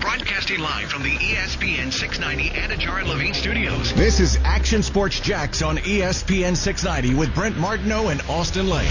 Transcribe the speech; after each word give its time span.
Broadcasting 0.00 0.60
live 0.60 0.88
from 0.88 1.02
the 1.02 1.10
ESPN 1.10 1.92
690 1.92 2.50
Anajar 2.58 3.00
and 3.00 3.08
Levine 3.10 3.34
studios. 3.34 3.92
This 3.92 4.18
is 4.18 4.38
Action 4.44 4.82
Sports 4.82 5.20
Jacks 5.20 5.60
on 5.60 5.76
ESPN 5.76 6.56
690 6.56 7.18
with 7.18 7.34
Brent 7.34 7.58
Martineau 7.58 8.08
and 8.08 8.22
Austen 8.22 8.70
Lane. 8.70 8.90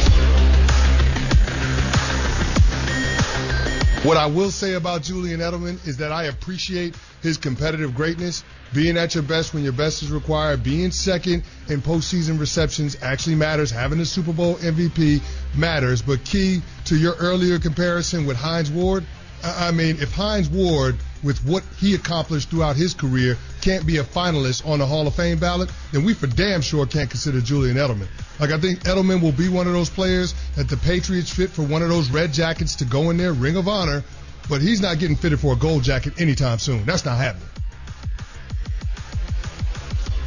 What 4.03 4.17
I 4.17 4.27
will 4.27 4.51
say 4.51 4.75
about 4.75 5.01
Julian 5.01 5.39
Edelman 5.39 5.85
is 5.87 5.97
that 5.97 6.11
I 6.11 6.25
appreciate 6.25 6.95
his 7.23 7.37
competitive 7.37 7.95
greatness. 7.95 8.43
Being 8.73 8.95
at 8.95 9.15
your 9.15 9.23
best 9.23 9.55
when 9.55 9.63
your 9.63 9.73
best 9.73 10.03
is 10.03 10.11
required, 10.11 10.63
being 10.63 10.91
second 10.91 11.43
in 11.69 11.81
postseason 11.81 12.39
receptions 12.39 12.95
actually 13.01 13.35
matters. 13.35 13.71
Having 13.71 13.99
a 13.99 14.05
Super 14.05 14.31
Bowl 14.31 14.55
MVP 14.57 15.21
matters. 15.57 16.03
But 16.03 16.23
key 16.23 16.61
to 16.85 16.95
your 16.95 17.15
earlier 17.15 17.57
comparison 17.57 18.27
with 18.27 18.37
Hines 18.37 18.69
Ward, 18.69 19.03
I 19.43 19.67
I 19.67 19.71
mean, 19.71 19.97
if 20.01 20.13
Hines 20.13 20.49
Ward, 20.49 20.97
with 21.23 21.43
what 21.45 21.63
he 21.77 21.95
accomplished 21.95 22.49
throughout 22.49 22.75
his 22.75 22.93
career, 22.93 23.37
can't 23.61 23.85
be 23.85 23.97
a 23.97 24.03
finalist 24.03 24.65
on 24.67 24.79
the 24.79 24.85
Hall 24.85 25.05
of 25.05 25.15
Fame 25.15 25.37
ballot, 25.37 25.69
then 25.91 26.03
we 26.03 26.13
for 26.13 26.27
damn 26.27 26.61
sure 26.61 26.85
can't 26.85 27.09
consider 27.09 27.41
Julian 27.41 27.77
Edelman. 27.77 28.07
Like, 28.39 28.51
I 28.51 28.59
think 28.59 28.83
Edelman 28.83 29.21
will 29.21 29.33
be 29.33 29.49
one 29.49 29.67
of 29.67 29.73
those 29.73 29.89
players 29.89 30.33
that 30.55 30.69
the 30.69 30.77
Patriots 30.77 31.31
fit 31.31 31.49
for 31.49 31.63
one 31.63 31.81
of 31.81 31.89
those 31.89 32.09
red 32.09 32.31
jackets 32.31 32.75
to 32.77 32.85
go 32.85 33.09
in 33.09 33.17
their 33.17 33.33
ring 33.33 33.57
of 33.57 33.67
honor, 33.67 34.03
but 34.47 34.61
he's 34.61 34.81
not 34.81 34.97
getting 34.99 35.15
fitted 35.15 35.39
for 35.39 35.53
a 35.53 35.57
gold 35.57 35.83
jacket 35.83 36.19
anytime 36.21 36.57
soon. 36.57 36.85
That's 36.85 37.05
not 37.05 37.17
happening. 37.17 37.47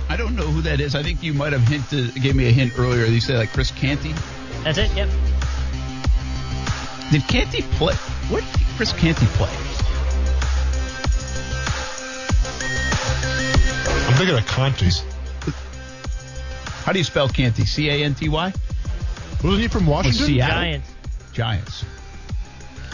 I 0.08 0.16
don't 0.16 0.36
know 0.36 0.46
who 0.46 0.60
that 0.62 0.78
is. 0.78 0.94
I 0.94 1.02
think 1.02 1.22
you 1.22 1.32
might 1.32 1.54
have 1.54 1.66
hinted, 1.66 2.14
gave 2.22 2.36
me 2.36 2.46
a 2.46 2.52
hint 2.52 2.78
earlier. 2.78 3.06
You 3.06 3.20
said 3.20 3.38
like 3.38 3.50
Chris 3.52 3.70
Canty. 3.70 4.14
That's 4.62 4.76
it. 4.76 4.94
Yep. 4.94 5.08
Did 7.10 7.26
Canty 7.28 7.62
play? 7.62 7.94
Where 8.32 8.40
did 8.40 8.50
Chris 8.78 8.92
Canty 8.94 9.26
play? 9.26 9.50
I'm 14.08 14.14
thinking 14.16 14.38
of 14.38 14.46
Conti's. 14.46 15.04
How 16.84 16.92
do 16.92 16.98
you 16.98 17.04
spell 17.04 17.28
Canty? 17.28 17.66
C 17.66 17.90
A 17.90 18.04
N 18.04 18.14
T 18.14 18.30
Y. 18.30 18.52
Wasn't 19.44 19.60
he 19.60 19.68
from 19.68 19.86
Washington? 19.86 20.24
Seattle? 20.24 20.54
Giants. 20.54 20.94
Giants. 21.34 21.84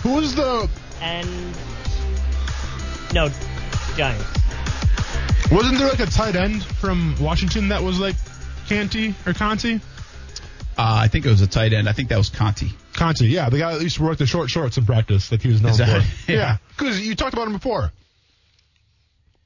Who 0.02 0.14
was 0.14 0.34
the? 0.34 0.68
And 1.00 1.28
no, 3.14 3.30
Giants. 3.96 4.24
Wasn't 5.52 5.78
there 5.78 5.88
like 5.88 6.00
a 6.00 6.06
tight 6.06 6.34
end 6.34 6.64
from 6.64 7.14
Washington 7.20 7.68
that 7.68 7.84
was 7.84 8.00
like 8.00 8.16
Canty 8.68 9.14
or 9.24 9.34
Conti? 9.34 9.76
Uh, 9.76 9.78
I 10.76 11.06
think 11.06 11.26
it 11.26 11.30
was 11.30 11.42
a 11.42 11.46
tight 11.46 11.72
end. 11.72 11.88
I 11.88 11.92
think 11.92 12.08
that 12.08 12.18
was 12.18 12.28
Conti. 12.28 12.72
Conti, 12.98 13.28
yeah, 13.28 13.48
the 13.48 13.58
guy 13.58 13.74
that 13.74 13.82
used 13.82 13.96
to 13.96 14.02
work 14.02 14.18
the 14.18 14.26
short 14.26 14.50
shorts 14.50 14.76
in 14.76 14.84
practice 14.86 15.28
that 15.30 15.40
he 15.42 15.48
was 15.48 15.62
known 15.62 15.72
Is 15.72 15.78
that- 15.78 16.02
for. 16.02 16.32
yeah. 16.32 16.38
Yeah, 16.38 16.56
because 16.76 17.00
you 17.06 17.14
talked 17.14 17.32
about 17.34 17.46
him 17.46 17.52
before. 17.54 17.92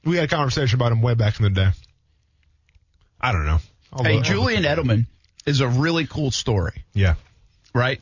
We 0.03 0.15
had 0.17 0.25
a 0.25 0.27
conversation 0.27 0.75
about 0.77 0.91
him 0.91 1.01
way 1.01 1.13
back 1.13 1.39
in 1.39 1.43
the 1.43 1.49
day. 1.49 1.69
I 3.21 3.31
don't 3.31 3.45
know. 3.45 3.59
I'll 3.93 4.03
Hey, 4.03 4.15
look- 4.15 4.25
Julian 4.25 4.63
Edelman 4.63 5.05
is 5.45 5.61
a 5.61 5.67
really 5.67 6.05
cool 6.07 6.31
story, 6.31 6.83
Yeah. 6.93 7.15
right? 7.73 8.01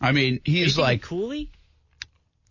I 0.00 0.12
mean, 0.12 0.40
he's 0.44 0.76
thinking 0.76 0.84
like, 0.84 1.02
Cooley. 1.02 1.50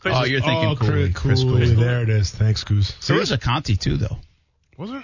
oh, 0.05 0.23
you're 0.25 0.41
thinking 0.41 0.69
oh, 0.69 0.75
Cooley. 0.75 1.11
Chris 1.11 1.13
Chris 1.13 1.43
Cooley. 1.43 1.65
Cooley. 1.65 1.75
There 1.83 2.03
it 2.03 2.09
is. 2.09 2.29
Thanks, 2.31 2.63
Goose. 2.63 2.91
There 3.07 3.17
was 3.17 3.31
a 3.31 3.37
Conti 3.37 3.75
too, 3.75 3.97
though. 3.97 4.17
Was 4.77 4.91
there? 4.91 5.03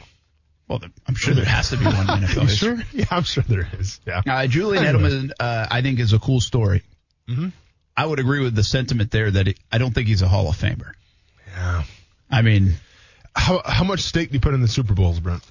Well, 0.67 0.79
there- 0.79 0.91
I'm 1.07 1.15
sure 1.15 1.33
there 1.33 1.43
has 1.45 1.69
to 1.71 1.77
be 1.77 1.85
one 1.85 1.95
in 1.95 2.05
NFL 2.05 2.41
You 2.43 2.47
sure? 2.49 2.77
Yeah, 2.93 3.05
I'm 3.11 3.23
sure 3.23 3.43
there 3.47 3.67
is. 3.79 3.99
Yeah. 4.05 4.21
Uh, 4.27 4.47
Julian 4.47 4.83
Edelman, 4.83 5.31
uh, 5.39 5.67
I 5.71 5.81
think, 5.81 5.99
is 5.99 6.13
a 6.13 6.19
cool 6.19 6.39
story. 6.39 6.83
Mhm. 7.29 7.51
I 7.95 8.05
would 8.05 8.19
agree 8.19 8.41
with 8.43 8.55
the 8.55 8.63
sentiment 8.63 9.11
there 9.11 9.29
that 9.31 9.47
it, 9.49 9.59
I 9.71 9.77
don't 9.77 9.93
think 9.93 10.07
he's 10.07 10.21
a 10.21 10.27
Hall 10.27 10.49
of 10.49 10.55
Famer. 10.57 10.93
Yeah. 11.47 11.83
I 12.31 12.41
mean, 12.41 12.75
How 13.35 13.61
how 13.65 13.83
much 13.83 14.01
stake 14.01 14.29
do 14.29 14.33
you 14.35 14.39
put 14.39 14.53
in 14.53 14.61
the 14.61 14.67
Super 14.67 14.93
Bowls, 14.93 15.19
Brent? 15.19 15.43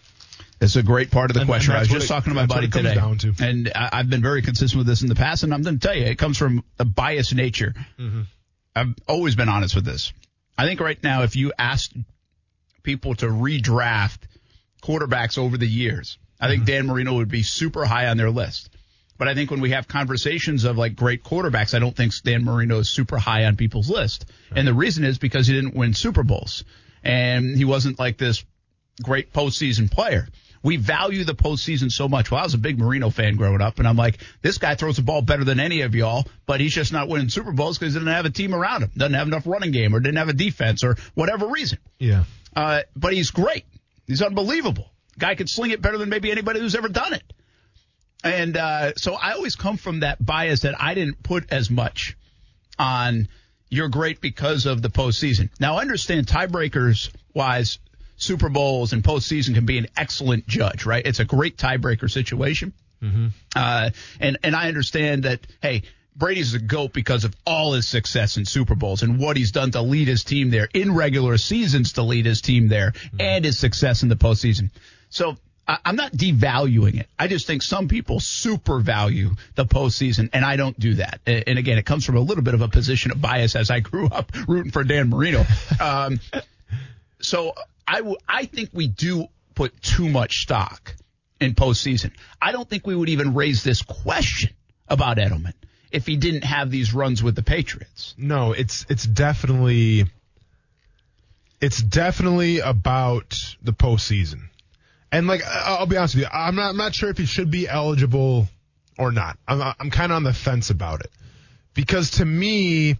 it's 0.60 0.76
a 0.76 0.82
great 0.84 1.10
part 1.10 1.30
of 1.30 1.34
the 1.34 1.40
And- 1.40 1.48
question. 1.48 1.72
and 1.72 1.78
I 1.78 1.80
was 1.80 1.88
just 1.88 2.04
it- 2.04 2.08
talking 2.08 2.30
to 2.30 2.34
my 2.36 2.46
buddy 2.46 2.68
today, 2.68 2.94
down 2.94 3.18
to. 3.18 3.34
and 3.40 3.70
I, 3.74 3.88
I've 3.94 4.08
been 4.10 4.22
very 4.22 4.42
consistent 4.42 4.78
with 4.78 4.86
this 4.86 5.02
in 5.02 5.08
the 5.08 5.16
past, 5.16 5.42
and 5.42 5.52
I'm 5.52 5.62
going 5.62 5.78
to 5.80 5.86
tell 5.88 5.96
you, 5.96 6.04
it 6.04 6.16
comes 6.18 6.38
from 6.38 6.62
a 6.78 6.84
biased 6.84 7.34
nature. 7.34 7.74
Mm-hmm. 7.98 8.22
I've 8.76 8.94
always 9.08 9.34
been 9.34 9.48
honest 9.48 9.74
with 9.74 9.84
this. 9.84 10.12
I 10.56 10.64
think 10.66 10.78
right 10.80 11.02
now, 11.02 11.22
if 11.22 11.34
you 11.34 11.52
asked 11.58 11.92
people 12.84 13.14
to 13.16 13.26
redraft 13.26 14.18
quarterbacks 14.82 15.36
over 15.38 15.56
the 15.58 15.66
years, 15.66 16.18
I 16.40 16.48
think 16.48 16.64
Dan 16.66 16.86
Marino 16.86 17.14
would 17.14 17.28
be 17.28 17.42
super 17.42 17.84
high 17.84 18.06
on 18.08 18.16
their 18.16 18.30
list. 18.30 18.70
But 19.22 19.28
I 19.28 19.36
think 19.36 19.52
when 19.52 19.60
we 19.60 19.70
have 19.70 19.86
conversations 19.86 20.64
of 20.64 20.76
like 20.76 20.96
great 20.96 21.22
quarterbacks, 21.22 21.74
I 21.74 21.78
don't 21.78 21.96
think 21.96 22.12
Dan 22.24 22.44
Marino 22.44 22.80
is 22.80 22.90
super 22.90 23.18
high 23.18 23.44
on 23.44 23.54
people's 23.54 23.88
list. 23.88 24.24
And 24.52 24.66
the 24.66 24.74
reason 24.74 25.04
is 25.04 25.16
because 25.16 25.46
he 25.46 25.54
didn't 25.54 25.76
win 25.76 25.94
Super 25.94 26.24
Bowls 26.24 26.64
and 27.04 27.56
he 27.56 27.64
wasn't 27.64 28.00
like 28.00 28.18
this 28.18 28.44
great 29.00 29.32
postseason 29.32 29.88
player. 29.88 30.26
We 30.64 30.76
value 30.76 31.22
the 31.22 31.36
postseason 31.36 31.92
so 31.92 32.08
much. 32.08 32.32
Well, 32.32 32.40
I 32.40 32.42
was 32.42 32.54
a 32.54 32.58
big 32.58 32.80
Marino 32.80 33.10
fan 33.10 33.36
growing 33.36 33.60
up, 33.60 33.78
and 33.78 33.86
I'm 33.86 33.94
like, 33.94 34.18
this 34.40 34.58
guy 34.58 34.74
throws 34.74 34.96
the 34.96 35.02
ball 35.02 35.22
better 35.22 35.44
than 35.44 35.60
any 35.60 35.82
of 35.82 35.94
y'all, 35.94 36.26
but 36.44 36.58
he's 36.58 36.74
just 36.74 36.92
not 36.92 37.06
winning 37.06 37.28
Super 37.28 37.52
Bowls 37.52 37.78
because 37.78 37.94
he 37.94 38.00
didn't 38.00 38.12
have 38.12 38.26
a 38.26 38.30
team 38.30 38.52
around 38.52 38.82
him, 38.82 38.90
doesn't 38.96 39.14
have 39.14 39.28
enough 39.28 39.46
running 39.46 39.70
game, 39.70 39.94
or 39.94 40.00
didn't 40.00 40.18
have 40.18 40.30
a 40.30 40.32
defense, 40.32 40.82
or 40.82 40.96
whatever 41.14 41.46
reason. 41.46 41.78
Yeah. 42.00 42.24
Uh, 42.56 42.80
but 42.96 43.12
he's 43.12 43.30
great. 43.30 43.66
He's 44.08 44.20
unbelievable. 44.20 44.90
Guy 45.16 45.36
could 45.36 45.48
sling 45.48 45.70
it 45.70 45.80
better 45.80 45.96
than 45.96 46.08
maybe 46.08 46.32
anybody 46.32 46.58
who's 46.58 46.74
ever 46.74 46.88
done 46.88 47.12
it. 47.12 47.22
And 48.24 48.56
uh, 48.56 48.94
so 48.96 49.14
I 49.14 49.32
always 49.32 49.56
come 49.56 49.76
from 49.76 50.00
that 50.00 50.24
bias 50.24 50.60
that 50.60 50.80
I 50.80 50.94
didn't 50.94 51.22
put 51.22 51.52
as 51.52 51.70
much 51.70 52.16
on 52.78 53.28
you're 53.68 53.88
great 53.88 54.20
because 54.20 54.66
of 54.66 54.82
the 54.82 54.90
postseason. 54.90 55.48
Now, 55.58 55.76
I 55.76 55.80
understand 55.80 56.26
tiebreakers 56.26 57.10
wise, 57.34 57.78
Super 58.16 58.50
Bowls 58.50 58.92
and 58.92 59.02
postseason 59.02 59.54
can 59.54 59.64
be 59.64 59.78
an 59.78 59.86
excellent 59.96 60.46
judge, 60.46 60.84
right? 60.84 61.04
It's 61.04 61.20
a 61.20 61.24
great 61.24 61.56
tiebreaker 61.56 62.10
situation. 62.10 62.74
Uh, 63.56 63.90
and, 64.20 64.38
and 64.42 64.54
I 64.54 64.68
understand 64.68 65.24
that, 65.24 65.40
hey, 65.60 65.82
Brady's 66.14 66.54
a 66.54 66.58
GOAT 66.58 66.92
because 66.92 67.24
of 67.24 67.34
all 67.46 67.72
his 67.72 67.88
success 67.88 68.36
in 68.36 68.44
Super 68.44 68.74
Bowls 68.74 69.02
and 69.02 69.18
what 69.18 69.36
he's 69.36 69.50
done 69.50 69.70
to 69.70 69.80
lead 69.80 70.06
his 70.08 70.24
team 70.24 70.50
there 70.50 70.68
in 70.74 70.94
regular 70.94 71.38
seasons 71.38 71.94
to 71.94 72.02
lead 72.02 72.26
his 72.26 72.42
team 72.42 72.68
there 72.68 72.92
and 73.18 73.44
his 73.44 73.58
success 73.58 74.02
in 74.02 74.10
the 74.10 74.16
postseason. 74.16 74.70
So 75.08 75.36
I'm 75.66 75.96
not 75.96 76.12
devaluing 76.12 76.98
it. 76.98 77.08
I 77.18 77.28
just 77.28 77.46
think 77.46 77.62
some 77.62 77.88
people 77.88 78.18
super 78.18 78.80
value 78.80 79.30
the 79.54 79.64
postseason, 79.64 80.28
and 80.32 80.44
I 80.44 80.56
don't 80.56 80.78
do 80.78 80.94
that. 80.94 81.20
And, 81.24 81.58
again, 81.58 81.78
it 81.78 81.86
comes 81.86 82.04
from 82.04 82.16
a 82.16 82.20
little 82.20 82.42
bit 82.42 82.54
of 82.54 82.62
a 82.62 82.68
position 82.68 83.12
of 83.12 83.20
bias 83.20 83.54
as 83.54 83.70
I 83.70 83.80
grew 83.80 84.08
up 84.08 84.32
rooting 84.48 84.72
for 84.72 84.82
Dan 84.82 85.08
Marino. 85.08 85.44
Um, 85.80 86.18
so 87.20 87.54
I, 87.86 87.98
w- 87.98 88.16
I 88.28 88.46
think 88.46 88.70
we 88.72 88.88
do 88.88 89.28
put 89.54 89.80
too 89.80 90.08
much 90.08 90.42
stock 90.42 90.94
in 91.40 91.54
postseason. 91.54 92.10
I 92.40 92.52
don't 92.52 92.68
think 92.68 92.86
we 92.86 92.96
would 92.96 93.08
even 93.08 93.34
raise 93.34 93.62
this 93.62 93.82
question 93.82 94.50
about 94.88 95.18
Edelman 95.18 95.54
if 95.92 96.06
he 96.06 96.16
didn't 96.16 96.44
have 96.44 96.70
these 96.70 96.92
runs 96.92 97.22
with 97.22 97.36
the 97.36 97.42
Patriots. 97.42 98.14
No, 98.18 98.52
it's 98.52 98.86
it's 98.88 99.04
definitely 99.04 100.06
it's 101.60 101.80
definitely 101.80 102.58
about 102.60 103.34
the 103.62 103.72
postseason. 103.72 104.48
And 105.12 105.26
like 105.26 105.42
I'll 105.44 105.86
be 105.86 105.98
honest 105.98 106.14
with 106.14 106.24
you, 106.24 106.30
I'm 106.32 106.56
not 106.56 106.70
I'm 106.70 106.76
not 106.78 106.94
sure 106.94 107.10
if 107.10 107.18
he 107.18 107.26
should 107.26 107.50
be 107.50 107.68
eligible 107.68 108.48
or 108.98 109.12
not. 109.12 109.38
I'm 109.46 109.74
I'm 109.78 109.90
kind 109.90 110.10
of 110.10 110.16
on 110.16 110.22
the 110.24 110.32
fence 110.32 110.70
about 110.70 111.00
it 111.00 111.10
because 111.74 112.12
to 112.12 112.24
me, 112.24 112.96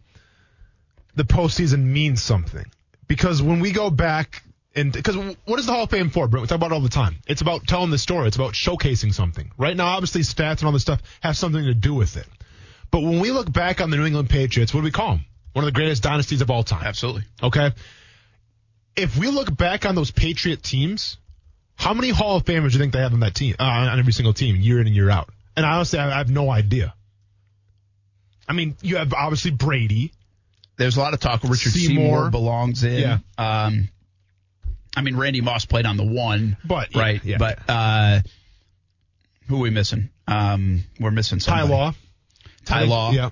the 1.17 1.25
postseason 1.25 1.85
means 1.85 2.23
something. 2.23 2.67
Because 3.09 3.43
when 3.43 3.61
we 3.61 3.73
go 3.73 3.91
back 3.91 4.43
and 4.75 4.93
because 4.93 5.17
what 5.17 5.59
is 5.59 5.67
the 5.67 5.73
Hall 5.73 5.85
of 5.85 5.91
Fame 5.91 6.11
for, 6.11 6.29
Brent? 6.29 6.43
We 6.43 6.49
talk 6.49 6.57
about 6.57 6.71
it 6.73 6.75
all 6.75 6.81
the 6.81 6.89
time. 6.89 7.17
It's 7.27 7.41
about 7.41 7.67
telling 7.67 7.91
the 7.91 7.99
story. 7.99 8.29
It's 8.29 8.37
about 8.37 8.53
showcasing 8.53 9.13
something. 9.13 9.51
Right 9.59 9.77
now, 9.77 9.87
obviously, 9.87 10.21
stats 10.21 10.59
and 10.59 10.65
all 10.65 10.73
this 10.73 10.83
stuff 10.83 11.03
have 11.21 11.37
something 11.37 11.65
to 11.65 11.75
do 11.75 11.95
with 11.95 12.17
it. 12.17 12.27
But 12.91 13.03
when 13.03 13.21
we 13.21 13.31
look 13.31 13.51
back 13.51 13.81
on 13.81 13.91
the 13.91 13.97
New 13.97 14.05
England 14.05 14.29
Patriots, 14.29 14.75
what 14.75 14.81
do 14.81 14.85
we 14.85 14.91
call 14.91 15.17
them? 15.17 15.25
One 15.55 15.65
of 15.65 15.67
the 15.67 15.79
greatest 15.79 16.03
dynasties 16.03 16.43
of 16.43 16.51
all 16.51 16.63
time. 16.63 16.85
Absolutely. 16.85 17.25
Okay. 17.43 17.73
If 18.97 19.17
we 19.17 19.29
look 19.29 19.55
back 19.57 19.87
on 19.87 19.95
those 19.95 20.11
Patriot 20.11 20.63
teams, 20.63 21.17
how 21.77 21.95
many 21.95 22.11
Hall 22.11 22.37
of 22.37 22.45
Famers 22.45 22.69
do 22.69 22.75
you 22.75 22.79
think 22.79 22.93
they 22.93 23.01
have 23.01 23.13
on 23.13 23.21
that 23.21 23.35
team, 23.35 23.57
uh, 23.59 23.63
on 23.65 23.99
every 23.99 24.13
single 24.13 24.33
team, 24.33 24.57
year 24.57 24.81
in 24.81 24.87
and 24.87 24.95
year 24.95 25.11
out? 25.11 25.29
And 25.57 25.67
honestly, 25.67 25.99
I 25.99 26.13
I 26.15 26.19
have 26.19 26.31
no 26.31 26.51
idea. 26.51 26.95
I 28.49 28.53
mean, 28.55 28.77
you 28.83 28.97
have 28.97 29.13
obviously 29.15 29.51
Brady. 29.51 30.13
There's 30.77 30.97
a 30.97 31.01
lot 31.01 31.15
of 31.15 31.21
talk. 31.21 31.43
Richard 31.45 31.73
Seymour, 31.73 32.05
Seymour. 32.17 32.31
belongs 32.31 32.83
in. 32.85 32.99
Yeah. 32.99 33.19
Um, 33.39 33.89
I 34.97 35.03
mean, 35.03 35.17
Randy 35.17 35.41
Moss 35.41 35.65
played 35.65 35.87
on 35.87 35.97
the 35.97 36.05
one, 36.05 36.57
But, 36.65 36.95
right? 36.95 37.25
yeah, 37.25 37.39
but 37.39 37.59
uh, 37.69 38.21
who 39.49 39.57
are 39.57 39.61
we 39.61 39.71
missing? 39.71 40.11
Um, 40.29 40.85
we're 41.01 41.11
missing 41.11 41.39
Ty 41.39 41.61
somebody. 41.61 41.73
Law. 41.73 41.95
Ty 42.65 42.85
Law. 42.85 43.11
Yeah. 43.13 43.31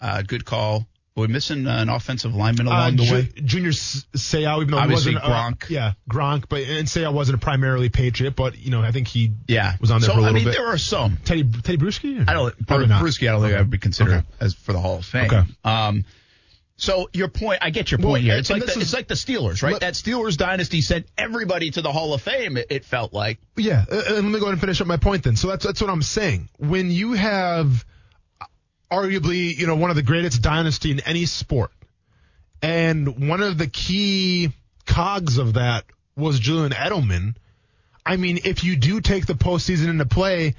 Uh, 0.00 0.22
good 0.22 0.44
call. 0.44 0.86
We're 1.16 1.28
missing 1.28 1.68
an 1.68 1.88
offensive 1.90 2.34
lineman 2.34 2.66
Uh, 2.66 2.70
along 2.72 2.96
the 2.96 3.04
Ju- 3.04 3.14
way. 3.14 3.28
Junior 3.44 3.70
Seau, 3.70 4.56
even 4.62 4.72
though 4.72 4.78
Obviously 4.78 5.12
he 5.12 5.16
wasn't 5.16 5.32
uh, 5.32 5.36
Gronk. 5.50 5.70
yeah, 5.70 5.92
Gronk, 6.10 6.46
but 6.48 6.62
and 6.62 6.88
Seau 6.88 7.12
wasn't 7.12 7.36
a 7.36 7.38
primarily 7.38 7.88
Patriot, 7.88 8.32
but 8.34 8.58
you 8.58 8.72
know 8.72 8.82
I 8.82 8.90
think 8.90 9.06
he 9.06 9.32
Yeah, 9.46 9.74
was 9.80 9.92
on 9.92 10.00
there 10.00 10.08
so 10.08 10.14
for 10.14 10.18
a 10.18 10.22
little 10.22 10.34
I 10.36 10.40
mean, 10.40 10.44
bit. 10.46 10.56
there 10.56 10.66
are 10.66 10.78
some. 10.78 11.18
Teddy 11.24 11.44
Teddy 11.44 11.78
Bruschi. 11.78 12.28
I 12.28 12.32
don't. 12.32 12.66
Probably. 12.66 12.88
Bruschi, 12.88 13.28
I 13.28 13.32
don't 13.32 13.42
think 13.42 13.54
I 13.54 13.58
would 13.58 13.70
be 13.70 13.78
considered 13.78 14.14
Okay. 14.14 14.26
as 14.40 14.54
for 14.54 14.72
the 14.72 14.80
Hall 14.80 14.96
of 14.96 15.04
Fame. 15.04 15.26
Okay. 15.26 15.42
Um, 15.64 16.04
so 16.76 17.08
your 17.12 17.28
point, 17.28 17.60
I 17.62 17.70
get 17.70 17.92
your 17.92 17.98
Well, 17.98 18.08
point 18.08 18.24
here. 18.24 18.34
It's 18.36 18.50
like 18.50 18.64
the, 18.64 18.72
is- 18.72 18.76
it's 18.78 18.92
like 18.92 19.06
the 19.06 19.14
Steelers, 19.14 19.62
right? 19.62 19.74
Let- 19.74 19.82
that 19.82 19.94
Steelers 19.94 20.36
dynasty 20.36 20.80
sent 20.80 21.06
everybody 21.16 21.70
to 21.70 21.80
the 21.80 21.92
Hall 21.92 22.12
of 22.12 22.22
Fame. 22.22 22.56
It, 22.56 22.66
it 22.70 22.84
felt 22.84 23.12
like. 23.12 23.38
Yeah, 23.56 23.84
uh, 23.88 24.02
and 24.16 24.16
let 24.16 24.24
me 24.24 24.40
go 24.40 24.46
ahead 24.46 24.54
and 24.54 24.60
finish 24.60 24.80
up 24.80 24.88
my 24.88 24.96
point 24.96 25.22
then. 25.22 25.36
So 25.36 25.46
that's 25.46 25.64
that's 25.64 25.80
what 25.80 25.90
I'm 25.90 26.02
saying. 26.02 26.48
When 26.58 26.90
you 26.90 27.12
have 27.12 27.68
uh, 27.72 27.84
arguably, 28.90 29.56
you 29.56 29.66
know, 29.66 29.76
one 29.76 29.90
of 29.90 29.96
the 29.96 30.02
greatest 30.02 30.42
dynasty 30.42 30.90
in 30.90 31.00
any 31.00 31.26
sport, 31.26 31.70
and 32.62 33.28
one 33.28 33.42
of 33.42 33.58
the 33.58 33.66
key 33.66 34.52
cogs 34.86 35.38
of 35.38 35.54
that 35.54 35.84
was 36.16 36.38
Julian 36.38 36.72
Edelman. 36.72 37.36
I 38.06 38.16
mean, 38.16 38.40
if 38.44 38.64
you 38.64 38.76
do 38.76 39.00
take 39.00 39.26
the 39.26 39.34
postseason 39.34 39.88
into 39.88 40.06
play, 40.06 40.54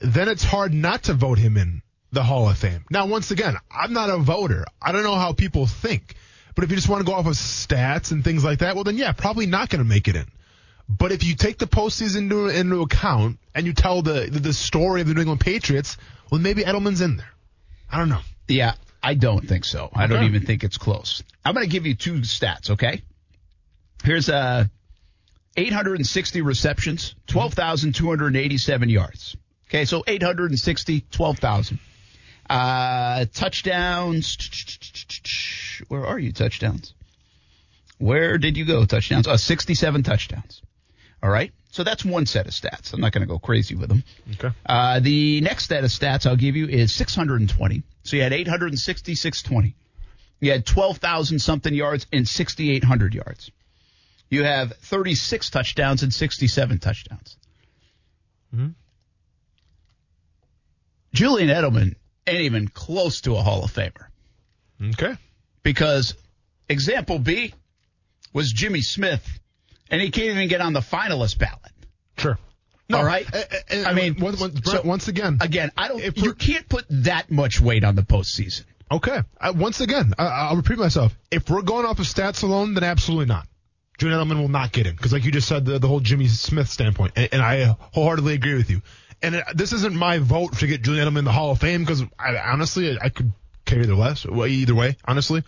then 0.00 0.28
it's 0.28 0.44
hard 0.44 0.72
not 0.72 1.04
to 1.04 1.14
vote 1.14 1.38
him 1.38 1.56
in 1.56 1.82
the 2.12 2.22
Hall 2.22 2.48
of 2.48 2.56
Fame. 2.56 2.84
Now, 2.90 3.06
once 3.06 3.30
again, 3.30 3.56
I'm 3.70 3.92
not 3.92 4.10
a 4.10 4.18
voter. 4.18 4.64
I 4.80 4.92
don't 4.92 5.02
know 5.02 5.14
how 5.14 5.32
people 5.32 5.66
think. 5.66 6.14
But 6.54 6.64
if 6.64 6.70
you 6.70 6.76
just 6.76 6.88
want 6.88 7.06
to 7.06 7.06
go 7.06 7.16
off 7.16 7.26
of 7.26 7.34
stats 7.34 8.10
and 8.10 8.24
things 8.24 8.42
like 8.42 8.60
that, 8.60 8.74
well, 8.74 8.84
then 8.84 8.96
yeah, 8.96 9.12
probably 9.12 9.46
not 9.46 9.68
going 9.68 9.82
to 9.82 9.88
make 9.88 10.08
it 10.08 10.16
in. 10.16 10.26
But 10.88 11.12
if 11.12 11.22
you 11.22 11.36
take 11.36 11.58
the 11.58 11.66
postseason 11.66 12.16
into, 12.22 12.48
into 12.48 12.80
account 12.80 13.38
and 13.54 13.66
you 13.66 13.74
tell 13.74 14.02
the, 14.02 14.28
the 14.30 14.40
the 14.40 14.52
story 14.52 15.02
of 15.02 15.06
the 15.06 15.14
New 15.14 15.20
England 15.20 15.40
Patriots, 15.40 15.98
well, 16.30 16.40
maybe 16.40 16.64
Edelman's 16.64 17.00
in 17.00 17.18
there. 17.18 17.30
I 17.90 17.98
don't 17.98 18.08
know. 18.08 18.20
Yeah, 18.48 18.74
I 19.02 19.14
don't 19.14 19.46
think 19.46 19.64
so. 19.64 19.90
I 19.94 20.06
don't 20.06 20.24
even 20.24 20.44
think 20.44 20.64
it's 20.64 20.78
close. 20.78 21.22
I'm 21.44 21.54
going 21.54 21.66
to 21.66 21.70
give 21.72 21.86
you 21.86 21.94
two 21.94 22.20
stats, 22.20 22.70
okay? 22.70 23.02
Here's 24.04 24.28
uh 24.28 24.64
860 25.56 26.40
receptions, 26.42 27.14
12,287 27.26 28.88
yards. 28.88 29.36
Okay, 29.68 29.84
so 29.84 30.04
860, 30.06 31.04
12,000. 31.10 31.78
Uh 32.48 33.26
touchdowns. 33.34 34.36
Where 35.88 36.06
are 36.06 36.18
you 36.18 36.32
touchdowns? 36.32 36.94
Where 37.98 38.38
did 38.38 38.56
you 38.56 38.64
go 38.64 38.84
touchdowns? 38.84 39.26
Uh 39.26 39.36
67 39.36 40.02
touchdowns. 40.04 40.62
All 41.22 41.28
right? 41.30 41.52
So 41.78 41.84
that's 41.84 42.04
one 42.04 42.26
set 42.26 42.48
of 42.48 42.52
stats. 42.52 42.92
I'm 42.92 43.00
not 43.00 43.12
going 43.12 43.20
to 43.20 43.28
go 43.28 43.38
crazy 43.38 43.76
with 43.76 43.88
them. 43.88 44.02
Okay. 44.34 44.50
Uh, 44.66 44.98
the 44.98 45.40
next 45.42 45.68
set 45.68 45.84
of 45.84 45.90
stats 45.90 46.26
I'll 46.26 46.34
give 46.34 46.56
you 46.56 46.66
is 46.66 46.92
620. 46.92 47.84
So 48.02 48.16
you 48.16 48.22
had 48.24 48.32
860, 48.32 49.14
620. 49.14 49.76
You 50.40 50.50
had 50.50 50.66
12,000 50.66 51.38
something 51.38 51.72
yards 51.72 52.08
and 52.12 52.26
6,800 52.26 53.14
yards. 53.14 53.52
You 54.28 54.42
have 54.42 54.72
36 54.72 55.50
touchdowns 55.50 56.02
and 56.02 56.12
67 56.12 56.78
touchdowns. 56.80 57.36
Julian 61.14 61.48
Edelman 61.48 61.94
ain't 62.26 62.40
even 62.40 62.66
close 62.66 63.20
to 63.20 63.36
a 63.36 63.40
Hall 63.42 63.62
of 63.62 63.72
Famer 63.72 64.06
Okay. 64.82 65.14
because 65.62 66.14
example 66.68 67.20
B 67.20 67.54
was 68.32 68.52
Jimmy 68.52 68.80
Smith, 68.80 69.38
and 69.90 70.00
he 70.00 70.10
can't 70.10 70.28
even 70.28 70.48
get 70.48 70.60
on 70.60 70.72
the 70.72 70.80
finalist 70.80 71.38
ballot. 71.38 71.72
Sure. 72.16 72.38
No, 72.90 72.98
all 72.98 73.04
right 73.04 73.26
uh, 73.34 73.36
uh, 73.38 73.42
uh, 73.70 73.84
i 73.86 73.92
mean, 73.92 74.16
once, 74.18 74.40
once, 74.40 74.60
so- 74.64 74.82
once 74.82 75.08
again, 75.08 75.38
Again, 75.40 75.70
I 75.76 75.88
don't. 75.88 76.16
You 76.16 76.34
can't 76.34 76.68
put 76.68 76.86
that 76.90 77.30
much 77.30 77.60
weight 77.60 77.84
on 77.84 77.96
the 77.96 78.02
postseason. 78.02 78.64
Okay. 78.90 79.20
Uh, 79.38 79.52
once 79.54 79.80
again, 79.80 80.14
I, 80.18 80.24
I'll 80.24 80.56
repeat 80.56 80.78
myself. 80.78 81.14
If 81.30 81.50
we're 81.50 81.62
going 81.62 81.84
off 81.84 81.98
of 81.98 82.06
stats 82.06 82.42
alone, 82.42 82.74
then 82.74 82.84
absolutely 82.84 83.26
not. 83.26 83.46
Julian 83.98 84.20
Edelman 84.20 84.40
will 84.40 84.48
not 84.48 84.72
get 84.72 84.86
in 84.86 84.94
because, 84.94 85.12
like 85.12 85.24
you 85.24 85.32
just 85.32 85.48
said, 85.48 85.64
the, 85.66 85.78
the 85.78 85.88
whole 85.88 86.00
Jimmy 86.00 86.28
Smith 86.28 86.68
standpoint, 86.68 87.12
and, 87.16 87.28
and 87.32 87.42
I 87.42 87.76
wholeheartedly 87.92 88.34
agree 88.34 88.54
with 88.54 88.70
you. 88.70 88.80
And 89.20 89.34
it, 89.34 89.44
this 89.54 89.72
isn't 89.72 89.94
my 89.94 90.18
vote 90.18 90.56
to 90.58 90.66
get 90.66 90.82
Julian 90.82 91.08
Edelman 91.08 91.18
in 91.18 91.24
the 91.24 91.32
Hall 91.32 91.50
of 91.50 91.58
Fame 91.58 91.82
because 91.82 92.02
I, 92.18 92.36
honestly, 92.36 92.92
I, 92.92 93.06
I 93.06 93.08
could 93.08 93.32
care 93.66 93.80
either 93.80 93.96
less, 93.96 94.24
either 94.24 94.74
way, 94.74 94.96
honestly. 95.04 95.42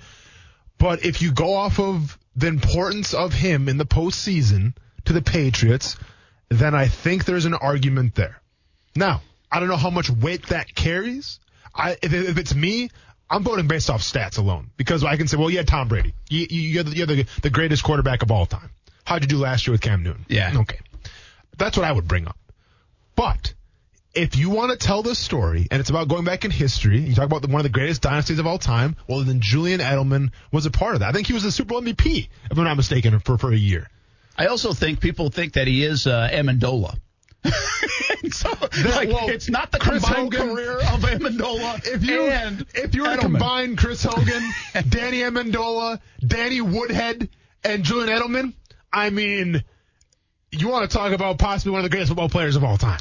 But 0.79 1.05
if 1.05 1.23
you 1.23 1.33
go 1.33 1.55
off 1.55 1.79
of 1.79 2.19
the 2.41 2.47
importance 2.47 3.15
of 3.15 3.33
him 3.33 3.69
in 3.69 3.77
the 3.77 3.87
postseason 3.87 4.75
to 5.05 5.13
the 5.13 5.23
Patriots, 5.23 5.97
then 6.49 6.75
I 6.75 6.89
think 6.89 7.25
there's 7.25 7.45
an 7.45 7.55
argument 7.55 8.15
there. 8.15 8.41
Now, 8.97 9.23
I 9.53 9.61
don't 9.61 9.69
know 9.69 9.77
how 9.77 9.91
much 9.91 10.11
weight 10.11 10.47
that 10.47 10.75
carries. 10.75 11.39
I, 11.75 11.93
if, 12.03 12.13
if 12.13 12.39
it's 12.39 12.55
me, 12.55 12.91
I'm 13.29 13.45
voting 13.45 13.69
based 13.69 13.91
off 13.91 14.03
stats 14.03 14.39
alone 14.39 14.71
because 14.77 15.05
I 15.05 15.17
can 15.17 15.29
say, 15.29 15.37
well, 15.37 15.51
yeah, 15.51 15.63
Tom 15.63 15.89
Brady, 15.89 16.15
you, 16.29 16.47
you, 16.51 16.61
you're, 16.61 16.83
the, 16.83 16.97
you're 16.97 17.07
the, 17.07 17.27
the 17.43 17.51
greatest 17.51 17.85
quarterback 17.85 18.23
of 18.23 18.31
all 18.31 18.47
time. 18.47 18.71
How'd 19.05 19.23
you 19.23 19.29
do 19.29 19.39
last 19.39 19.67
year 19.67 19.73
with 19.73 19.81
Cam 19.81 20.03
Newton? 20.03 20.25
Yeah. 20.29 20.53
Okay. 20.57 20.81
That's 21.57 21.77
what 21.77 21.87
I 21.87 21.93
would 21.93 22.09
bring 22.09 22.27
up. 22.27 22.39
But 23.17 23.55
if 24.15 24.37
you 24.37 24.51
want 24.51 24.73
to 24.73 24.77
tell 24.77 25.03
this 25.03 25.19
story 25.19 25.69
and 25.71 25.81
it's 25.81 25.91
about 25.91 26.09
going 26.09 26.25
back 26.25 26.45
in 26.45 26.51
history, 26.51 27.01
you 27.01 27.15
talk 27.15 27.27
about 27.27 27.43
the, 27.43 27.49
one 27.49 27.61
of 27.61 27.65
the 27.65 27.69
greatest 27.69 28.03
dynasties 28.03 28.39
of 28.39 28.47
all 28.47 28.59
time, 28.59 28.97
well, 29.09 29.23
then 29.23 29.41
Julian 29.41 29.81
Edelman 29.81 30.33
was 30.53 30.67
a 30.67 30.71
part 30.71 30.95
of 30.95 31.01
that. 31.01 31.09
I 31.09 31.13
think 31.13 31.27
he 31.27 31.33
was 31.33 31.43
the 31.43 31.53
Super 31.53 31.69
Bowl 31.69 31.83
MVP, 31.83 32.29
if 32.51 32.59
I'm 32.59 32.65
not 32.65 32.77
mistaken, 32.77 33.19
for, 33.21 33.39
for 33.39 33.53
a 33.53 33.57
year. 33.57 33.89
I 34.37 34.47
also 34.47 34.73
think 34.73 35.01
people 35.01 35.31
think 35.31 35.55
that 35.55 35.67
he 35.67 35.85
is 35.85 36.07
uh, 36.07 36.29
Amendola. 36.33 36.97
so, 38.33 38.51
like, 38.85 39.09
well, 39.09 39.29
it's 39.29 39.49
not 39.49 39.73
the 39.73 39.79
Chris 39.79 40.05
combined 40.05 40.35
Hogan- 40.35 40.55
career 40.55 40.73
of 40.79 41.01
Amendola 41.01 41.87
If 41.87 42.05
you 42.05 42.25
and 42.25 42.67
if 42.75 42.95
you 42.95 43.03
were 43.03 43.17
to 43.17 43.19
combine 43.19 43.77
Chris 43.77 44.03
Hogan, 44.03 44.43
Danny 44.89 45.21
Amendola, 45.21 46.01
Danny 46.27 46.61
Woodhead, 46.61 47.29
and 47.65 47.83
Julian 47.85 48.09
Edelman, 48.09 48.53
I 48.93 49.11
mean, 49.11 49.65
you 50.51 50.69
want 50.69 50.91
to 50.91 50.97
talk 50.97 51.13
about 51.13 51.39
possibly 51.39 51.73
one 51.73 51.81
of 51.81 51.85
the 51.85 51.91
greatest 51.91 52.09
football 52.09 52.29
players 52.29 52.57
of 52.57 52.65
all 52.65 52.77
time, 52.77 53.01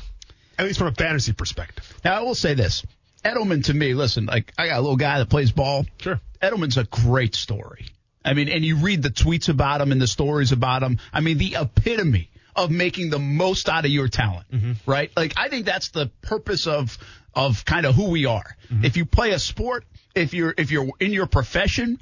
at 0.59 0.65
least 0.65 0.77
from 0.77 0.89
a 0.89 0.93
fantasy 0.93 1.31
perspective. 1.31 1.91
Now, 2.03 2.19
I 2.19 2.21
will 2.21 2.35
say 2.35 2.53
this. 2.53 2.85
Edelman 3.23 3.65
to 3.65 3.73
me, 3.73 3.93
listen, 3.93 4.25
like 4.25 4.53
I 4.57 4.67
got 4.67 4.77
a 4.77 4.81
little 4.81 4.97
guy 4.97 5.19
that 5.19 5.29
plays 5.29 5.51
ball. 5.51 5.85
Sure. 5.99 6.19
Edelman's 6.41 6.77
a 6.77 6.83
great 6.83 7.33
story. 7.33 7.87
I 8.23 8.33
mean, 8.33 8.49
and 8.49 8.63
you 8.63 8.77
read 8.77 9.01
the 9.01 9.09
tweets 9.09 9.49
about 9.49 9.81
him 9.81 9.91
and 9.91 10.01
the 10.01 10.07
stories 10.07 10.51
about 10.51 10.83
him. 10.83 10.99
I 11.13 11.21
mean, 11.21 11.37
the 11.37 11.55
epitome 11.59 12.29
of 12.55 12.71
making 12.71 13.09
the 13.09 13.19
most 13.19 13.69
out 13.69 13.85
of 13.85 13.91
your 13.91 14.09
talent, 14.09 14.51
mm-hmm. 14.51 14.73
right? 14.85 15.11
Like, 15.15 15.33
I 15.37 15.47
think 15.47 15.65
that's 15.65 15.89
the 15.89 16.11
purpose 16.21 16.67
of 16.67 16.97
of 17.33 17.63
kind 17.63 17.85
of 17.85 17.95
who 17.95 18.09
we 18.09 18.25
are. 18.25 18.57
Mm-hmm. 18.69 18.85
If 18.85 18.97
you 18.97 19.05
play 19.05 19.31
a 19.31 19.39
sport, 19.39 19.85
if 20.15 20.33
you're 20.33 20.53
if 20.57 20.71
you're 20.71 20.89
in 20.99 21.13
your 21.13 21.27
profession, 21.27 21.99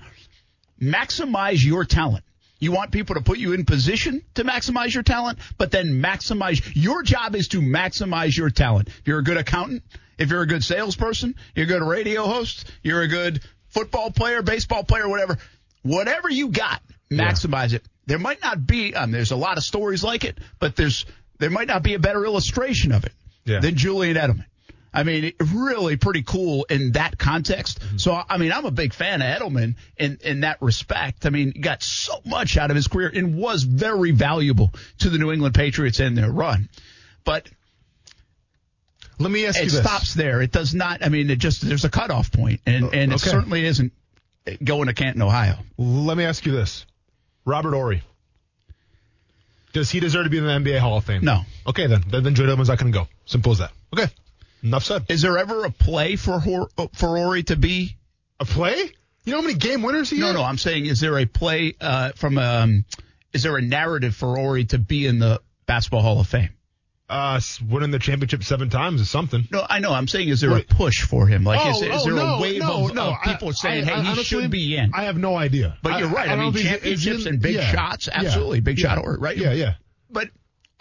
maximize 0.81 1.63
your 1.63 1.85
talent. 1.85 2.23
You 2.59 2.71
want 2.71 2.91
people 2.91 3.15
to 3.15 3.21
put 3.21 3.37
you 3.37 3.53
in 3.53 3.65
position 3.65 4.23
to 4.35 4.43
maximize 4.43 4.93
your 4.93 5.03
talent, 5.03 5.39
but 5.57 5.71
then 5.71 6.01
maximize 6.01 6.61
your 6.75 7.03
job 7.03 7.35
is 7.35 7.47
to 7.49 7.61
maximize 7.61 8.35
your 8.35 8.49
talent. 8.49 8.87
If 8.87 9.01
you're 9.05 9.19
a 9.19 9.23
good 9.23 9.37
accountant, 9.37 9.83
if 10.17 10.31
you're 10.31 10.41
a 10.41 10.47
good 10.47 10.63
salesperson, 10.63 11.35
you're 11.55 11.65
a 11.65 11.67
good 11.67 11.83
radio 11.83 12.25
host, 12.25 12.71
you're 12.81 13.01
a 13.03 13.07
good 13.07 13.41
football 13.69 14.09
player, 14.11 14.41
baseball 14.41 14.83
player, 14.83 15.07
whatever, 15.07 15.37
whatever 15.83 16.29
you 16.29 16.49
got, 16.49 16.81
maximize 17.11 17.73
it. 17.73 17.83
There 18.07 18.17
might 18.19 18.41
not 18.41 18.65
be, 18.65 18.95
um, 18.95 19.11
there's 19.11 19.31
a 19.31 19.35
lot 19.35 19.57
of 19.57 19.63
stories 19.63 20.03
like 20.03 20.23
it, 20.23 20.39
but 20.59 20.75
there's, 20.75 21.05
there 21.39 21.49
might 21.51 21.67
not 21.67 21.83
be 21.83 21.93
a 21.93 21.99
better 21.99 22.25
illustration 22.25 22.91
of 22.91 23.05
it 23.05 23.13
Yeah. 23.45 23.59
than 23.59 23.75
Julian 23.75 24.15
Edelman. 24.17 24.45
I 24.97 25.03
mean, 25.03 25.31
really 25.53 25.95
pretty 25.95 26.23
cool 26.23 26.65
in 26.71 26.93
that 26.93 27.19
context. 27.19 27.79
Mm-hmm. 27.79 27.97
So, 27.97 28.19
I 28.27 28.39
mean, 28.39 28.51
I'm 28.51 28.65
a 28.65 28.71
big 28.71 28.93
fan 28.93 29.21
of 29.21 29.27
Edelman 29.27 29.75
in, 29.95 30.17
in 30.23 30.39
that 30.39 30.59
respect. 30.59 31.27
I 31.27 31.29
mean, 31.29 31.51
he 31.51 31.59
got 31.59 31.83
so 31.83 32.19
much 32.25 32.57
out 32.57 32.71
of 32.71 32.75
his 32.75 32.87
career 32.87 33.11
and 33.13 33.37
was 33.37 33.61
very 33.61 34.09
valuable 34.09 34.73
to 35.01 35.11
the 35.11 35.19
New 35.19 35.31
England 35.31 35.53
Patriots 35.53 35.99
and 35.99 36.17
their 36.17 36.31
run. 36.31 36.67
But 37.23 37.47
Let 39.19 39.29
me 39.29 39.45
ask 39.45 39.59
it 39.59 39.65
you 39.65 39.69
this. 39.69 39.81
stops 39.81 40.15
there. 40.15 40.41
It 40.41 40.51
does 40.51 40.73
not, 40.73 41.05
I 41.05 41.09
mean, 41.09 41.29
it 41.29 41.37
just, 41.37 41.61
there's 41.61 41.85
a 41.85 41.91
cutoff 41.91 42.31
point, 42.31 42.61
and, 42.65 42.85
oh, 42.85 42.89
and 42.89 43.11
it 43.11 43.21
okay. 43.21 43.29
certainly 43.29 43.65
isn't 43.67 43.93
going 44.63 44.87
to 44.87 44.95
Canton, 44.95 45.21
Ohio. 45.21 45.57
Let 45.77 46.17
me 46.17 46.23
ask 46.23 46.43
you 46.43 46.53
this. 46.53 46.87
Robert 47.45 47.75
Horry. 47.75 48.01
Does 49.73 49.91
he 49.91 49.99
deserve 49.99 50.23
to 50.23 50.31
be 50.31 50.39
in 50.39 50.43
the 50.43 50.49
NBA 50.49 50.79
Hall 50.79 50.97
of 50.97 51.05
Fame? 51.05 51.23
No. 51.23 51.41
Okay, 51.67 51.85
then. 51.85 52.03
Then, 52.09 52.23
then 52.23 52.33
Joe 52.33 52.45
Edelman's 52.45 52.69
not 52.69 52.79
going 52.79 52.91
to 52.91 52.97
go. 52.97 53.07
Simple 53.27 53.51
as 53.51 53.59
that. 53.59 53.71
Okay. 53.93 54.11
Enough 54.63 54.83
said. 54.83 55.05
Is 55.09 55.21
there 55.21 55.37
ever 55.37 55.65
a 55.65 55.71
play 55.71 56.15
for 56.15 56.39
Hor- 56.39 56.69
for 56.93 57.17
Horry 57.17 57.43
to 57.43 57.55
be 57.55 57.95
A 58.39 58.45
play? 58.45 58.91
You 59.23 59.31
know 59.33 59.37
how 59.41 59.47
many 59.47 59.55
game 59.55 59.81
winners 59.81 60.09
he 60.09 60.19
No, 60.19 60.27
had? 60.27 60.33
no, 60.35 60.43
I'm 60.43 60.57
saying, 60.57 60.85
is 60.85 60.99
there 60.99 61.17
a 61.19 61.25
play 61.25 61.75
uh, 61.81 62.11
from 62.15 62.37
um, 62.37 62.85
is 63.33 63.43
there 63.43 63.57
a 63.57 63.61
narrative 63.61 64.15
for 64.15 64.35
Horry 64.35 64.65
to 64.65 64.77
be 64.77 65.05
in 65.05 65.19
the 65.19 65.41
Basketball 65.65 66.01
Hall 66.01 66.19
of 66.19 66.27
Fame? 66.27 66.49
uh, 67.09 67.39
winning 67.69 67.91
the 67.91 67.99
championship 67.99 68.43
seven 68.43 68.69
times 68.69 68.99
is 68.99 69.09
something. 69.09 69.47
No, 69.49 69.65
I 69.69 69.79
know. 69.79 69.93
I'm 69.93 70.09
saying, 70.09 70.27
is 70.27 70.41
there 70.41 70.49
Right. 70.49 70.69
a 70.69 70.75
push 70.75 71.03
for 71.03 71.25
him? 71.25 71.45
Like, 71.45 71.65
is, 71.65 71.81
Oh, 71.81 71.85
is 71.85 72.01
oh, 72.01 72.03
there 72.05 72.13
no, 72.15 72.35
a 72.35 72.41
wave 72.41 72.61
no, 72.61 72.85
of, 72.87 72.93
no, 72.93 73.07
of 73.11 73.15
I- 73.23 73.31
people 73.31 73.53
saying, 73.53 73.83
I- 73.83 73.87
"Hey, 73.87 73.93
I 73.93 74.01
he 74.01 74.07
honestly- 74.09 74.23
should 74.25 74.51
be 74.51 74.75
in"? 74.75 74.91
I 74.93 75.03
have 75.05 75.17
no 75.17 75.37
idea. 75.37 75.77
But 75.81 75.99
you're 75.99 76.09
right. 76.09 76.27
I, 76.29 76.35
mean, 76.35 76.51
championships 76.53 77.25
and 77.25 77.41
big 77.41 77.55
yeah, 77.55 77.71
shots, 77.71 78.07
yeah, 78.07 78.19
absolutely, 78.19 78.59
big 78.59 78.77
yeah, 78.77 78.95
shot 78.95 79.05
right? 79.21 79.37
Yeah, 79.37 79.53
yeah. 79.53 79.75
But 80.09 80.31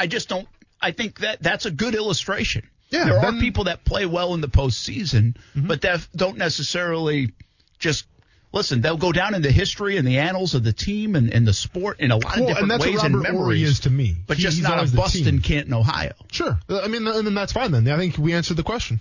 I 0.00 0.08
just 0.08 0.28
don't. 0.28 0.48
I 0.80 0.90
think 0.90 1.20
that 1.20 1.40
that's 1.42 1.64
a 1.66 1.70
good 1.70 1.94
illustration. 1.94 2.68
Yeah, 2.90 3.04
there 3.04 3.16
are 3.18 3.22
then- 3.22 3.32
Mm-hmm. 3.34 3.40
people 3.40 3.64
that 3.64 3.84
play 3.84 4.06
well 4.06 4.34
in 4.34 4.40
the 4.40 4.48
postseason, 4.48 5.36
but 5.54 5.80
that 5.82 6.06
don't 6.14 6.38
necessarily 6.38 7.32
just. 7.78 8.06
Listen, 8.52 8.80
they'll 8.80 8.96
go 8.96 9.12
down 9.12 9.34
in 9.34 9.42
the 9.42 9.50
history 9.50 9.98
and 9.98 10.06
the 10.08 10.18
annals 10.18 10.54
of 10.54 10.64
the 10.64 10.72
team 10.72 11.14
and, 11.14 11.30
and 11.30 11.46
the 11.46 11.52
sport 11.52 12.00
in 12.00 12.10
a 12.10 12.16
lot 12.16 12.38
of 12.38 12.46
different 12.46 12.72
and 12.72 12.80
ways 12.80 13.02
and 13.02 13.20
memories. 13.20 13.62
is 13.68 13.80
to 13.80 13.90
me. 13.90 14.14
But 14.26 14.38
He- 14.38 14.44
just 14.44 14.62
not 14.62 14.72
a 14.72 14.76
always 14.76 14.92
the 14.92 14.96
bust 14.96 15.16
in 15.26 15.40
Canton, 15.42 15.74
Ohio. 15.74 16.12
Sure. 16.30 16.58
I 16.70 16.86
mean, 16.88 17.06
and 17.06 17.26
then 17.26 17.34
that's 17.34 17.52
fine 17.52 17.70
then. 17.72 17.86
I 17.88 17.98
think 17.98 18.16
we 18.16 18.32
answered 18.32 18.56
the 18.56 18.62
question. 18.62 19.00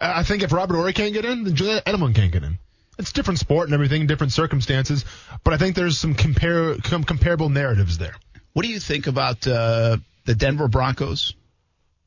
Uh, 0.00 0.12
I 0.16 0.22
think 0.24 0.42
if 0.42 0.50
Robert 0.52 0.74
Horry 0.74 0.92
can't 0.92 1.12
get 1.12 1.24
in, 1.24 1.44
then 1.44 1.54
Julian 1.54 1.80
Edelman 1.86 2.14
can't 2.16 2.32
get 2.32 2.42
in. 2.42 2.58
It's 2.98 3.12
different 3.12 3.38
sport 3.38 3.68
and 3.68 3.74
everything, 3.74 4.08
different 4.08 4.32
circumstances, 4.32 5.04
but 5.44 5.54
I 5.54 5.56
think 5.58 5.76
there's 5.76 5.98
some 5.98 6.14
compare 6.14 6.76
com- 6.78 7.04
comparable 7.04 7.50
narratives 7.50 7.98
there. 7.98 8.16
What 8.54 8.62
do 8.62 8.68
you 8.68 8.80
think 8.80 9.06
about 9.06 9.46
uh, 9.46 9.98
the 10.24 10.34
Denver 10.34 10.66
Broncos, 10.66 11.34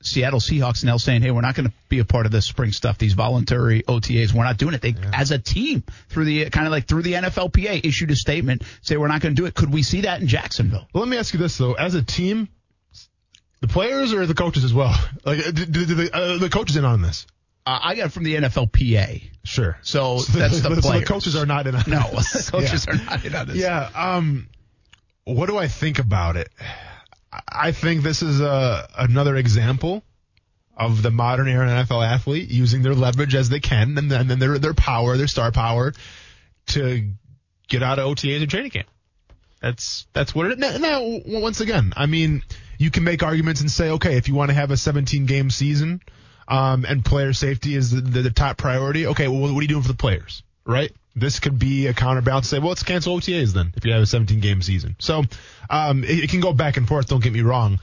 Seattle 0.02 0.40
Seahawks 0.40 0.84
now 0.84 0.98
saying, 0.98 1.22
"Hey, 1.22 1.32
we're 1.32 1.42
not 1.42 1.56
going 1.56 1.68
to 1.70 1.74
be 1.90 2.00
a 2.00 2.06
part 2.06 2.26
of 2.26 2.32
this 2.32 2.46
spring 2.46 2.72
stuff. 2.72 2.98
These 2.98 3.14
voluntary 3.14 3.84
OTAs, 3.84 4.34
we're 4.34 4.44
not 4.44 4.58
doing 4.58 4.74
it." 4.74 4.82
They, 4.82 4.96
as 5.14 5.32
a 5.32 5.40
team, 5.40 5.84
through 6.10 6.26
the 6.26 6.50
kind 6.50 6.66
of 6.68 6.72
like 6.72 6.88
through 6.88 7.04
the 7.04 7.14
NFLPA, 7.14 7.86
issued 7.86 8.12
a 8.12 8.16
statement 8.16 8.64
say 8.82 8.98
we're 8.98 9.08
not 9.08 9.22
going 9.22 9.36
to 9.36 9.42
do 9.42 9.46
it. 9.46 9.54
Could 9.54 9.72
we 9.72 9.84
see 9.84 10.02
that 10.02 10.22
in 10.22 10.28
Jacksonville? 10.28 10.88
Well, 10.94 11.04
let 11.04 11.10
me 11.10 11.18
ask 11.18 11.34
you 11.34 11.40
this 11.40 11.58
though: 11.58 11.74
as 11.74 11.96
a 11.96 12.02
team, 12.04 12.50
the 13.62 13.68
players 13.68 14.14
or 14.14 14.26
the 14.26 14.34
coaches 14.34 14.64
as 14.64 14.74
well? 14.74 14.94
Like, 15.26 15.44
do, 15.46 15.66
do, 15.66 15.86
do 15.86 15.96
the, 15.96 16.16
uh, 16.16 16.38
the 16.40 16.50
coaches 16.50 16.76
in 16.78 16.84
on 16.86 17.02
this? 17.02 17.28
Uh, 17.64 17.78
I 17.82 17.94
got 17.96 18.08
it 18.08 18.12
from 18.12 18.24
the 18.24 18.36
NFLPA. 18.36 19.22
Sure. 19.44 19.78
So 19.84 20.16
that's 20.34 20.62
the 20.62 20.76
so 20.76 20.82
players. 20.82 21.02
the 21.02 21.06
coaches 21.06 21.36
are 21.36 21.46
not 21.46 21.68
in 21.68 21.76
on 21.76 21.84
No, 21.88 22.10
this. 22.12 22.32
the 22.48 22.52
coaches 22.58 22.86
Yeah. 22.88 22.94
are 22.94 23.06
not 23.06 23.26
in 23.26 23.36
on 23.36 23.48
this. 23.48 23.58
Yeah. 23.58 23.90
Um, 23.94 24.50
what 25.26 25.46
do 25.46 25.58
I 25.58 25.68
think 25.68 26.00
about 26.00 26.38
it? 26.38 26.50
I- 27.32 27.72
think 27.72 28.04
this 28.04 28.22
is 28.22 28.42
a 28.42 28.88
another 28.98 29.36
example 29.36 30.04
of 30.76 31.02
the 31.02 31.12
modern 31.12 31.48
era 31.48 31.68
NFL 31.68 32.06
athlete 32.06 32.50
using 32.50 32.82
their 32.82 32.96
leverage 32.96 33.36
as 33.36 33.50
they 33.50 33.60
can, 33.60 33.98
and 33.98 34.12
then, 34.12 34.22
and 34.22 34.30
then 34.30 34.40
their 34.40 34.60
their 34.60 34.74
power, 34.74 35.18
their 35.18 35.28
star 35.28 35.52
power, 35.52 35.94
to 36.68 37.12
get 37.68 37.84
out 37.84 38.00
of 38.00 38.06
OTAs 38.06 38.42
and 38.42 38.50
training 38.50 38.72
camp. 38.72 38.88
That's 39.62 40.08
that's 40.14 40.34
what 40.34 40.48
it 40.48 40.54
is. 40.54 40.58
Now, 40.60 40.78
now, 40.78 41.22
once 41.26 41.62
again, 41.62 41.94
I 41.96 42.08
mean, 42.08 42.44
you 42.78 42.90
can 42.90 43.04
make 43.04 43.22
arguments 43.22 43.62
and 43.62 43.70
say, 43.70 43.92
okay, 43.92 44.18
if 44.18 44.28
you 44.28 44.34
want 44.34 44.50
to 44.50 44.56
have 44.56 44.72
a 44.72 44.78
17 44.78 45.28
game 45.28 45.52
season, 45.52 46.02
um, 46.48 46.84
and 46.86 47.06
player 47.06 47.32
safety 47.32 47.76
is 47.76 47.92
the, 47.92 48.02
the, 48.02 48.22
the 48.24 48.32
top 48.32 48.58
priority, 48.58 49.08
okay, 49.08 49.28
well, 49.28 49.42
what 49.42 49.60
are 49.60 49.62
you 49.62 49.68
doing 49.68 49.84
for 49.84 49.88
the 49.88 49.94
players, 49.94 50.42
right? 50.66 50.92
This 51.16 51.40
could 51.40 51.60
be 51.60 51.88
a 51.88 51.94
counterbalance. 51.94 52.48
Say, 52.48 52.60
well, 52.60 52.70
let's 52.70 52.84
cancel 52.84 53.18
OTAs 53.18 53.54
then 53.54 53.74
if 53.76 53.86
you 53.86 53.92
have 53.94 54.02
a 54.02 54.06
17 54.06 54.40
game 54.40 54.62
season. 54.62 54.96
So, 55.00 55.24
um, 55.70 56.04
it, 56.04 56.24
it 56.26 56.30
can 56.30 56.40
go 56.40 56.54
back 56.54 56.78
and 56.78 56.88
forth. 56.88 57.08
Don't 57.08 57.22
get 57.22 57.34
me 57.34 57.42
wrong, 57.42 57.80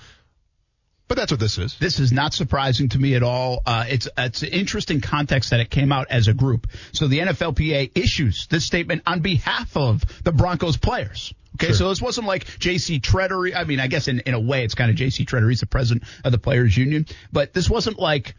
but 1.09 1.17
that's 1.19 1.31
what 1.31 1.39
this 1.41 1.59
is. 1.59 1.77
This 1.79 2.01
is 2.01 2.11
not 2.13 2.33
surprising 2.33 2.89
to 2.91 2.99
me 2.99 3.15
at 3.15 3.23
all. 3.23 3.61
Uh, 3.67 3.85
it's 3.89 4.09
it's 4.17 4.43
an 4.43 4.49
interesting 4.49 5.01
context 5.01 5.51
that 5.51 5.61
it 5.61 5.71
came 5.71 5.93
out 5.93 6.07
as 6.11 6.29
a 6.29 6.35
group. 6.35 6.69
So 6.93 7.07
the 7.07 7.19
NFLPA 7.21 7.93
issues 7.97 8.47
this 8.47 8.65
statement 8.65 9.03
on 9.07 9.21
behalf 9.21 9.77
of 9.77 10.03
the 10.25 10.33
Broncos 10.33 10.77
players. 10.77 11.35
Okay, 11.57 11.69
Sure. 11.69 11.75
so 11.77 11.89
this 11.89 12.01
wasn't 12.01 12.27
like 12.27 12.45
J.C. 12.59 13.01
Tretter. 13.01 13.55
I 13.57 13.65
mean, 13.65 13.81
I 13.81 13.89
guess 13.89 14.07
in, 14.07 14.21
in 14.21 14.35
a 14.35 14.41
way 14.41 14.65
it's 14.65 14.75
kind 14.75 14.91
of 14.91 14.97
J.C. 14.97 15.25
Tretter. 15.25 15.49
He's 15.49 15.61
the 15.61 15.67
president 15.67 16.05
of 16.25 16.31
the 16.33 16.39
players 16.39 16.77
union, 16.77 17.07
but 17.33 17.53
this 17.53 17.69
wasn't 17.69 17.99
like 17.99 18.35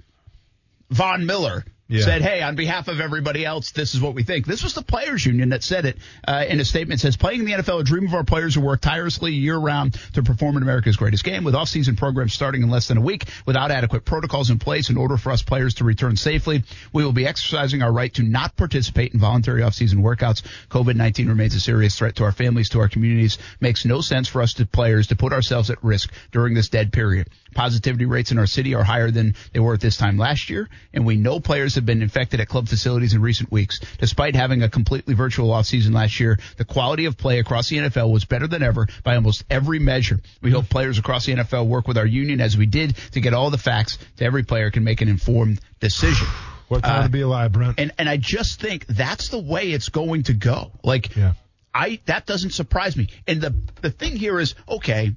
Von 0.90 1.26
Miller 1.26 1.66
Yeah. 1.90 2.06
said, 2.06 2.22
"Hey, 2.22 2.42
on 2.44 2.56
behalf 2.56 2.88
of 2.88 3.02
everybody 3.02 3.44
else, 3.44 3.72
this 3.72 3.96
is 3.96 4.02
what 4.02 4.14
we 4.14 4.22
think." 4.22 4.46
This 4.46 4.64
was 4.64 4.76
the 4.76 4.84
players' 4.84 5.26
union 5.26 5.50
that 5.50 5.64
said 5.64 5.86
it 5.86 5.98
uh, 6.28 6.46
in 6.48 6.60
a 6.60 6.66
statement. 6.66 7.00
It 7.00 7.02
says, 7.02 7.18
"Playing 7.18 7.40
in 7.40 7.46
the 7.48 7.54
NFL, 7.54 7.80
a 7.80 7.84
dream 7.84 8.06
of 8.06 8.14
our 8.14 8.24
players 8.24 8.54
who 8.54 8.62
work 8.62 8.82
tirelessly 8.82 9.34
year 9.34 9.58
round 9.58 9.98
to 10.14 10.22
perform 10.22 10.56
in 10.58 10.64
America's 10.64 10.98
greatest 10.98 11.24
game, 11.24 11.44
with 11.44 11.56
off-season 11.56 11.96
programs 11.96 12.34
starting 12.34 12.62
in 12.62 12.70
less 12.70 12.88
than 12.88 12.98
a 12.98 13.02
week, 13.02 13.26
without 13.48 13.72
adequate 13.72 14.06
protocols 14.06 14.52
in 14.52 14.60
place 14.60 14.90
in 14.92 14.98
order 14.98 15.18
for 15.18 15.32
us 15.32 15.42
players 15.42 15.74
to 15.76 15.84
return 15.84 16.16
safely. 16.16 16.64
We 16.94 17.04
will 17.04 17.12
be 17.12 17.26
exercising 17.26 17.82
our 17.82 17.92
right 17.92 18.14
to 18.14 18.24
not 18.24 18.56
participate 18.56 19.14
in 19.14 19.20
voluntary 19.20 19.64
off-season 19.64 20.04
workouts. 20.04 20.44
COVID-19 20.70 21.28
remains 21.28 21.56
a 21.56 21.60
serious 21.60 21.98
threat 21.98 22.16
to 22.18 22.24
our 22.24 22.32
families, 22.32 22.70
to 22.70 22.80
our 22.82 22.88
communities. 22.88 23.40
Makes 23.60 23.86
no 23.86 24.02
sense 24.02 24.28
for 24.28 24.44
us 24.44 24.54
to 24.54 24.68
players 24.68 25.08
to 25.08 25.16
put 25.16 25.34
ourselves 25.34 25.72
at 25.72 25.84
risk 25.84 26.12
during 26.32 26.54
this 26.54 26.70
dead 26.70 26.94
period. 26.94 27.30
Positivity 27.56 28.06
rates 28.06 28.32
in 28.32 28.38
our 28.38 28.46
city 28.46 28.76
are 28.76 28.84
higher 28.84 29.10
than 29.10 29.36
they 29.54 29.60
were 29.60 29.74
at 29.74 29.82
this 29.82 29.98
time 29.98 30.18
last 30.18 30.52
year, 30.52 30.70
and 30.94 31.04
we 31.04 31.16
know 31.16 31.40
players 31.40 31.78
have 31.80 31.86
been 31.86 32.02
infected 32.02 32.40
at 32.40 32.48
club 32.48 32.68
facilities 32.68 33.14
in 33.14 33.22
recent 33.22 33.52
weeks. 33.52 33.80
Despite 33.98 34.36
having 34.36 34.62
a 34.62 34.70
completely 34.70 35.14
virtual 35.16 35.50
offseason 35.50 35.94
last 35.94 36.20
year, 36.20 36.38
the 36.58 36.66
quality 36.66 37.06
of 37.06 37.18
play 37.18 37.40
across 37.40 37.70
the 37.70 37.78
NFL 37.78 38.12
was 38.12 38.26
better 38.26 38.48
than 38.48 38.62
ever 38.62 38.88
by 39.04 39.16
almost 39.16 39.44
every 39.50 39.80
measure. 39.80 40.20
We 40.42 40.52
hope 40.52 40.70
players 40.70 41.00
across 41.00 41.26
the 41.26 41.34
NFL 41.36 41.68
work 41.68 41.88
with 41.88 41.98
our 41.98 42.06
union 42.06 42.42
as 42.42 42.58
we 42.58 42.66
did 42.66 42.96
to 43.14 43.22
get 43.22 43.34
all 43.34 43.50
the 43.50 43.58
facts 43.58 43.98
so 44.18 44.26
every 44.26 44.44
player 44.44 44.70
can 44.72 44.84
make 44.84 45.02
an 45.02 45.08
informed 45.10 45.60
decision. 45.80 46.28
What 46.70 46.84
time 46.84 47.00
Uh, 47.00 47.04
to 47.06 47.10
be 47.10 47.22
alive, 47.22 47.52
Brent? 47.52 47.80
And 47.80 47.92
and 47.98 48.08
I 48.08 48.18
just 48.18 48.62
think 48.62 48.86
that's 48.86 49.30
the 49.30 49.40
way 49.40 49.72
it's 49.72 49.90
going 49.90 50.22
to 50.24 50.34
go. 50.36 50.72
Like 50.84 51.16
Yeah. 51.16 51.34
I 51.74 52.00
that 52.06 52.28
doesn't 52.28 52.52
surprise 52.52 52.96
me. 52.96 53.08
And 53.28 53.42
the 53.42 53.56
the 53.82 53.90
thing 53.90 54.16
here 54.16 54.40
is 54.40 54.54
okay. 54.68 55.16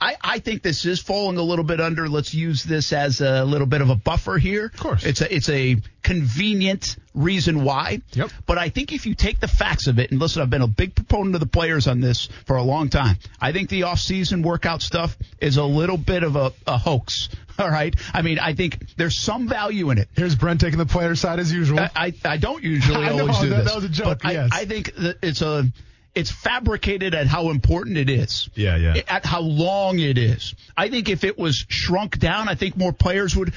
I, 0.00 0.16
I 0.22 0.38
think 0.38 0.62
this 0.62 0.84
is 0.84 1.00
falling 1.00 1.38
a 1.38 1.42
little 1.42 1.64
bit 1.64 1.80
under. 1.80 2.08
Let's 2.08 2.34
use 2.34 2.62
this 2.62 2.92
as 2.92 3.20
a 3.20 3.44
little 3.44 3.66
bit 3.66 3.80
of 3.80 3.90
a 3.90 3.94
buffer 3.94 4.36
here. 4.38 4.66
Of 4.66 4.76
course. 4.80 5.04
it's 5.04 5.20
a 5.20 5.34
it's 5.34 5.48
a 5.48 5.76
convenient 6.02 6.96
reason 7.14 7.64
why. 7.64 8.00
Yep. 8.12 8.30
But 8.46 8.58
I 8.58 8.68
think 8.68 8.92
if 8.92 9.06
you 9.06 9.14
take 9.14 9.40
the 9.40 9.48
facts 9.48 9.86
of 9.86 9.98
it, 9.98 10.10
and 10.10 10.20
listen, 10.20 10.42
I've 10.42 10.50
been 10.50 10.62
a 10.62 10.66
big 10.66 10.94
proponent 10.94 11.34
of 11.34 11.40
the 11.40 11.46
players 11.46 11.86
on 11.86 12.00
this 12.00 12.26
for 12.46 12.56
a 12.56 12.62
long 12.62 12.88
time. 12.88 13.16
I 13.40 13.52
think 13.52 13.68
the 13.70 13.84
off-season 13.84 14.42
workout 14.42 14.82
stuff 14.82 15.16
is 15.40 15.56
a 15.56 15.64
little 15.64 15.98
bit 15.98 16.22
of 16.22 16.36
a, 16.36 16.52
a 16.66 16.78
hoax. 16.78 17.28
All 17.58 17.68
right. 17.68 17.94
I 18.14 18.22
mean, 18.22 18.38
I 18.38 18.54
think 18.54 18.94
there's 18.96 19.18
some 19.18 19.46
value 19.48 19.90
in 19.90 19.98
it. 19.98 20.08
Here's 20.16 20.34
Brent 20.34 20.60
taking 20.60 20.78
the 20.78 20.86
player 20.86 21.14
side 21.14 21.38
as 21.38 21.52
usual. 21.52 21.80
I, 21.80 21.90
I, 21.94 22.12
I 22.24 22.36
don't 22.38 22.62
usually 22.62 22.96
I 23.04 23.10
know, 23.14 23.22
always 23.22 23.38
do 23.40 23.48
that- 23.50 23.64
this. 23.64 23.72
that 23.72 23.76
was 23.76 23.84
a 23.84 23.88
joke, 23.88 24.20
But 24.22 24.32
yes. 24.32 24.50
I, 24.52 24.60
I 24.60 24.64
think 24.64 24.92
it's 25.22 25.42
a 25.42 25.66
it's 26.14 26.30
fabricated 26.30 27.14
at 27.14 27.26
how 27.26 27.50
important 27.50 27.96
it 27.96 28.10
is. 28.10 28.48
Yeah, 28.54 28.76
yeah. 28.76 29.02
At 29.08 29.24
how 29.24 29.40
long 29.40 29.98
it 29.98 30.18
is. 30.18 30.54
I 30.76 30.88
think 30.88 31.08
if 31.08 31.24
it 31.24 31.38
was 31.38 31.64
shrunk 31.68 32.18
down, 32.18 32.48
I 32.48 32.54
think 32.54 32.76
more 32.76 32.92
players 32.92 33.34
would 33.34 33.54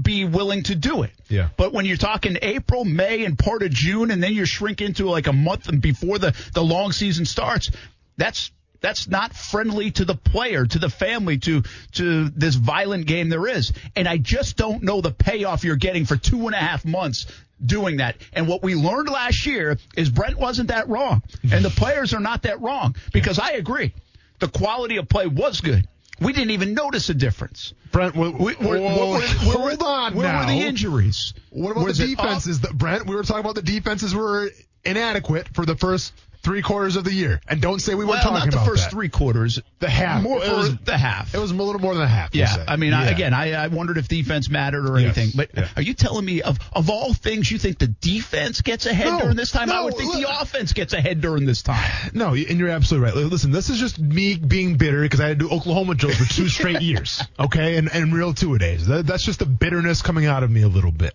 be 0.00 0.24
willing 0.24 0.62
to 0.64 0.74
do 0.74 1.02
it. 1.02 1.10
Yeah. 1.28 1.48
But 1.56 1.72
when 1.72 1.86
you're 1.86 1.96
talking 1.96 2.38
April, 2.42 2.84
May, 2.84 3.24
and 3.24 3.38
part 3.38 3.62
of 3.62 3.70
June, 3.70 4.10
and 4.10 4.22
then 4.22 4.32
you 4.32 4.44
shrink 4.44 4.80
into 4.80 5.08
like 5.08 5.26
a 5.26 5.32
month 5.32 5.68
before 5.80 6.18
the 6.18 6.36
the 6.54 6.62
long 6.62 6.92
season 6.92 7.24
starts, 7.24 7.70
that's 8.16 8.52
that's 8.80 9.08
not 9.08 9.34
friendly 9.34 9.90
to 9.92 10.04
the 10.04 10.14
player, 10.14 10.64
to 10.64 10.78
the 10.78 10.90
family, 10.90 11.38
to 11.38 11.62
to 11.92 12.28
this 12.28 12.54
violent 12.54 13.06
game 13.06 13.28
there 13.28 13.46
is. 13.48 13.72
And 13.96 14.06
I 14.06 14.18
just 14.18 14.56
don't 14.56 14.82
know 14.82 15.00
the 15.00 15.10
payoff 15.10 15.64
you're 15.64 15.76
getting 15.76 16.04
for 16.04 16.16
two 16.16 16.46
and 16.46 16.54
a 16.54 16.58
half 16.58 16.84
months 16.84 17.26
doing 17.64 17.98
that. 17.98 18.16
And 18.32 18.46
what 18.48 18.62
we 18.62 18.74
learned 18.74 19.08
last 19.08 19.46
year 19.46 19.78
is 19.96 20.10
Brent 20.10 20.38
wasn't 20.38 20.68
that 20.68 20.88
wrong, 20.88 21.22
and 21.50 21.64
the 21.64 21.70
players 21.70 22.14
are 22.14 22.20
not 22.20 22.42
that 22.42 22.60
wrong 22.60 22.94
because 23.12 23.38
I 23.38 23.52
agree, 23.52 23.92
the 24.38 24.48
quality 24.48 24.96
of 24.96 25.08
play 25.08 25.26
was 25.26 25.60
good. 25.60 25.86
We 26.20 26.32
didn't 26.32 26.50
even 26.50 26.74
notice 26.74 27.08
a 27.10 27.14
difference. 27.14 27.74
Brent, 27.92 28.16
what, 28.16 28.34
We- 28.38 28.54
we're- 28.56 28.80
were- 28.80 28.88
hold 28.88 29.82
on 29.82 30.14
Where 30.14 30.26
now. 30.26 30.40
were 30.40 30.46
the 30.46 30.60
injuries? 30.66 31.32
What 31.50 31.70
about 31.72 31.84
Was 31.84 31.98
the 31.98 32.08
defenses, 32.08 32.58
Brent? 32.58 33.06
We 33.06 33.14
were 33.14 33.22
talking 33.22 33.40
about 33.40 33.54
the 33.54 33.62
defenses 33.62 34.14
were 34.14 34.50
inadequate 34.84 35.48
for 35.54 35.64
the 35.64 35.76
first 35.76 36.12
three 36.42 36.62
quarters 36.62 36.96
of 36.96 37.04
the 37.04 37.12
year, 37.12 37.40
and 37.48 37.60
don't 37.60 37.80
say 37.80 37.94
we 37.94 38.04
weren't 38.04 38.22
talking 38.22 38.50
not 38.50 38.50
the 38.50 38.70
first 38.70 38.84
that. 38.84 38.90
three 38.90 39.08
quarters. 39.08 39.60
The 39.80 39.88
half. 39.90 40.22
More 40.22 40.42
It 40.44 40.50
was- 40.52 40.76
the 40.78 40.96
half. 40.96 41.34
It 41.34 41.38
was 41.38 41.50
a 41.50 41.54
little 41.54 41.80
more 41.80 41.94
than 41.94 42.02
a 42.04 42.08
half. 42.08 42.34
yeah. 42.34 42.64
I 42.66 42.76
mean, 42.76 42.92
I, 42.94 43.10
again, 43.10 43.34
I, 43.34 43.52
I 43.52 43.66
wondered 43.68 43.98
if 43.98 44.08
defense 44.08 44.48
mattered 44.48 44.88
or 44.88 44.98
Yes, 44.98 45.16
anything. 45.16 45.32
But 45.36 45.50
yeah. 45.54 45.68
are 45.76 45.82
you 45.82 45.94
telling 45.94 46.24
me 46.24 46.42
of 46.42 46.58
of 46.72 46.90
all 46.90 47.12
things, 47.12 47.50
you 47.50 47.58
think 47.58 47.78
the 47.78 47.88
defense 47.88 48.60
gets 48.60 48.86
ahead 48.86 49.06
No, 49.08 49.20
during 49.20 49.36
this 49.36 49.50
time? 49.50 49.70
I 49.70 49.80
would 49.82 49.94
think 49.96 50.14
look- 50.14 50.22
the 50.22 50.40
offense 50.40 50.72
gets 50.72 50.92
ahead 50.92 51.20
during 51.20 51.44
this 51.46 51.62
time. 51.62 51.90
No, 52.14 52.34
and 52.34 52.58
you're 52.58 52.68
absolutely 52.70 53.06
right. 53.10 53.16
Listen, 53.16 53.50
this 53.50 53.68
is 53.70 53.78
just 53.78 53.98
me 53.98 54.36
being 54.36 54.76
bitter 54.76 55.02
because 55.02 55.20
I 55.20 55.28
had 55.28 55.38
to 55.40 55.48
do 55.48 55.54
Oklahoma 55.54 55.94
Joe 55.96 56.10
for 56.10 56.24
two 56.32 56.48
straight 56.48 56.80
years, 56.82 57.22
okay, 57.38 57.76
and 57.76 57.88
and 57.92 58.14
real 58.14 58.32
two 58.32 58.54
a 58.54 58.58
days. 58.58 58.86
That, 58.86 59.06
that's 59.06 59.24
just 59.24 59.40
the 59.40 59.46
bitterness 59.46 60.02
coming 60.02 60.26
out 60.26 60.42
of 60.42 60.50
me 60.50 60.62
a 60.62 60.68
little 60.68 60.92
bit. 60.92 61.14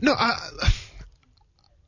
No, 0.00 0.12
I, 0.12 0.36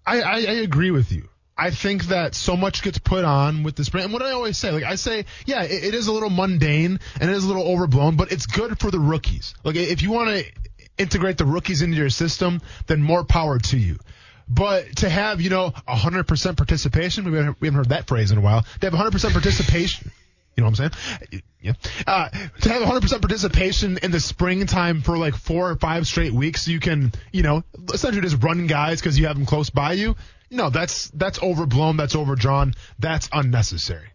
I, 0.07 0.21
I 0.23 0.39
agree 0.63 0.91
with 0.91 1.11
you. 1.13 1.29
I 1.59 1.71
think 1.71 2.07
that 2.07 2.35
so 2.35 2.57
much 2.57 2.83
gets 2.83 2.99
put 2.99 3.25
on 3.25 3.63
with 3.63 3.77
this 3.77 3.89
brand. 3.89 4.07
And 4.07 4.13
what 4.13 4.23
I 4.23 4.33
always 4.33 4.59
say, 4.59 4.73
like 4.73 4.85
I 4.85 4.97
say, 4.97 5.25
yeah, 5.47 5.63
it, 5.63 5.85
it 5.85 5.95
is 5.95 6.07
a 6.07 6.13
little 6.13 6.29
mundane 6.29 7.01
and 7.21 7.31
it 7.31 7.35
is 7.35 7.45
a 7.45 7.49
little 7.49 7.67
overblown, 7.67 8.17
but 8.17 8.31
it's 8.31 8.47
good 8.47 8.79
for 8.79 8.91
the 8.91 9.01
rookies. 9.01 9.55
Like 9.65 9.77
if 9.77 10.03
you 10.03 10.11
want 10.11 10.29
to 10.31 10.45
integrate 10.99 11.39
the 11.39 11.47
rookies 11.47 11.83
into 11.83 11.97
your 11.97 12.11
system, 12.11 12.61
then 12.87 13.03
more 13.03 13.25
power 13.25 13.59
to 13.59 13.79
you. 13.79 13.99
But 14.49 14.97
to 14.97 15.09
have, 15.09 15.41
you 15.41 15.51
know, 15.51 15.71
100% 15.89 16.57
participation, 16.57 17.31
we 17.31 17.37
haven't, 17.39 17.61
we 17.61 17.69
haven't 17.69 17.79
heard 17.79 17.89
that 17.89 18.07
phrase 18.07 18.31
in 18.31 18.39
a 18.39 18.41
while. 18.41 18.63
To 18.81 18.91
have 18.91 18.93
100% 18.93 19.33
participation, 19.33 20.13
You 20.57 20.63
know 20.63 20.71
what 20.71 20.81
I'm 20.81 20.91
saying? 20.91 21.43
Yeah. 21.61 21.73
Uh, 22.07 22.29
to 22.29 22.69
have 22.69 22.83
100% 22.83 23.21
participation 23.21 23.99
in 24.03 24.11
the 24.11 24.21
springtime 24.21 25.03
for 25.03 25.19
like 25.19 25.35
four 25.35 25.71
or 25.71 25.77
five 25.77 26.07
straight 26.07 26.33
weeks, 26.33 26.69
you 26.69 26.81
can, 26.81 27.13
you 27.33 27.43
know, 27.43 27.65
essentially 27.93 28.23
just 28.23 28.43
run 28.43 28.67
guys 28.67 29.01
because 29.01 29.19
you 29.19 29.27
have 29.27 29.37
them 29.37 29.47
close 29.47 29.69
by 29.69 29.93
you. 29.93 30.17
No, 30.51 30.71
that's 30.71 31.09
that's 31.11 31.43
overblown. 31.43 31.97
That's 31.97 32.15
overdrawn. 32.15 32.75
That's 32.99 33.29
unnecessary. 33.33 34.09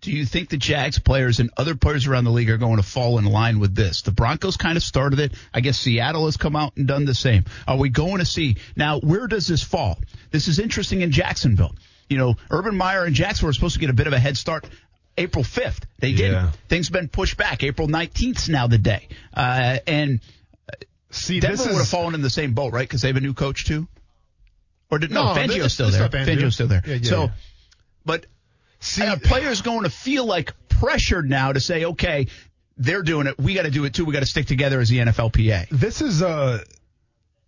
Do 0.00 0.10
you 0.10 0.26
think 0.26 0.48
the 0.48 0.56
Jags 0.56 0.98
players 0.98 1.38
and 1.38 1.50
other 1.56 1.76
players 1.76 2.08
around 2.08 2.24
the 2.24 2.32
league 2.32 2.50
are 2.50 2.56
going 2.56 2.78
to 2.78 2.82
fall 2.82 3.18
in 3.18 3.24
line 3.24 3.60
with 3.60 3.74
this? 3.74 4.02
The 4.02 4.10
Broncos 4.10 4.56
kind 4.56 4.76
of 4.76 4.82
started 4.82 5.20
it. 5.20 5.32
I 5.54 5.60
guess 5.60 5.78
Seattle 5.78 6.24
has 6.24 6.36
come 6.36 6.56
out 6.56 6.76
and 6.76 6.88
done 6.88 7.04
the 7.04 7.14
same. 7.14 7.44
Are 7.68 7.76
we 7.78 7.88
going 7.88 8.18
to 8.18 8.24
see 8.24 8.56
now? 8.76 8.98
Where 8.98 9.28
does 9.28 9.46
this 9.46 9.62
fall? 9.62 10.00
This 10.32 10.48
is 10.48 10.58
interesting 10.58 11.02
in 11.02 11.12
Jacksonville. 11.12 11.76
You 12.08 12.18
know, 12.18 12.34
Urban 12.50 12.76
Meyer 12.76 13.04
and 13.04 13.14
Jacksonville 13.14 13.50
were 13.50 13.52
supposed 13.52 13.74
to 13.74 13.80
get 13.80 13.90
a 13.90 13.94
bit 13.94 14.08
of 14.08 14.12
a 14.12 14.18
head 14.18 14.36
start 14.36 14.66
April 15.16 15.44
5th. 15.44 15.84
They 16.00 16.12
didn't. 16.12 16.32
Yeah. 16.32 16.50
Things 16.68 16.90
been 16.90 17.08
pushed 17.08 17.36
back. 17.36 17.62
April 17.62 17.86
19th's 17.86 18.48
now 18.48 18.66
the 18.66 18.78
day. 18.78 19.08
Uh, 19.32 19.78
and 19.86 20.20
See, 21.12 21.40
Denver 21.40 21.64
would 21.64 21.76
have 21.76 21.88
fallen 21.88 22.14
in 22.14 22.22
the 22.22 22.30
same 22.30 22.54
boat, 22.54 22.72
right? 22.72 22.88
Because 22.88 23.02
they 23.02 23.08
have 23.08 23.16
a 23.18 23.20
new 23.20 23.34
coach 23.34 23.66
too. 23.66 23.86
Or 24.92 24.98
did 24.98 25.10
no? 25.10 25.24
No, 25.24 25.40
Fangio's 25.40 25.72
still 25.72 25.90
there. 25.90 26.06
there. 26.06 26.20
is 26.20 26.26
not 26.26 26.36
Fangio. 26.36 26.42
Fangio's 26.42 26.54
still 26.54 26.66
there. 26.68 26.82
Yeah, 26.86 26.94
yeah, 26.96 27.08
so, 27.08 27.22
yeah. 27.22 27.30
but 28.04 28.26
see. 28.78 29.06
a 29.06 29.16
player's 29.16 29.62
going 29.62 29.84
to 29.84 29.90
feel 29.90 30.26
like 30.26 30.52
pressured 30.68 31.30
now 31.30 31.50
to 31.50 31.60
say, 31.60 31.86
okay, 31.86 32.26
they're 32.76 33.02
doing 33.02 33.26
it. 33.26 33.38
We 33.38 33.54
got 33.54 33.62
to 33.62 33.70
do 33.70 33.86
it 33.86 33.94
too. 33.94 34.04
We 34.04 34.12
got 34.12 34.20
to 34.20 34.26
stick 34.26 34.46
together 34.46 34.80
as 34.80 34.90
the 34.90 34.98
NFLPA. 34.98 35.70
this 35.70 36.02
is 36.02 36.20
a 36.20 36.60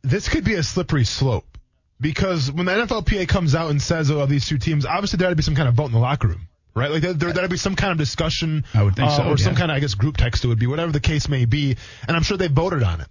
this 0.02 0.28
could 0.30 0.44
be 0.44 0.54
a 0.54 0.62
slippery 0.62 1.04
slope 1.04 1.58
because 2.00 2.50
when 2.50 2.64
the 2.64 2.72
NFLPA 2.72 3.28
comes 3.28 3.54
out 3.54 3.70
and 3.70 3.80
says 3.80 4.10
oh, 4.10 4.24
these 4.24 4.48
two 4.48 4.56
teams, 4.56 4.86
obviously 4.86 5.18
there 5.18 5.26
ought 5.26 5.30
to 5.30 5.36
be 5.36 5.42
some 5.42 5.54
kind 5.54 5.68
of 5.68 5.74
vote 5.74 5.86
in 5.86 5.92
the 5.92 5.98
locker 5.98 6.28
room, 6.28 6.48
right? 6.74 6.90
Like 6.90 7.02
there, 7.02 7.12
there 7.12 7.42
to 7.42 7.48
be 7.48 7.58
some 7.58 7.76
kind 7.76 7.92
of 7.92 7.98
discussion, 7.98 8.64
I 8.72 8.82
would 8.82 8.96
think 8.96 9.10
uh, 9.10 9.16
so, 9.18 9.28
or 9.28 9.36
some 9.36 9.54
kind 9.54 9.70
of 9.70 9.76
I 9.76 9.80
guess 9.80 9.94
group 9.94 10.16
text 10.16 10.44
it 10.44 10.48
would 10.48 10.58
be, 10.58 10.66
whatever 10.66 10.92
the 10.92 11.00
case 11.00 11.28
may 11.28 11.44
be, 11.44 11.76
and 12.08 12.16
I'm 12.16 12.22
sure 12.22 12.38
they 12.38 12.48
voted 12.48 12.82
on 12.82 13.02
it. 13.02 13.08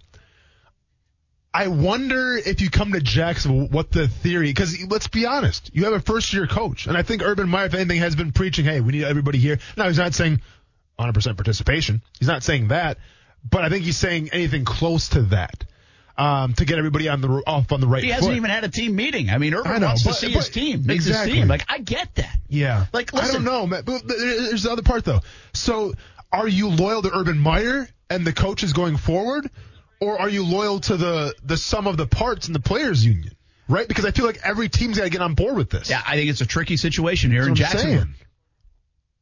I 1.56 1.68
wonder 1.68 2.36
if 2.36 2.60
you 2.60 2.68
come 2.68 2.92
to 2.92 3.00
Jacksonville, 3.00 3.68
what 3.68 3.92
the 3.92 4.08
theory? 4.08 4.48
Because 4.48 4.76
let's 4.86 5.06
be 5.06 5.24
honest, 5.24 5.70
you 5.72 5.84
have 5.84 5.92
a 5.92 6.00
first 6.00 6.32
year 6.32 6.48
coach, 6.48 6.88
and 6.88 6.96
I 6.96 7.02
think 7.02 7.22
Urban 7.22 7.48
Meyer, 7.48 7.66
if 7.66 7.74
anything, 7.74 8.00
has 8.00 8.16
been 8.16 8.32
preaching, 8.32 8.64
"Hey, 8.64 8.80
we 8.80 8.90
need 8.92 9.04
everybody 9.04 9.38
here." 9.38 9.60
Now 9.76 9.86
he's 9.86 9.96
not 9.98 10.14
saying 10.14 10.40
100% 10.98 11.36
participation. 11.36 12.02
He's 12.18 12.26
not 12.26 12.42
saying 12.42 12.68
that, 12.68 12.98
but 13.48 13.62
I 13.64 13.68
think 13.68 13.84
he's 13.84 13.96
saying 13.96 14.30
anything 14.32 14.64
close 14.64 15.10
to 15.10 15.22
that 15.22 15.64
um, 16.18 16.54
to 16.54 16.64
get 16.64 16.78
everybody 16.78 17.08
on 17.08 17.20
the 17.20 17.28
off 17.46 17.70
on 17.70 17.80
the 17.80 17.86
right 17.86 18.02
He 18.02 18.10
hasn't 18.10 18.34
even 18.36 18.50
had 18.50 18.64
a 18.64 18.68
team 18.68 18.96
meeting. 18.96 19.30
I 19.30 19.38
mean, 19.38 19.54
Urban 19.54 19.72
I 19.72 19.78
know, 19.78 19.86
wants 19.86 20.02
to 20.02 20.08
but- 20.08 20.16
see 20.16 20.30
his 20.32 20.48
team, 20.48 20.84
makes 20.86 21.06
exactly. 21.06 21.32
his 21.32 21.40
team. 21.42 21.48
Like, 21.48 21.64
I 21.68 21.78
get 21.78 22.12
that. 22.16 22.36
yeah, 22.48 22.86
Like, 22.92 23.14
I 23.14 23.30
don't 23.30 23.44
know, 23.44 23.66
man. 23.66 23.84
But 23.84 24.06
there's 24.08 24.64
the 24.64 24.72
other 24.72 24.82
part 24.82 25.04
though. 25.04 25.20
So, 25.52 25.94
are 26.32 26.48
you 26.48 26.68
loyal 26.68 27.02
to 27.02 27.16
Urban 27.16 27.38
Meyer 27.38 27.88
and 28.10 28.26
the 28.26 28.32
coaches 28.32 28.72
going 28.72 28.96
forward, 28.96 29.48
or 30.04 30.20
are 30.20 30.28
you 30.28 30.44
loyal 30.44 30.80
to 30.80 30.96
the 30.96 31.34
the 31.42 31.56
sum 31.56 31.86
of 31.86 31.96
the 31.96 32.06
parts 32.06 32.46
in 32.46 32.52
the 32.52 32.60
players 32.60 33.04
union? 33.04 33.32
Right? 33.68 33.88
Because 33.88 34.04
I 34.04 34.10
feel 34.10 34.26
like 34.26 34.40
every 34.44 34.68
team's 34.68 34.98
got 34.98 35.04
to 35.04 35.10
get 35.10 35.22
on 35.22 35.34
board 35.34 35.56
with 35.56 35.70
this. 35.70 35.88
Yeah, 35.88 36.02
I 36.06 36.16
think 36.16 36.28
it's 36.30 36.42
a 36.42 36.46
tricky 36.46 36.76
situation 36.76 37.30
here 37.30 37.42
in 37.44 37.54
That's 37.54 37.60
I'm 37.60 37.66
Jacksonville. 37.72 37.98
saying. 38.02 38.14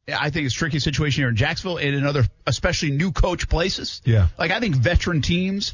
Yeah, 0.07 0.17
I 0.19 0.29
think 0.31 0.45
it's 0.47 0.55
a 0.55 0.57
tricky 0.57 0.79
situation 0.79 1.21
here 1.21 1.29
in 1.29 1.37
Jacksonville 1.37 1.77
and 1.77 1.95
in 1.95 2.05
other, 2.05 2.25
especially 2.45 2.91
new 2.91 3.13
coach 3.13 3.47
places. 3.47 4.01
Yeah. 4.03 4.27
Like 4.37 4.51
I 4.51 4.59
think 4.59 4.75
veteran 4.75 5.21
teams, 5.21 5.73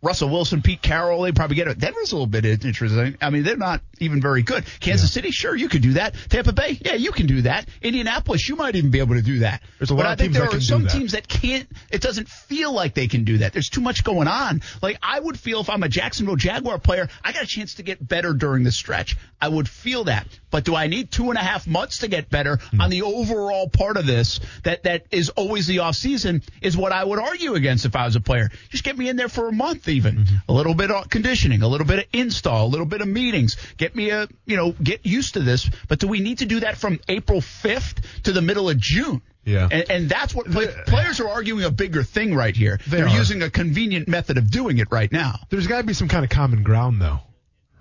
Russell 0.00 0.28
Wilson, 0.28 0.62
Pete 0.62 0.80
Carroll, 0.80 1.22
they 1.22 1.32
probably 1.32 1.56
get 1.56 1.66
it. 1.66 1.78
Denver's 1.78 2.12
a 2.12 2.14
little 2.14 2.26
bit 2.26 2.44
interesting. 2.44 3.16
I 3.20 3.30
mean, 3.30 3.42
they're 3.42 3.56
not 3.56 3.80
even 3.98 4.20
very 4.20 4.42
good. 4.42 4.64
Kansas 4.78 5.12
City, 5.12 5.32
sure, 5.32 5.56
you 5.56 5.68
could 5.68 5.82
do 5.82 5.94
that. 5.94 6.14
Tampa 6.28 6.52
Bay, 6.52 6.78
yeah, 6.84 6.94
you 6.94 7.10
can 7.10 7.26
do 7.26 7.42
that. 7.42 7.68
Indianapolis, 7.82 8.48
you 8.48 8.54
might 8.54 8.76
even 8.76 8.90
be 8.90 9.00
able 9.00 9.16
to 9.16 9.22
do 9.22 9.40
that. 9.40 9.60
There's 9.78 9.90
a 9.90 9.94
but 9.94 10.04
lot 10.04 10.12
I 10.12 10.14
think 10.14 10.34
teams 10.34 10.36
there 10.38 10.48
that 10.50 10.56
are 10.56 10.60
some 10.60 10.86
teams 10.86 11.12
that 11.12 11.26
can't. 11.26 11.68
It 11.90 12.00
doesn't 12.00 12.28
feel 12.28 12.72
like 12.72 12.94
they 12.94 13.08
can 13.08 13.24
do 13.24 13.38
that. 13.38 13.52
There's 13.52 13.70
too 13.70 13.80
much 13.80 14.04
going 14.04 14.28
on. 14.28 14.62
Like 14.82 14.98
I 15.02 15.18
would 15.18 15.38
feel 15.38 15.60
if 15.60 15.68
I'm 15.68 15.82
a 15.82 15.88
Jacksonville 15.88 16.36
Jaguar 16.36 16.78
player, 16.78 17.08
I 17.24 17.32
got 17.32 17.42
a 17.42 17.46
chance 17.46 17.74
to 17.74 17.82
get 17.82 18.06
better 18.06 18.32
during 18.34 18.62
the 18.62 18.72
stretch. 18.72 19.16
I 19.40 19.48
would 19.48 19.68
feel 19.68 20.04
that. 20.04 20.28
But 20.50 20.64
do 20.64 20.74
I 20.76 20.86
need 20.86 21.10
two 21.10 21.30
and 21.30 21.38
a 21.38 21.42
half 21.42 21.66
months 21.66 21.98
to 21.98 22.08
get 22.08 22.30
better 22.30 22.56
Hmm. 22.70 22.80
on 22.80 22.90
the 22.90 23.02
overall 23.02 23.68
part 23.68 23.96
of 23.96 24.06
this 24.06 24.40
that 24.62 24.84
that 24.84 25.06
is 25.10 25.28
always 25.30 25.66
the 25.66 25.80
off 25.80 25.96
season 25.96 26.42
is 26.60 26.76
what 26.76 26.92
I 26.92 27.04
would 27.04 27.18
argue 27.18 27.54
against 27.54 27.84
if 27.84 27.96
I 27.96 28.04
was 28.04 28.14
a 28.16 28.20
player. 28.20 28.50
Just 28.70 28.84
get 28.84 28.96
me 28.96 29.08
in 29.08 29.16
there 29.16 29.28
for 29.28 29.48
a 29.48 29.52
month 29.52 29.87
even. 29.88 30.16
Mm-hmm. 30.16 30.36
A 30.48 30.52
little 30.52 30.74
bit 30.74 30.90
of 30.90 31.08
conditioning, 31.08 31.62
a 31.62 31.68
little 31.68 31.86
bit 31.86 32.00
of 32.00 32.04
install, 32.12 32.66
a 32.66 32.70
little 32.70 32.86
bit 32.86 33.00
of 33.00 33.08
meetings. 33.08 33.56
Get 33.76 33.94
me 33.94 34.10
a, 34.10 34.28
you 34.46 34.56
know, 34.56 34.72
get 34.72 35.04
used 35.06 35.34
to 35.34 35.40
this. 35.40 35.68
But 35.88 35.98
do 35.98 36.08
we 36.08 36.20
need 36.20 36.38
to 36.38 36.46
do 36.46 36.60
that 36.60 36.76
from 36.76 37.00
April 37.08 37.40
5th 37.40 38.22
to 38.24 38.32
the 38.32 38.42
middle 38.42 38.68
of 38.68 38.78
June? 38.78 39.22
Yeah. 39.44 39.68
And, 39.70 39.90
and 39.90 40.08
that's 40.10 40.34
what 40.34 40.46
play, 40.46 40.66
players 40.86 41.20
are 41.20 41.28
arguing 41.28 41.64
a 41.64 41.70
bigger 41.70 42.02
thing 42.02 42.34
right 42.34 42.54
here. 42.54 42.78
They 42.86 42.98
They're 42.98 43.08
are. 43.08 43.16
using 43.16 43.42
a 43.42 43.50
convenient 43.50 44.06
method 44.06 44.36
of 44.36 44.50
doing 44.50 44.78
it 44.78 44.88
right 44.90 45.10
now. 45.10 45.36
There's 45.48 45.66
got 45.66 45.78
to 45.78 45.86
be 45.86 45.94
some 45.94 46.08
kind 46.08 46.22
of 46.22 46.30
common 46.30 46.62
ground, 46.62 47.00
though, 47.00 47.20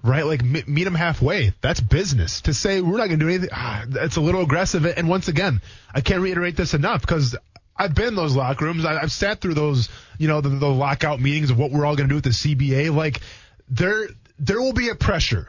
right? 0.01 0.25
Like 0.25 0.43
me- 0.43 0.63
meet 0.65 0.85
them 0.85 0.95
halfway. 0.95 1.53
That's 1.59 1.81
business. 1.81 2.41
To 2.41 2.53
say 2.53 2.79
we're 2.79 2.97
not 2.97 3.07
going 3.07 3.19
to 3.19 3.25
do 3.25 3.29
anything, 3.29 3.49
ah, 3.53 3.83
that's 3.85 4.15
a 4.15 4.21
little 4.21 4.43
aggressive. 4.43 4.85
And 4.85 5.09
once 5.09 5.27
again, 5.27 5.61
I 5.93 5.99
can't 5.99 6.21
reiterate 6.21 6.55
this 6.55 6.73
enough 6.73 7.01
because 7.01 7.35
I've 7.77 7.93
been 7.95 8.07
in 8.09 8.15
those 8.15 8.35
locker 8.35 8.65
rooms. 8.65 8.85
I, 8.85 8.97
I've 9.01 9.11
sat 9.11 9.41
through 9.41 9.53
those, 9.53 9.89
you 10.17 10.27
know, 10.27 10.41
the, 10.41 10.49
the 10.49 10.67
lockout 10.69 11.19
meetings 11.19 11.51
of 11.51 11.59
what 11.59 11.71
we're 11.71 11.85
all 11.85 11.95
going 11.95 12.09
to 12.09 12.11
do 12.11 12.15
with 12.15 12.23
the 12.23 12.55
CBA. 12.55 12.93
Like 12.93 13.21
there, 13.69 14.07
there 14.39 14.59
will 14.61 14.73
be 14.73 14.89
a 14.89 14.95
pressure 14.95 15.47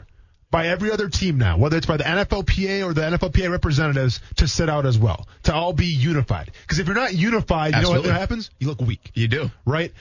by 0.50 0.68
every 0.68 0.90
other 0.90 1.08
team 1.08 1.36
now, 1.38 1.58
whether 1.58 1.76
it's 1.76 1.86
by 1.86 1.96
the 1.98 2.04
NFLPA 2.04 2.84
or 2.86 2.94
the 2.94 3.02
NFLPA 3.02 3.50
representatives, 3.50 4.20
to 4.36 4.48
sit 4.48 4.68
out 4.68 4.86
as 4.86 4.98
well, 4.98 5.28
to 5.44 5.54
all 5.54 5.72
be 5.74 5.86
unified. 5.86 6.50
Because 6.62 6.78
if 6.78 6.86
you're 6.86 6.96
not 6.96 7.14
unified, 7.14 7.74
you 7.74 7.82
know 7.82 7.90
what 7.90 8.04
happens? 8.06 8.50
You 8.58 8.68
look 8.68 8.80
weak, 8.80 9.10
You 9.14 9.28
do. 9.28 9.50
right? 9.66 9.92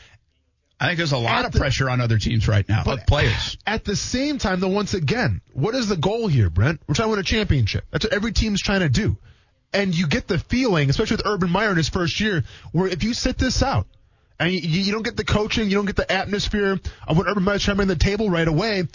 I 0.79 0.85
think 0.85 0.97
there's 0.97 1.11
a 1.11 1.17
lot 1.17 1.39
At 1.39 1.45
of 1.47 1.51
the- 1.53 1.59
pressure 1.59 1.89
on 1.89 1.99
other 2.01 2.17
teams 2.19 2.47
right 2.47 2.67
now, 2.69 2.83
But- 2.85 2.97
but 2.99 3.07
players. 3.07 3.57
At 3.65 3.83
the 3.83 3.95
same 3.95 4.37
time, 4.37 4.59
though, 4.59 4.67
once 4.69 4.93
again, 4.93 5.41
what 5.53 5.73
is 5.75 5.87
the 5.89 5.97
goal 5.97 6.27
here, 6.27 6.49
Brent? 6.49 6.79
We're 6.87 6.93
trying 6.95 7.07
to 7.07 7.11
win 7.11 7.19
a 7.19 7.23
championship. 7.23 7.85
That's 7.91 8.05
what 8.05 8.13
every 8.13 8.31
team's 8.31 8.61
trying 8.61 8.81
to 8.81 8.89
do. 8.89 9.17
And 9.73 9.93
you 9.95 10.07
get 10.07 10.27
the 10.27 10.39
feeling, 10.39 10.89
especially 10.89 11.17
with 11.17 11.25
Urban 11.25 11.49
Meyer 11.49 11.71
in 11.71 11.77
his 11.77 11.89
first 11.89 12.19
year, 12.19 12.43
where 12.71 12.87
if 12.87 13.03
you 13.03 13.13
sit 13.13 13.37
this 13.37 13.61
out 13.61 13.85
and 14.39 14.51
you, 14.51 14.59
you 14.61 14.91
don't 14.91 15.03
get 15.03 15.17
the 15.17 15.25
coaching, 15.25 15.69
you 15.69 15.75
don't 15.75 15.85
get 15.85 15.97
the 15.97 16.09
atmosphere 16.11 16.79
of 17.07 17.17
what 17.17 17.27
Urban 17.27 17.43
Meyer's 17.43 17.63
trying 17.63 17.75
to 17.75 17.85
bring 17.85 17.87
to 17.89 17.93
the 17.95 17.99
table 18.03 18.29
right 18.29 18.47
away, 18.47 18.87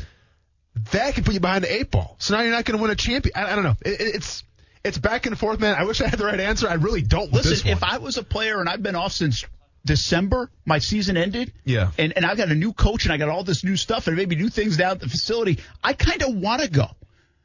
that 0.92 1.14
can 1.14 1.24
put 1.24 1.34
you 1.34 1.40
behind 1.40 1.64
the 1.64 1.72
eight 1.72 1.90
ball. 1.90 2.16
So 2.18 2.34
now 2.34 2.42
you're 2.42 2.52
not 2.52 2.64
going 2.64 2.78
to 2.78 2.82
win 2.82 2.90
a 2.90 2.96
champion. 2.96 3.32
I, 3.36 3.52
I 3.52 3.54
don't 3.54 3.64
know. 3.64 3.76
It, 3.84 4.00
it- 4.00 4.14
it's 4.16 4.44
it's 4.84 4.98
back 4.98 5.26
and 5.26 5.38
forth, 5.38 5.60
man. 5.60 5.76
I 5.78 5.84
wish 5.84 6.00
I 6.00 6.08
had 6.08 6.18
the 6.18 6.24
right 6.24 6.40
answer. 6.40 6.68
I 6.68 6.74
really 6.74 7.02
don't. 7.02 7.32
Listen, 7.32 7.52
if. 7.68 7.84
I 7.84 7.98
was 7.98 8.16
a 8.16 8.24
player 8.24 8.58
and 8.58 8.68
I've 8.68 8.82
been 8.82 8.96
off 8.96 9.12
since 9.12 9.44
December, 9.84 10.50
my 10.64 10.78
season 10.80 11.16
ended. 11.16 11.52
Yeah. 11.64 11.90
And 11.98 12.12
and 12.16 12.26
I've 12.26 12.36
got 12.36 12.48
a 12.50 12.54
new 12.56 12.72
coach 12.72 13.04
and 13.04 13.12
I 13.12 13.16
got 13.16 13.28
all 13.28 13.44
this 13.44 13.62
new 13.62 13.76
stuff 13.76 14.08
and 14.08 14.16
maybe 14.16 14.34
new 14.34 14.48
things 14.48 14.76
down 14.78 14.92
at 14.92 15.00
the 15.00 15.08
facility. 15.08 15.58
I 15.84 15.92
kind 15.92 16.22
of 16.22 16.34
want 16.34 16.62
to 16.62 16.68
go. 16.70 16.86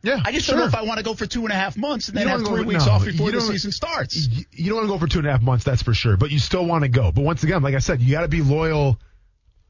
Yeah, 0.02 0.22
I 0.24 0.32
just 0.32 0.46
sure. 0.46 0.54
don't 0.56 0.62
know 0.64 0.68
if 0.68 0.76
I 0.76 0.84
want 0.84 0.98
to 1.00 1.04
go 1.04 1.14
for 1.14 1.26
two 1.26 1.42
and 1.44 1.52
a 1.52 1.56
half 1.56 1.76
months 1.78 2.08
and 2.08 2.18
then 2.18 2.28
have 2.28 2.42
three 2.46 2.62
go- 2.64 2.68
weeks 2.68 2.86
no, 2.86 2.92
off 2.94 3.06
before 3.06 3.32
the 3.32 3.42
season 3.42 3.72
starts. 3.72 4.28
you, 4.28 4.46
you 4.52 4.66
don't 4.70 4.78
want 4.78 4.88
to 4.88 4.94
go 4.94 4.98
for 5.00 5.08
two 5.08 5.20
and 5.20 5.28
a 5.28 5.32
half 5.32 5.42
months, 5.42 5.64
that's 5.66 5.82
for 5.82 5.94
sure. 5.94 6.18
But 6.18 6.32
you 6.32 6.40
still 6.40 6.66
want 6.66 6.84
to 6.84 6.90
go. 6.90 7.12
But 7.12 7.24
once 7.24 7.44
again, 7.44 7.62
like 7.64 7.76
I 7.76 7.80
said, 7.80 8.02
you 8.02 8.12
got 8.12 8.22
to 8.22 8.28
be 8.28 8.42
loyal 8.42 9.00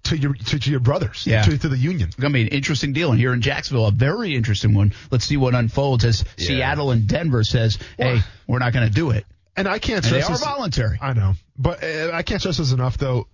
to 0.03 0.17
your 0.17 0.33
to, 0.33 0.59
to 0.59 0.69
your 0.71 0.79
brothers, 0.79 1.25
Yeah. 1.25 1.41
to, 1.43 1.57
to 1.57 1.69
the 1.69 1.77
union. 1.77 2.07
It's 2.09 2.15
going 2.17 2.31
to 2.31 2.33
be 2.37 2.41
an 2.43 2.47
interesting 2.49 2.93
deal. 2.93 3.11
And 3.11 3.19
here 3.19 3.33
in 3.33 3.41
Jacksonville, 3.41 3.87
a 3.87 3.91
very 3.91 4.35
interesting 4.35 4.73
one. 4.73 4.93
Let's 5.11 5.25
see 5.25 5.37
what 5.37 5.55
unfolds 5.55 6.05
as 6.05 6.23
Seattle 6.37 6.91
and 6.91 7.07
Denver 7.07 7.43
says, 7.43 7.77
hey, 7.97 8.13
Well- 8.15 8.23
we're 8.47 8.59
not 8.59 8.73
going 8.73 8.87
to 8.87 8.93
do 8.93 9.09
it. 9.11 9.25
And 9.55 9.67
I 9.67 9.79
can't 9.79 10.05
And 10.05 10.13
they 10.13 10.21
are 10.21 10.29
this. 10.29 10.43
voluntary. 10.43 10.99
I 11.01 11.13
know, 11.13 11.33
but 11.57 11.83
uh, 11.83 12.11
I 12.13 12.21
can't 12.21 12.39
stress 12.39 12.57
this 12.57 12.71
enough, 12.71 12.97
though. 12.99 13.27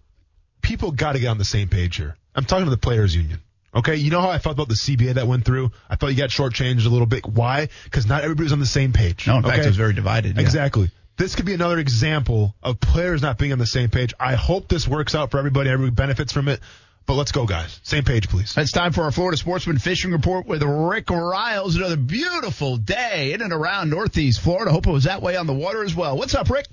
People 0.61 0.91
got 0.91 1.13
to 1.13 1.19
get 1.19 1.27
on 1.27 1.37
the 1.37 1.43
same 1.43 1.67
page 1.67 1.97
here. 1.97 2.15
I'm 2.33 2.45
talking 2.45 2.63
to 2.63 2.71
the 2.71 2.77
players' 2.77 3.13
union. 3.13 3.41
Okay, 3.75 3.95
you 3.95 4.11
know 4.11 4.21
how 4.21 4.29
I 4.29 4.37
felt 4.37 4.55
about 4.55 4.67
the 4.67 4.75
CBA 4.75 5.15
that 5.15 5.25
went 5.27 5.45
through. 5.45 5.71
I 5.89 5.95
felt 5.95 6.11
you 6.11 6.17
got 6.17 6.29
shortchanged 6.29 6.85
a 6.85 6.89
little 6.89 7.07
bit. 7.07 7.25
Why? 7.25 7.69
Because 7.85 8.05
not 8.05 8.23
everybody 8.23 8.43
was 8.43 8.53
on 8.53 8.59
the 8.59 8.65
same 8.65 8.93
page. 8.93 9.25
No, 9.27 9.37
in 9.37 9.43
fact, 9.43 9.63
it 9.63 9.67
was 9.67 9.77
very 9.77 9.93
divided. 9.93 10.35
yeah. 10.35 10.41
Exactly. 10.41 10.91
This 11.17 11.35
could 11.35 11.45
be 11.45 11.53
another 11.53 11.77
example 11.79 12.55
of 12.63 12.79
players 12.79 13.21
not 13.21 13.37
being 13.37 13.51
on 13.51 13.59
the 13.59 13.67
same 13.67 13.89
page. 13.89 14.13
I 14.19 14.35
hope 14.35 14.67
this 14.67 14.87
works 14.87 15.13
out 15.15 15.31
for 15.31 15.37
everybody. 15.37 15.69
Everybody 15.69 15.93
benefits 15.95 16.33
from 16.33 16.47
it. 16.47 16.59
But 17.05 17.15
let's 17.15 17.31
go, 17.33 17.45
guys. 17.45 17.79
Same 17.83 18.03
page, 18.05 18.29
please. 18.29 18.55
It's 18.57 18.71
time 18.71 18.93
for 18.93 19.03
our 19.03 19.11
Florida 19.11 19.37
Sportsman 19.37 19.77
Fishing 19.77 20.11
Report 20.11 20.47
with 20.47 20.63
Rick 20.63 21.07
Ryals. 21.07 21.75
Another 21.75 21.97
beautiful 21.97 22.77
day 22.77 23.33
in 23.33 23.41
and 23.41 23.51
around 23.51 23.89
Northeast 23.89 24.39
Florida. 24.39 24.71
Hope 24.71 24.87
it 24.87 24.91
was 24.91 25.03
that 25.03 25.21
way 25.21 25.35
on 25.35 25.45
the 25.45 25.53
water 25.53 25.83
as 25.83 25.93
well. 25.93 26.17
What's 26.17 26.33
up, 26.33 26.49
Rick? 26.49 26.65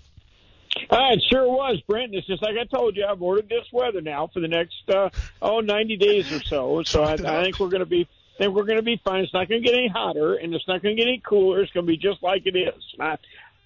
Uh, 0.90 1.12
it 1.12 1.22
sure 1.30 1.48
was, 1.48 1.80
Brent. 1.88 2.14
It's 2.14 2.26
just 2.26 2.42
like 2.42 2.56
I 2.56 2.64
told 2.64 2.96
you, 2.96 3.04
I've 3.04 3.20
ordered 3.20 3.48
this 3.48 3.66
weather 3.72 4.00
now 4.00 4.28
for 4.32 4.40
the 4.40 4.48
next 4.48 4.88
uh, 4.88 5.10
oh 5.42 5.60
90 5.60 5.96
days 5.96 6.32
or 6.32 6.40
so. 6.42 6.82
So 6.84 7.02
I, 7.02 7.14
I 7.14 7.42
think 7.42 7.58
we're 7.58 7.68
going 7.68 7.80
to 7.80 7.86
be 7.86 8.08
think 8.40 8.54
we're 8.54 8.64
going 8.64 8.78
to 8.78 8.82
be 8.82 9.00
fine. 9.04 9.22
It's 9.22 9.34
not 9.34 9.48
going 9.48 9.62
to 9.62 9.66
get 9.66 9.76
any 9.76 9.88
hotter, 9.88 10.34
and 10.34 10.54
it's 10.54 10.66
not 10.66 10.82
going 10.82 10.96
to 10.96 11.00
get 11.00 11.08
any 11.08 11.22
cooler. 11.24 11.60
It's 11.60 11.72
going 11.72 11.86
to 11.86 11.90
be 11.90 11.98
just 11.98 12.22
like 12.22 12.42
it 12.46 12.56
is. 12.56 12.82
I, 12.98 13.18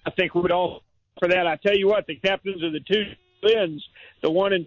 I 0.04 0.10
think 0.10 0.34
we'd 0.34 0.50
all 0.50 0.82
for 1.18 1.28
that. 1.28 1.46
I 1.46 1.56
tell 1.56 1.76
you 1.76 1.88
what, 1.88 2.06
the 2.06 2.16
captains 2.16 2.62
of 2.62 2.72
the 2.72 2.80
two 2.80 3.04
Lins, 3.42 3.80
the 4.22 4.30
one 4.30 4.52
in 4.52 4.66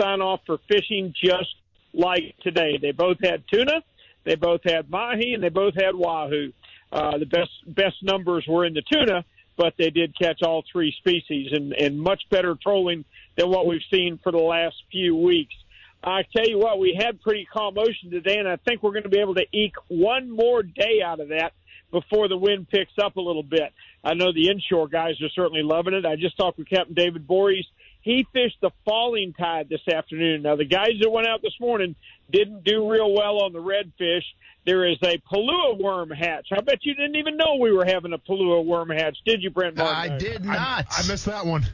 sign 0.00 0.22
off 0.22 0.40
for 0.46 0.58
fishing 0.68 1.14
just 1.22 1.54
like 1.92 2.34
today. 2.42 2.78
They 2.80 2.92
both 2.92 3.18
had 3.22 3.44
tuna, 3.52 3.82
they 4.24 4.34
both 4.34 4.62
had 4.64 4.90
mahi, 4.90 5.34
and 5.34 5.42
they 5.42 5.50
both 5.50 5.74
had 5.74 5.94
wahoo. 5.94 6.52
Uh, 6.90 7.18
the 7.18 7.26
best 7.26 7.50
best 7.66 7.96
numbers 8.02 8.46
were 8.48 8.64
in 8.64 8.72
the 8.72 8.82
tuna, 8.90 9.24
but 9.56 9.74
they 9.78 9.90
did 9.90 10.16
catch 10.18 10.42
all 10.42 10.64
three 10.70 10.94
species 10.98 11.50
and, 11.52 11.72
and 11.72 12.00
much 12.00 12.22
better 12.30 12.56
trolling 12.60 13.04
than 13.36 13.50
what 13.50 13.66
we've 13.66 13.82
seen 13.90 14.18
for 14.22 14.32
the 14.32 14.38
last 14.38 14.76
few 14.90 15.16
weeks. 15.16 15.54
I 16.02 16.22
tell 16.36 16.46
you 16.46 16.58
what, 16.58 16.78
we 16.78 16.98
had 17.00 17.22
pretty 17.22 17.46
calm 17.50 17.78
ocean 17.78 18.10
today, 18.10 18.36
and 18.36 18.48
I 18.48 18.56
think 18.56 18.82
we're 18.82 18.92
going 18.92 19.04
to 19.04 19.08
be 19.08 19.20
able 19.20 19.36
to 19.36 19.46
eke 19.52 19.76
one 19.88 20.30
more 20.30 20.62
day 20.62 21.00
out 21.04 21.20
of 21.20 21.28
that 21.28 21.52
before 21.90 22.28
the 22.28 22.36
wind 22.36 22.68
picks 22.68 22.92
up 23.02 23.16
a 23.16 23.20
little 23.20 23.42
bit. 23.42 23.72
I 24.02 24.14
know 24.14 24.32
the 24.32 24.50
inshore 24.50 24.88
guys 24.88 25.14
are 25.22 25.30
certainly 25.30 25.62
loving 25.62 25.94
it. 25.94 26.04
I 26.04 26.16
just 26.16 26.36
talked 26.36 26.58
with 26.58 26.68
Captain 26.68 26.94
David 26.94 27.26
Voorhees. 27.26 27.64
He 28.04 28.26
fished 28.34 28.58
the 28.60 28.70
falling 28.84 29.32
tide 29.32 29.70
this 29.70 29.80
afternoon. 29.88 30.42
Now, 30.42 30.56
the 30.56 30.66
guys 30.66 30.92
that 31.00 31.08
went 31.08 31.26
out 31.26 31.40
this 31.40 31.58
morning 31.58 31.96
didn't 32.30 32.62
do 32.62 32.90
real 32.90 33.10
well 33.10 33.42
on 33.42 33.54
the 33.54 33.60
redfish. 33.60 34.24
There 34.66 34.86
is 34.86 34.98
a 35.02 35.16
Palua 35.32 35.78
worm 35.78 36.10
hatch. 36.10 36.48
I 36.52 36.60
bet 36.60 36.80
you 36.82 36.94
didn't 36.94 37.16
even 37.16 37.38
know 37.38 37.56
we 37.58 37.72
were 37.72 37.86
having 37.86 38.12
a 38.12 38.18
Palua 38.18 38.62
worm 38.62 38.90
hatch, 38.90 39.16
did 39.24 39.42
you, 39.42 39.48
Brent 39.48 39.78
Martin? 39.78 40.12
I 40.12 40.18
did 40.18 40.44
not. 40.44 40.58
I, 40.58 40.84
I 40.90 41.06
missed 41.08 41.24
that 41.24 41.46
one. 41.46 41.64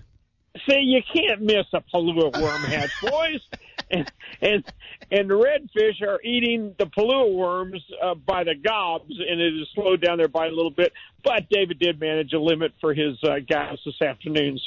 See, 0.68 0.78
you 0.78 1.02
can't 1.12 1.42
miss 1.42 1.66
a 1.72 1.82
Palua 1.92 2.40
worm 2.40 2.62
hatch, 2.62 2.90
boys. 3.02 3.40
and 3.90 4.12
and 4.40 4.64
and 5.10 5.28
the 5.28 5.34
redfish 5.34 6.00
are 6.06 6.20
eating 6.22 6.76
the 6.78 6.86
Palua 6.86 7.34
worms 7.34 7.84
uh, 8.00 8.14
by 8.14 8.44
the 8.44 8.54
gobs, 8.54 9.10
and 9.10 9.40
it 9.40 9.58
has 9.58 9.68
slowed 9.74 10.00
down 10.00 10.18
their 10.18 10.28
bite 10.28 10.52
a 10.52 10.54
little 10.54 10.70
bit. 10.70 10.92
But 11.24 11.48
David 11.50 11.80
did 11.80 11.98
manage 11.98 12.32
a 12.32 12.38
limit 12.38 12.72
for 12.80 12.94
his 12.94 13.18
uh, 13.24 13.40
guys 13.48 13.78
this 13.84 14.00
afternoon. 14.00 14.60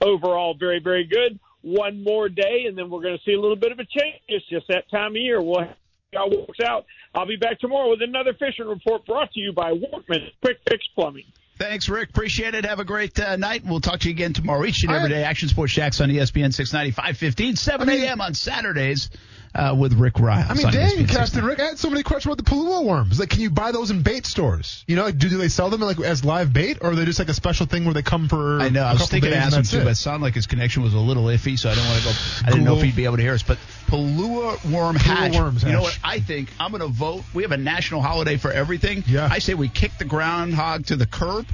Overall, 0.00 0.54
very 0.54 0.80
very 0.80 1.04
good. 1.04 1.38
One 1.62 2.02
more 2.04 2.28
day, 2.28 2.64
and 2.68 2.78
then 2.78 2.88
we're 2.88 3.02
going 3.02 3.16
to 3.18 3.24
see 3.24 3.32
a 3.32 3.40
little 3.40 3.56
bit 3.56 3.72
of 3.72 3.78
a 3.78 3.84
change. 3.84 4.20
It's 4.28 4.46
just 4.48 4.68
that 4.68 4.88
time 4.90 5.12
of 5.12 5.16
year. 5.16 5.42
We'll 5.42 5.64
see 5.64 6.16
how 6.16 6.30
it 6.30 6.38
works 6.38 6.60
out. 6.64 6.86
I'll 7.14 7.26
be 7.26 7.36
back 7.36 7.58
tomorrow 7.58 7.90
with 7.90 8.02
another 8.02 8.32
fishing 8.34 8.66
report 8.66 9.04
brought 9.06 9.32
to 9.32 9.40
you 9.40 9.52
by 9.52 9.72
Workman 9.72 10.30
Quick 10.40 10.58
Fix 10.68 10.86
Plumbing. 10.94 11.24
Thanks, 11.58 11.88
Rick. 11.88 12.10
Appreciate 12.10 12.54
it. 12.54 12.64
Have 12.64 12.78
a 12.78 12.84
great 12.84 13.18
uh, 13.18 13.34
night. 13.34 13.64
We'll 13.64 13.80
talk 13.80 14.00
to 14.00 14.08
you 14.08 14.14
again 14.14 14.32
tomorrow. 14.32 14.64
Each 14.64 14.84
and 14.84 14.92
every 14.92 15.08
day, 15.08 15.24
Action 15.24 15.48
Sports 15.48 15.72
Shacks 15.72 16.00
on 16.00 16.08
ESPN 16.08 16.54
690, 16.54 16.92
515, 16.92 17.56
7 17.56 17.88
a.m. 17.88 18.20
on 18.20 18.34
Saturdays 18.34 19.10
uh, 19.54 19.74
with 19.78 19.94
Rick 19.94 20.14
Ryals. 20.14 20.50
I 20.50 20.54
mean, 20.54 20.70
dang, 20.70 21.06
Captain 21.06 21.44
Rick, 21.44 21.60
I 21.60 21.66
had 21.66 21.78
so 21.78 21.90
many 21.90 22.02
questions 22.02 22.32
about 22.32 22.44
the 22.44 22.50
Palua 22.50 22.84
worms. 22.84 23.18
Like, 23.18 23.30
can 23.30 23.40
you 23.40 23.50
buy 23.50 23.72
those 23.72 23.90
in 23.90 24.02
bait 24.02 24.26
stores? 24.26 24.84
You 24.86 24.96
know, 24.96 25.04
like, 25.04 25.18
do, 25.18 25.28
do 25.28 25.38
they 25.38 25.48
sell 25.48 25.70
them 25.70 25.80
like 25.80 26.00
as 26.00 26.24
live 26.24 26.52
bait, 26.52 26.78
or 26.80 26.90
are 26.90 26.94
they 26.94 27.04
just 27.04 27.18
like 27.18 27.28
a 27.28 27.34
special 27.34 27.66
thing 27.66 27.84
where 27.84 27.94
they 27.94 28.02
come 28.02 28.28
for? 28.28 28.60
I 28.60 28.68
know. 28.68 28.82
I 28.82 28.92
was 28.92 29.08
thinking 29.08 29.30
to 29.30 29.36
days 29.36 29.46
ask 29.46 29.56
him 29.56 29.62
too, 29.64 29.78
it? 29.78 29.84
but 29.84 29.92
it 29.92 29.96
sounded 29.96 30.24
like 30.24 30.34
his 30.34 30.46
connection 30.46 30.82
was 30.82 30.94
a 30.94 30.98
little 30.98 31.24
iffy, 31.24 31.58
so 31.58 31.70
I 31.70 31.74
didn't 31.74 31.88
want 31.88 31.98
to 32.00 32.04
go. 32.04 32.12
I 32.44 32.50
didn't 32.50 32.64
know 32.64 32.76
if 32.76 32.82
he'd 32.82 32.96
be 32.96 33.04
able 33.04 33.16
to 33.16 33.22
hear 33.22 33.34
us. 33.34 33.42
But 33.42 33.58
Palua 33.86 34.70
worm 34.70 34.96
hatch. 34.96 35.36
worms 35.36 35.64
you 35.64 35.72
know 35.72 35.82
what? 35.82 35.98
I 36.04 36.20
think 36.20 36.50
I'm 36.60 36.70
going 36.70 36.82
to 36.82 36.88
vote. 36.88 37.24
We 37.34 37.42
have 37.42 37.52
a 37.52 37.56
national 37.56 38.02
holiday 38.02 38.36
for 38.36 38.52
everything. 38.52 39.04
Yeah. 39.06 39.28
I 39.30 39.38
say 39.38 39.54
we 39.54 39.68
kick 39.68 39.92
the 39.98 40.04
groundhog 40.04 40.86
to 40.86 40.96
the 40.96 41.06
curb, 41.06 41.46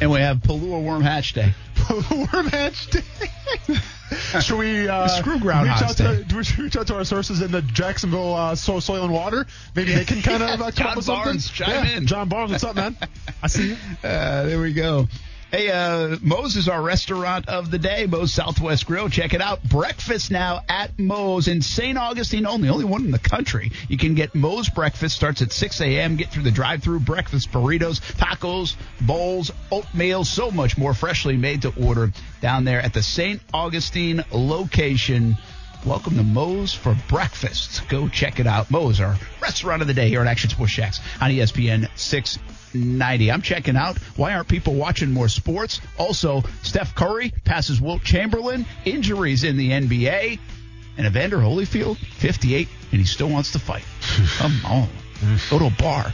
and 0.00 0.10
we 0.10 0.20
have 0.20 0.38
Palua 0.38 0.82
worm 0.82 1.02
hatch 1.02 1.32
day. 1.32 1.54
worm 1.90 2.46
hatch 2.48 2.88
day. 2.90 3.02
Should 4.40 4.58
we 4.58 4.88
uh, 4.88 5.08
Screw 5.08 5.38
Groundhog's 5.40 5.98
reach 5.98 6.06
out, 6.06 6.16
to, 6.16 6.24
do 6.24 6.36
we 6.36 6.44
reach 6.64 6.76
out 6.76 6.86
to 6.88 6.94
our 6.96 7.04
sources 7.04 7.42
in 7.42 7.50
the 7.50 7.62
Jacksonville 7.62 8.34
uh, 8.34 8.54
so- 8.54 8.80
Soil 8.80 9.04
and 9.04 9.12
Water? 9.12 9.46
Maybe 9.74 9.92
they 9.94 10.04
can 10.04 10.22
kind 10.22 10.42
of 10.42 10.60
uh, 10.60 10.64
come 10.70 10.72
John 10.74 10.86
up 10.88 10.96
with 10.96 11.04
something. 11.06 11.24
Barnes, 11.24 11.50
chime 11.50 11.68
Yeah, 11.84 11.96
in. 11.96 12.06
John 12.06 12.28
Barnes, 12.28 12.52
what's 12.52 12.64
up, 12.64 12.76
man? 12.76 12.96
I 13.42 13.46
see 13.48 13.70
you. 13.70 13.76
Uh, 14.04 14.44
there 14.44 14.60
we 14.60 14.72
go. 14.72 15.08
Hey, 15.52 15.70
uh, 15.70 16.16
Mo's 16.22 16.56
is 16.56 16.68
our 16.68 16.82
restaurant 16.82 17.48
of 17.48 17.70
the 17.70 17.78
day, 17.78 18.06
Mo's 18.06 18.34
Southwest 18.34 18.84
Grill. 18.84 19.08
Check 19.08 19.32
it 19.32 19.40
out. 19.40 19.62
Breakfast 19.62 20.32
now 20.32 20.62
at 20.68 20.98
Mo's 20.98 21.46
in 21.46 21.62
St. 21.62 21.96
Augustine 21.96 22.46
only, 22.46 22.68
only 22.68 22.84
one 22.84 23.04
in 23.04 23.12
the 23.12 23.20
country. 23.20 23.70
You 23.88 23.96
can 23.96 24.16
get 24.16 24.34
Mo's 24.34 24.68
breakfast, 24.68 25.14
starts 25.14 25.42
at 25.42 25.52
6 25.52 25.80
a.m. 25.82 26.16
Get 26.16 26.32
through 26.32 26.42
the 26.42 26.50
drive 26.50 26.82
through 26.82 26.98
breakfast, 26.98 27.52
burritos, 27.52 28.00
tacos, 28.16 28.74
bowls, 29.00 29.52
oatmeal, 29.70 30.24
so 30.24 30.50
much 30.50 30.76
more 30.76 30.94
freshly 30.94 31.36
made 31.36 31.62
to 31.62 31.72
order 31.80 32.10
down 32.40 32.64
there 32.64 32.80
at 32.80 32.92
the 32.92 33.02
St. 33.02 33.40
Augustine 33.54 34.24
location. 34.32 35.38
Welcome 35.86 36.16
to 36.16 36.24
Mo's 36.24 36.74
for 36.74 36.96
breakfast. 37.08 37.88
Go 37.88 38.08
check 38.08 38.40
it 38.40 38.48
out. 38.48 38.72
Mo's 38.72 39.00
our 39.00 39.16
restaurant 39.40 39.80
of 39.80 39.86
the 39.86 39.94
day 39.94 40.08
here 40.08 40.20
at 40.20 40.26
Action 40.26 40.50
Sports 40.50 40.72
Shacks 40.72 41.00
on 41.20 41.30
ESPN 41.30 41.88
6 41.94 42.38
ninety. 42.74 43.30
I'm 43.30 43.42
checking 43.42 43.76
out. 43.76 43.98
Why 44.16 44.34
aren't 44.34 44.48
people 44.48 44.74
watching 44.74 45.12
more 45.12 45.28
sports? 45.28 45.80
Also, 45.98 46.42
Steph 46.62 46.94
Curry 46.94 47.32
passes 47.44 47.80
Wilt 47.80 48.02
Chamberlain. 48.02 48.66
Injuries 48.84 49.44
in 49.44 49.56
the 49.56 49.70
NBA. 49.70 50.38
And 50.98 51.06
Evander 51.06 51.38
Holyfield, 51.38 51.98
58, 51.98 52.68
and 52.90 53.00
he 53.00 53.06
still 53.06 53.28
wants 53.28 53.52
to 53.52 53.58
fight. 53.58 53.84
Come 54.38 54.58
on. 54.64 54.88
Go 55.50 55.58
to 55.58 55.66
a 55.66 55.70
bar. 55.70 56.12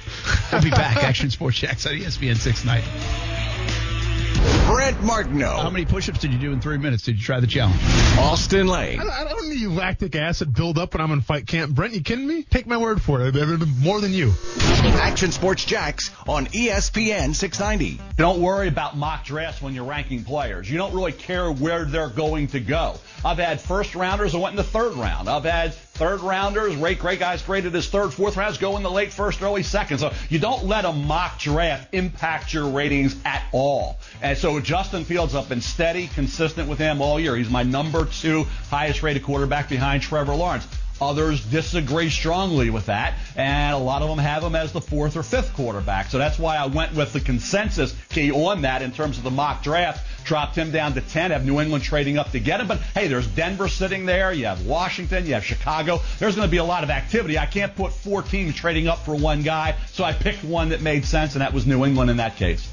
We'll 0.50 0.62
be 0.62 0.70
back. 0.70 0.96
Action 1.04 1.30
Sports 1.30 1.58
Jacks 1.58 1.86
on 1.86 1.92
ESPN 1.92 2.36
690. 2.36 4.61
Brent 4.72 5.02
Martineau. 5.02 5.58
How 5.58 5.68
many 5.68 5.84
push 5.84 6.08
ups 6.08 6.18
did 6.20 6.32
you 6.32 6.38
do 6.38 6.50
in 6.50 6.62
three 6.62 6.78
minutes? 6.78 7.02
Did 7.02 7.18
you 7.18 7.22
try 7.22 7.40
the 7.40 7.46
challenge? 7.46 7.78
Austen 8.18 8.66
Lane. 8.66 9.00
I 9.00 9.04
don't, 9.04 9.12
I 9.12 9.24
don't 9.24 9.48
need 9.50 9.66
lactic 9.66 10.16
acid 10.16 10.54
build 10.54 10.78
up 10.78 10.94
when 10.94 11.02
I'm 11.02 11.10
in 11.12 11.20
fight 11.20 11.46
camp. 11.46 11.74
Brent, 11.74 11.92
you 11.92 12.00
kidding 12.00 12.26
me? 12.26 12.42
Take 12.44 12.66
my 12.66 12.78
word 12.78 13.02
for 13.02 13.20
it. 13.20 13.36
I've 13.36 13.58
been 13.58 13.68
more 13.80 14.00
than 14.00 14.12
you. 14.12 14.32
Action 14.58 15.30
Sports 15.30 15.66
Jacks 15.66 16.10
on 16.26 16.46
ESPN 16.46 17.34
690. 17.34 18.00
Don't 18.16 18.40
worry 18.40 18.68
about 18.68 18.96
mock 18.96 19.26
drafts 19.26 19.60
when 19.60 19.74
you're 19.74 19.84
ranking 19.84 20.24
players. 20.24 20.70
You 20.70 20.78
don't 20.78 20.94
really 20.94 21.12
care 21.12 21.52
where 21.52 21.84
they're 21.84 22.08
going 22.08 22.46
to 22.48 22.60
go. 22.60 22.94
I've 23.24 23.38
had 23.38 23.60
first 23.60 23.94
rounders 23.94 24.32
that 24.32 24.38
went 24.38 24.54
in 24.54 24.56
the 24.56 24.64
third 24.64 24.94
round. 24.94 25.28
I've 25.28 25.44
had 25.44 25.74
third 25.74 26.20
rounders, 26.20 26.74
rate 26.76 26.98
great 26.98 27.20
guys 27.20 27.42
graded 27.42 27.76
as 27.76 27.88
third, 27.88 28.12
fourth 28.12 28.36
rounds 28.36 28.58
go 28.58 28.76
in 28.76 28.82
the 28.82 28.90
late 28.90 29.12
first, 29.12 29.42
early 29.42 29.62
second. 29.62 29.98
So 29.98 30.12
you 30.30 30.38
don't 30.38 30.64
let 30.64 30.84
a 30.84 30.92
mock 30.92 31.38
draft 31.38 31.94
impact 31.94 32.52
your 32.52 32.68
ratings 32.68 33.14
at 33.24 33.44
all. 33.52 33.98
And 34.20 34.36
so 34.36 34.58
Justin 34.62 35.04
Fields 35.04 35.32
have 35.32 35.48
been 35.48 35.60
steady, 35.60 36.08
consistent 36.08 36.68
with 36.68 36.78
him 36.78 37.00
all 37.00 37.18
year. 37.18 37.36
He's 37.36 37.50
my 37.50 37.62
number 37.62 38.04
two 38.04 38.44
highest 38.70 39.02
rated 39.02 39.22
quarterback 39.22 39.68
behind 39.68 40.02
Trevor 40.02 40.34
Lawrence. 40.34 40.66
Others 41.02 41.44
disagree 41.46 42.10
strongly 42.10 42.70
with 42.70 42.86
that, 42.86 43.14
and 43.34 43.74
a 43.74 43.78
lot 43.78 44.02
of 44.02 44.08
them 44.08 44.18
have 44.18 44.44
him 44.44 44.54
as 44.54 44.70
the 44.70 44.80
fourth 44.80 45.16
or 45.16 45.24
fifth 45.24 45.52
quarterback. 45.54 46.10
So 46.10 46.18
that's 46.18 46.38
why 46.38 46.56
I 46.56 46.66
went 46.66 46.94
with 46.94 47.12
the 47.12 47.20
consensus 47.20 47.92
key 48.08 48.30
on 48.30 48.62
that 48.62 48.82
in 48.82 48.92
terms 48.92 49.18
of 49.18 49.24
the 49.24 49.30
mock 49.30 49.64
draft. 49.64 50.06
Dropped 50.24 50.54
him 50.54 50.70
down 50.70 50.94
to 50.94 51.00
10, 51.00 51.32
have 51.32 51.44
New 51.44 51.60
England 51.60 51.82
trading 51.82 52.18
up 52.18 52.30
to 52.30 52.38
get 52.38 52.60
him. 52.60 52.68
But 52.68 52.78
hey, 52.94 53.08
there's 53.08 53.26
Denver 53.26 53.66
sitting 53.66 54.06
there. 54.06 54.32
You 54.32 54.46
have 54.46 54.64
Washington. 54.64 55.26
You 55.26 55.34
have 55.34 55.44
Chicago. 55.44 56.00
There's 56.20 56.36
going 56.36 56.46
to 56.46 56.50
be 56.50 56.58
a 56.58 56.64
lot 56.64 56.84
of 56.84 56.90
activity. 56.90 57.36
I 57.36 57.46
can't 57.46 57.74
put 57.74 57.92
four 57.92 58.22
teams 58.22 58.54
trading 58.54 58.86
up 58.86 59.04
for 59.04 59.16
one 59.16 59.42
guy. 59.42 59.74
So 59.90 60.04
I 60.04 60.12
picked 60.12 60.44
one 60.44 60.68
that 60.68 60.82
made 60.82 61.04
sense, 61.04 61.34
and 61.34 61.42
that 61.42 61.52
was 61.52 61.66
New 61.66 61.84
England 61.84 62.10
in 62.10 62.18
that 62.18 62.36
case. 62.36 62.71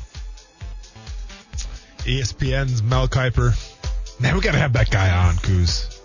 ESPN's 2.09 2.81
Mel 2.81 3.07
Kiper. 3.07 3.53
Man, 4.19 4.35
we 4.35 4.41
got 4.41 4.53
to 4.53 4.57
have 4.57 4.73
that 4.73 4.89
guy 4.89 5.27
on, 5.27 5.37
Coos. 5.37 6.01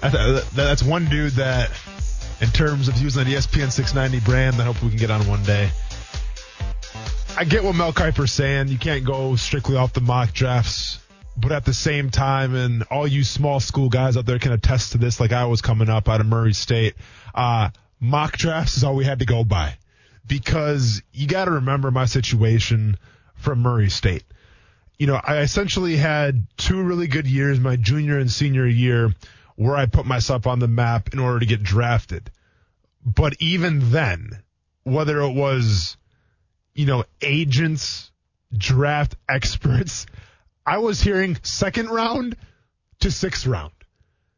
That's 0.00 0.82
one 0.82 1.06
dude 1.06 1.32
that, 1.32 1.70
in 2.40 2.48
terms 2.50 2.88
of 2.88 2.98
using 2.98 3.24
the 3.24 3.34
ESPN 3.34 3.72
690 3.72 4.24
brand, 4.24 4.60
I 4.60 4.64
hope 4.64 4.82
we 4.82 4.90
can 4.90 4.98
get 4.98 5.10
on 5.10 5.26
one 5.26 5.42
day. 5.42 5.70
I 7.36 7.44
get 7.44 7.64
what 7.64 7.74
Mel 7.74 7.92
Kiper's 7.92 8.32
saying. 8.32 8.68
You 8.68 8.78
can't 8.78 9.04
go 9.04 9.36
strictly 9.36 9.76
off 9.76 9.92
the 9.92 10.00
mock 10.00 10.32
drafts. 10.32 10.98
But 11.36 11.52
at 11.52 11.64
the 11.64 11.74
same 11.74 12.10
time, 12.10 12.54
and 12.54 12.82
all 12.84 13.06
you 13.06 13.24
small 13.24 13.60
school 13.60 13.88
guys 13.88 14.16
out 14.16 14.24
there 14.26 14.38
can 14.38 14.52
attest 14.52 14.92
to 14.92 14.98
this, 14.98 15.18
like 15.18 15.32
I 15.32 15.46
was 15.46 15.60
coming 15.60 15.88
up 15.88 16.08
out 16.08 16.20
of 16.20 16.26
Murray 16.26 16.54
State, 16.54 16.94
uh, 17.34 17.70
mock 18.00 18.36
drafts 18.36 18.76
is 18.76 18.84
all 18.84 18.96
we 18.96 19.04
had 19.04 19.18
to 19.18 19.26
go 19.26 19.44
by. 19.44 19.76
Because 20.26 21.02
you 21.12 21.26
got 21.26 21.46
to 21.46 21.52
remember 21.52 21.90
my 21.90 22.06
situation 22.06 22.96
from 23.34 23.60
Murray 23.60 23.90
State 23.90 24.24
you 24.98 25.06
know, 25.06 25.20
I 25.22 25.38
essentially 25.38 25.96
had 25.96 26.46
two 26.56 26.82
really 26.82 27.06
good 27.06 27.26
years, 27.26 27.60
my 27.60 27.76
junior 27.76 28.18
and 28.18 28.30
senior 28.30 28.66
year, 28.66 29.14
where 29.54 29.76
I 29.76 29.86
put 29.86 30.06
myself 30.06 30.46
on 30.46 30.58
the 30.58 30.68
map 30.68 31.12
in 31.12 31.18
order 31.18 31.40
to 31.40 31.46
get 31.46 31.62
drafted. 31.62 32.30
But 33.04 33.34
even 33.40 33.90
then, 33.90 34.42
whether 34.84 35.20
it 35.20 35.32
was, 35.32 35.96
you 36.74 36.86
know, 36.86 37.04
agents, 37.20 38.10
draft 38.56 39.16
experts, 39.28 40.06
I 40.66 40.78
was 40.78 41.00
hearing 41.00 41.38
second 41.42 41.88
round 41.88 42.36
to 43.00 43.10
sixth 43.10 43.46
round. 43.46 43.72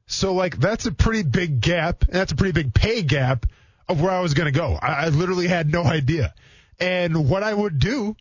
So 0.07 0.35
like 0.35 0.59
that's 0.59 0.87
a 0.87 0.93
pretty 0.93 1.23
big 1.23 1.61
gap, 1.61 2.03
and 2.03 2.15
that's 2.15 2.33
a 2.33 2.37
pretty 2.37 2.53
big 2.53 2.75
pay 2.75 3.03
gap 3.03 3.47
of 3.89 4.01
where 4.01 4.11
I 4.11 4.21
was 4.21 4.35
going 4.35 4.53
to 4.53 4.59
go. 4.59 4.75
I, 4.81 5.05
I 5.05 5.09
literally 5.09 5.49
had 5.49 5.71
no 5.71 5.85
idea. 5.85 6.35
And 6.79 7.29
what 7.29 7.43
I 7.43 7.55
would 7.55 7.79
do 7.79 8.17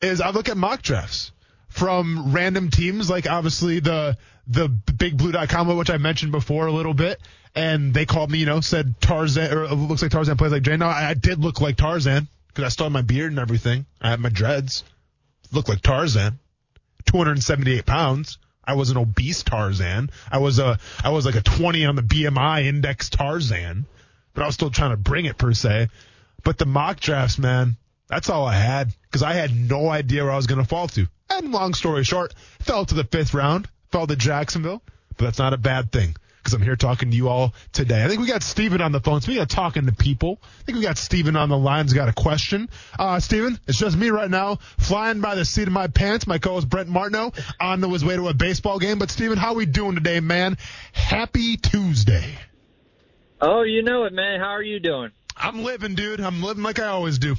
is 0.00 0.20
I 0.20 0.30
look 0.30 0.48
at 0.48 0.56
mock 0.56 0.82
drafts 0.82 1.32
from 1.70 2.32
random 2.32 2.70
teams, 2.70 3.08
like 3.08 3.28
obviously 3.28 3.80
the 3.80 4.18
the 4.46 4.68
bigblue.com, 4.68 5.76
which 5.76 5.90
I 5.90 5.96
mentioned 5.96 6.32
before 6.32 6.66
a 6.66 6.72
little 6.72 6.94
bit, 6.94 7.20
and 7.54 7.94
they 7.94 8.04
called 8.04 8.30
me, 8.30 8.38
you 8.38 8.46
know, 8.46 8.60
said 8.60 9.00
Tarzan, 9.00 9.52
or 9.52 9.68
looks 9.68 10.02
like 10.02 10.10
Tarzan 10.10 10.36
plays 10.36 10.52
like 10.52 10.62
Jay. 10.62 10.76
Now 10.76 10.88
I, 10.88 11.10
I 11.10 11.14
did 11.14 11.38
look 11.38 11.60
like 11.60 11.76
Tarzan 11.76 12.28
because 12.48 12.64
I 12.64 12.68
still 12.68 12.86
had 12.86 12.92
my 12.92 13.02
beard 13.02 13.30
and 13.30 13.38
everything. 13.38 13.86
I 14.00 14.10
had 14.10 14.20
my 14.20 14.28
dreads, 14.28 14.84
looked 15.52 15.68
like 15.68 15.80
Tarzan. 15.80 16.38
278 17.06 17.86
pounds. 17.86 18.38
I 18.62 18.74
was 18.74 18.90
an 18.90 18.98
obese 18.98 19.42
Tarzan. 19.42 20.10
I 20.30 20.38
was 20.38 20.58
a 20.58 20.78
I 21.02 21.10
was 21.10 21.24
like 21.24 21.34
a 21.34 21.40
20 21.40 21.86
on 21.86 21.96
the 21.96 22.02
BMI 22.02 22.66
index 22.66 23.08
Tarzan, 23.08 23.86
but 24.34 24.42
I 24.42 24.46
was 24.46 24.54
still 24.54 24.70
trying 24.70 24.90
to 24.90 24.96
bring 24.96 25.24
it 25.24 25.38
per 25.38 25.52
se. 25.52 25.88
But 26.44 26.58
the 26.58 26.66
mock 26.66 27.00
drafts, 27.00 27.38
man, 27.38 27.76
That's 28.08 28.28
all 28.28 28.46
I 28.46 28.54
had 28.54 28.92
because 29.02 29.22
I 29.22 29.34
had 29.34 29.54
no 29.54 29.88
idea 29.88 30.24
where 30.24 30.32
I 30.32 30.36
was 30.36 30.46
going 30.46 30.60
to 30.60 30.68
fall 30.68 30.88
to. 30.88 31.06
And 31.30 31.52
long 31.52 31.74
story 31.74 32.04
short, 32.04 32.34
fell 32.60 32.84
to 32.84 32.94
the 32.94 33.04
fifth 33.04 33.34
round, 33.34 33.68
fell 33.90 34.06
to 34.06 34.16
Jacksonville, 34.16 34.82
but 35.16 35.26
that's 35.26 35.38
not 35.38 35.52
a 35.52 35.58
bad 35.58 35.92
thing 35.92 36.16
because 36.40 36.54
I'm 36.54 36.62
here 36.62 36.76
talking 36.76 37.10
to 37.10 37.16
you 37.16 37.28
all 37.28 37.54
today. 37.72 38.02
I 38.02 38.08
think 38.08 38.20
we 38.20 38.26
got 38.26 38.42
Steven 38.42 38.80
on 38.80 38.92
the 38.92 39.00
phone. 39.00 39.20
Speaking 39.20 39.42
of 39.42 39.48
talking 39.48 39.86
to 39.86 39.92
people, 39.92 40.40
I 40.42 40.62
think 40.64 40.78
we 40.78 40.82
got 40.82 40.98
Steven 40.98 41.36
on 41.36 41.48
the 41.48 41.58
line. 41.58 41.84
He's 41.84 41.92
got 41.92 42.08
a 42.08 42.12
question. 42.12 42.68
Uh, 42.98 43.20
Steven, 43.20 43.58
it's 43.66 43.78
just 43.78 43.96
me 43.96 44.10
right 44.10 44.30
now, 44.30 44.56
flying 44.78 45.20
by 45.20 45.34
the 45.34 45.44
seat 45.44 45.66
of 45.66 45.72
my 45.72 45.86
pants. 45.86 46.26
My 46.26 46.38
co-host 46.38 46.68
Brent 46.68 46.88
Martineau 46.88 47.32
on 47.60 47.82
his 47.82 48.04
way 48.04 48.16
to 48.16 48.28
a 48.28 48.34
baseball 48.34 48.78
game. 48.78 48.98
But 48.98 49.10
Steven, 49.10 49.38
how 49.38 49.54
we 49.54 49.66
doing 49.66 49.94
today, 49.94 50.20
man? 50.20 50.56
Happy 50.92 51.56
Tuesday. 51.56 52.38
Oh, 53.40 53.62
you 53.62 53.82
know 53.82 54.04
it, 54.04 54.12
man. 54.12 54.40
How 54.40 54.50
are 54.50 54.62
you 54.62 54.80
doing? 54.80 55.10
I'm 55.36 55.62
living, 55.62 55.94
dude. 55.94 56.20
I'm 56.20 56.42
living 56.42 56.62
like 56.62 56.78
I 56.78 56.88
always 56.88 57.18
do. 57.18 57.36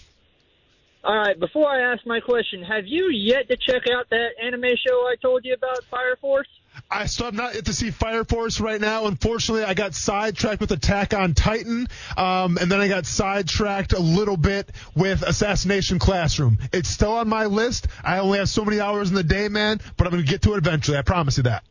All 1.03 1.17
right, 1.17 1.39
before 1.39 1.67
I 1.67 1.93
ask 1.93 2.05
my 2.05 2.19
question, 2.19 2.61
have 2.61 2.85
you 2.85 3.09
yet 3.09 3.47
to 3.49 3.57
check 3.57 3.83
out 3.91 4.09
that 4.11 4.29
anime 4.41 4.75
show 4.87 5.07
I 5.07 5.15
told 5.19 5.43
you 5.43 5.55
about, 5.55 5.83
Fire 5.89 6.15
Force? 6.21 6.47
I 6.91 7.07
still 7.07 7.25
have 7.25 7.33
not 7.33 7.55
yet 7.55 7.65
to 7.65 7.73
see 7.73 7.89
Fire 7.89 8.23
Force 8.23 8.59
right 8.61 8.79
now. 8.79 9.05
Unfortunately, 9.05 9.63
I 9.63 9.73
got 9.73 9.95
sidetracked 9.95 10.61
with 10.61 10.71
Attack 10.71 11.15
on 11.15 11.33
Titan, 11.33 11.87
um, 12.15 12.57
and 12.57 12.71
then 12.71 12.79
I 12.79 12.87
got 12.87 13.07
sidetracked 13.07 13.93
a 13.93 13.99
little 13.99 14.37
bit 14.37 14.71
with 14.95 15.23
Assassination 15.23 15.97
Classroom. 15.97 16.59
It's 16.71 16.89
still 16.89 17.13
on 17.13 17.27
my 17.27 17.47
list. 17.47 17.87
I 18.03 18.19
only 18.19 18.37
have 18.37 18.49
so 18.49 18.63
many 18.63 18.79
hours 18.79 19.09
in 19.09 19.15
the 19.15 19.23
day, 19.23 19.47
man, 19.47 19.79
but 19.97 20.05
I'm 20.05 20.11
going 20.11 20.23
to 20.23 20.29
get 20.29 20.43
to 20.43 20.53
it 20.53 20.57
eventually. 20.57 20.97
I 20.97 21.01
promise 21.01 21.37
you 21.37 21.43
that. 21.43 21.63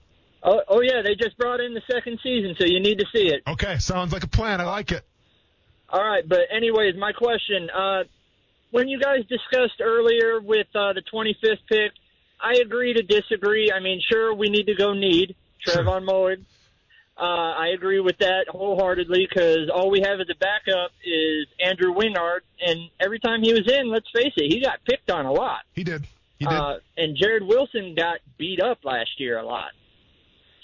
Oh, 0.43 0.61
oh 0.69 0.81
yeah, 0.81 1.03
they 1.03 1.15
just 1.15 1.37
brought 1.39 1.61
in 1.61 1.75
the 1.75 1.83
second 1.91 2.19
season, 2.23 2.57
so 2.59 2.67
you 2.67 2.81
need 2.81 2.99
to 2.99 3.07
see 3.15 3.29
it. 3.29 3.43
Okay, 3.47 3.79
sounds 3.79 4.13
like 4.13 4.25
a 4.25 4.29
plan. 4.29 4.61
I 4.61 4.65
like 4.65 4.91
it. 4.91 5.05
All 5.89 6.03
right, 6.03 6.27
but 6.27 6.41
anyways, 6.51 6.97
my 6.97 7.13
question: 7.13 7.69
uh, 7.71 8.05
when 8.71 8.89
you 8.89 9.01
guys 9.01 9.25
discussed 9.29 9.81
earlier 9.81 10.41
with 10.41 10.67
uh, 10.75 10.93
the 10.93 11.03
25th 11.13 11.59
pick, 11.69 11.93
I 12.41 12.55
agree 12.63 12.95
to 12.95 13.03
disagree. 13.03 13.71
I 13.73 13.81
mean, 13.81 14.01
sure, 14.11 14.35
we 14.35 14.49
need 14.49 14.67
to 14.67 14.75
go 14.75 14.95
need 14.95 15.37
Trevon 15.67 16.05
Moehrig. 16.05 16.45
Uh, 17.17 17.23
I 17.23 17.69
agree 17.75 18.01
with 18.01 18.17
that 18.19 18.47
wholeheartedly 18.49 19.27
because 19.29 19.69
all 19.73 19.91
we 19.91 20.01
have 20.01 20.21
as 20.21 20.29
a 20.31 20.39
backup 20.39 20.93
is 21.05 21.47
Andrew 21.63 21.93
Wingard, 21.95 22.41
and 22.61 22.89
every 22.99 23.19
time 23.19 23.43
he 23.43 23.53
was 23.53 23.71
in, 23.71 23.91
let's 23.91 24.09
face 24.15 24.33
it, 24.37 24.51
he 24.51 24.63
got 24.63 24.83
picked 24.87 25.11
on 25.11 25.27
a 25.27 25.33
lot. 25.33 25.61
He 25.75 25.85
did. 25.85 26.07
He 26.39 26.47
did. 26.47 26.55
Uh, 26.55 26.77
and 26.97 27.19
Jarrod 27.19 27.47
Wilson 27.47 27.95
got 27.95 28.21
beat 28.39 28.63
up 28.63 28.79
last 28.85 29.21
year 29.21 29.39
a 29.39 29.45
lot. 29.45 29.73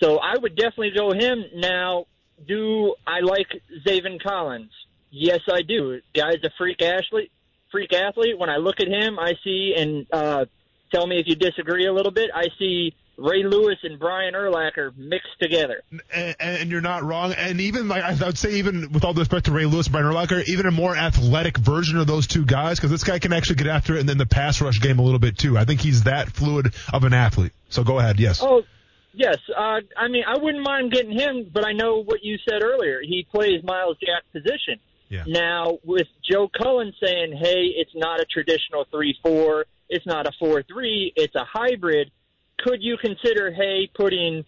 So 0.03 0.19
I 0.19 0.38
would 0.38 0.57
definitely 0.57 0.92
go 0.97 1.12
him. 1.12 1.45
Now, 1.55 2.07
do 2.47 2.95
I 3.07 3.21
like 3.21 3.49
Zaven 3.87 4.23
Collins? 4.23 4.73
Yes, 5.11 5.40
I 5.51 5.61
do. 5.61 6.01
Guy's 6.14 6.42
a 6.42 6.51
freak 6.57 6.81
athlete. 6.81 7.33
Freak 7.77 7.93
athlete. 7.93 8.39
When 8.39 8.49
I 8.49 8.57
look 8.57 8.81
at 8.81 8.89
him, 8.89 9.19
I 9.19 9.35
see, 9.45 9.75
and 9.77 10.07
uh, 10.11 10.47
tell 10.91 11.07
me 11.07 11.21
if 11.21 11.27
you 11.27 11.35
disagree 11.35 11.87
a 11.87 11.93
little 11.93 12.11
bit. 12.11 12.31
I 12.35 12.47
see 12.59 12.95
Ray 13.19 13.45
Lewis 13.45 13.77
and 13.83 13.99
Brian 13.99 14.33
Urlacher 14.33 14.97
mixed 14.97 15.39
together. 15.39 15.83
And, 16.15 16.37
and 16.41 16.71
you're 16.71 16.81
not 16.81 17.03
wrong. 17.03 17.35
And 17.35 17.61
even 17.61 17.87
like 17.87 18.03
I 18.03 18.15
would 18.25 18.39
say, 18.39 18.55
even 18.55 18.93
with 18.93 19.05
all 19.05 19.12
due 19.12 19.21
respect 19.21 19.45
to 19.45 19.53
Ray 19.53 19.67
Lewis, 19.67 19.89
and 19.89 19.93
Brian 19.93 20.07
Urlacher, 20.07 20.43
even 20.49 20.65
a 20.65 20.71
more 20.71 20.97
athletic 20.97 21.59
version 21.59 21.99
of 21.99 22.07
those 22.07 22.27
two 22.27 22.47
guys, 22.47 22.79
because 22.79 22.91
this 22.91 23.05
guy 23.05 23.19
can 23.19 23.35
actually 23.35 23.57
get 23.57 23.67
after 23.67 23.95
it 23.97 24.01
and 24.01 24.09
then 24.09 24.17
the 24.17 24.25
pass 24.25 24.59
rush 24.62 24.81
game 24.81 24.99
a 24.99 25.03
little 25.03 25.19
bit 25.19 25.37
too. 25.37 25.59
I 25.59 25.67
think 25.67 25.83
he's 25.83 26.05
that 26.05 26.31
fluid 26.31 26.75
of 26.95 27.05
an 27.05 27.12
athlete. 27.12 27.53
So 27.69 27.85
go 27.85 27.99
ahead. 27.99 28.19
Yes. 28.19 28.41
Oh. 28.43 28.62
Yes, 29.19 29.39
uh, 29.57 29.81
I 29.97 30.09
mean 30.09 30.25
I 30.27 30.37
wouldn't 30.37 30.62
mind 30.62 30.93
getting 30.93 31.12
him, 31.12 31.51
but 31.51 31.67
I 31.67 31.73
know 31.73 32.03
what 32.03 32.23
you 32.23 32.37
said 32.47 32.62
earlier. 32.62 33.01
He 33.03 33.27
plays 33.31 33.62
Myles 33.65 33.97
Jack's 33.99 34.27
position. 34.31 34.79
Yeah. 35.09 35.25
Now 35.27 35.79
with 35.85 36.09
Joe 36.29 36.49
Cullen 36.49 36.92
saying, 37.03 37.37
"Hey, 37.40 37.73
it's 37.77 37.95
not 37.95 38.21
a 38.21 38.25
traditional 38.25 38.85
three-four, 38.90 39.66
it's 39.88 40.07
not 40.07 40.27
a 40.27 40.33
four-three, 40.38 41.12
it's 41.16 41.35
a 41.35 41.45
hybrid." 41.45 42.11
Could 42.59 42.83
you 42.83 42.97
consider, 42.97 43.53
hey, 43.53 43.88
putting 43.95 44.45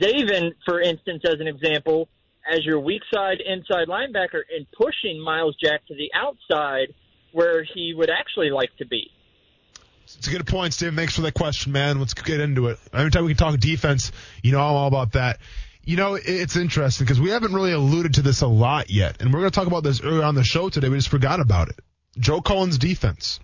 Zaven, 0.00 0.52
for 0.66 0.80
instance, 0.80 1.22
as 1.24 1.40
an 1.40 1.48
example, 1.48 2.08
as 2.50 2.64
your 2.64 2.78
weak 2.80 3.02
side 3.12 3.38
inside 3.44 3.88
linebacker 3.88 4.42
and 4.54 4.66
pushing 4.72 5.20
Myles 5.20 5.56
Jack 5.62 5.86
to 5.86 5.94
the 5.94 6.10
outside 6.14 6.94
where 7.32 7.64
he 7.64 7.94
would 7.96 8.10
actually 8.10 8.50
like 8.50 8.76
to 8.78 8.86
be? 8.86 9.10
It's 10.04 10.26
a 10.26 10.30
good 10.30 10.46
point, 10.46 10.74
Steve. 10.74 10.94
Thanks 10.94 11.14
for 11.14 11.22
that 11.22 11.34
question, 11.34 11.72
man. 11.72 12.00
Let's 12.00 12.14
get 12.14 12.40
into 12.40 12.66
it. 12.66 12.78
Every 12.92 13.10
time 13.10 13.24
we 13.24 13.34
can 13.34 13.36
talk 13.36 13.60
defense, 13.60 14.10
you 14.42 14.52
know, 14.52 14.58
I'm 14.58 14.74
all 14.74 14.88
about 14.88 15.12
that. 15.12 15.38
You 15.84 15.96
know, 15.96 16.14
it's 16.14 16.56
interesting 16.56 17.04
because 17.06 17.20
we 17.20 17.30
haven't 17.30 17.54
really 17.54 17.72
alluded 17.72 18.14
to 18.14 18.22
this 18.22 18.42
a 18.42 18.46
lot 18.46 18.90
yet, 18.90 19.20
and 19.20 19.32
we're 19.32 19.40
going 19.40 19.50
to 19.50 19.54
talk 19.54 19.66
about 19.66 19.82
this 19.82 20.02
earlier 20.02 20.24
on 20.24 20.34
the 20.34 20.44
show 20.44 20.68
today. 20.68 20.88
We 20.88 20.98
just 20.98 21.08
forgot 21.08 21.40
about 21.40 21.68
it. 21.68 21.80
Joe 22.18 22.40
Cullen's 22.40 22.78
defense. 22.78 23.40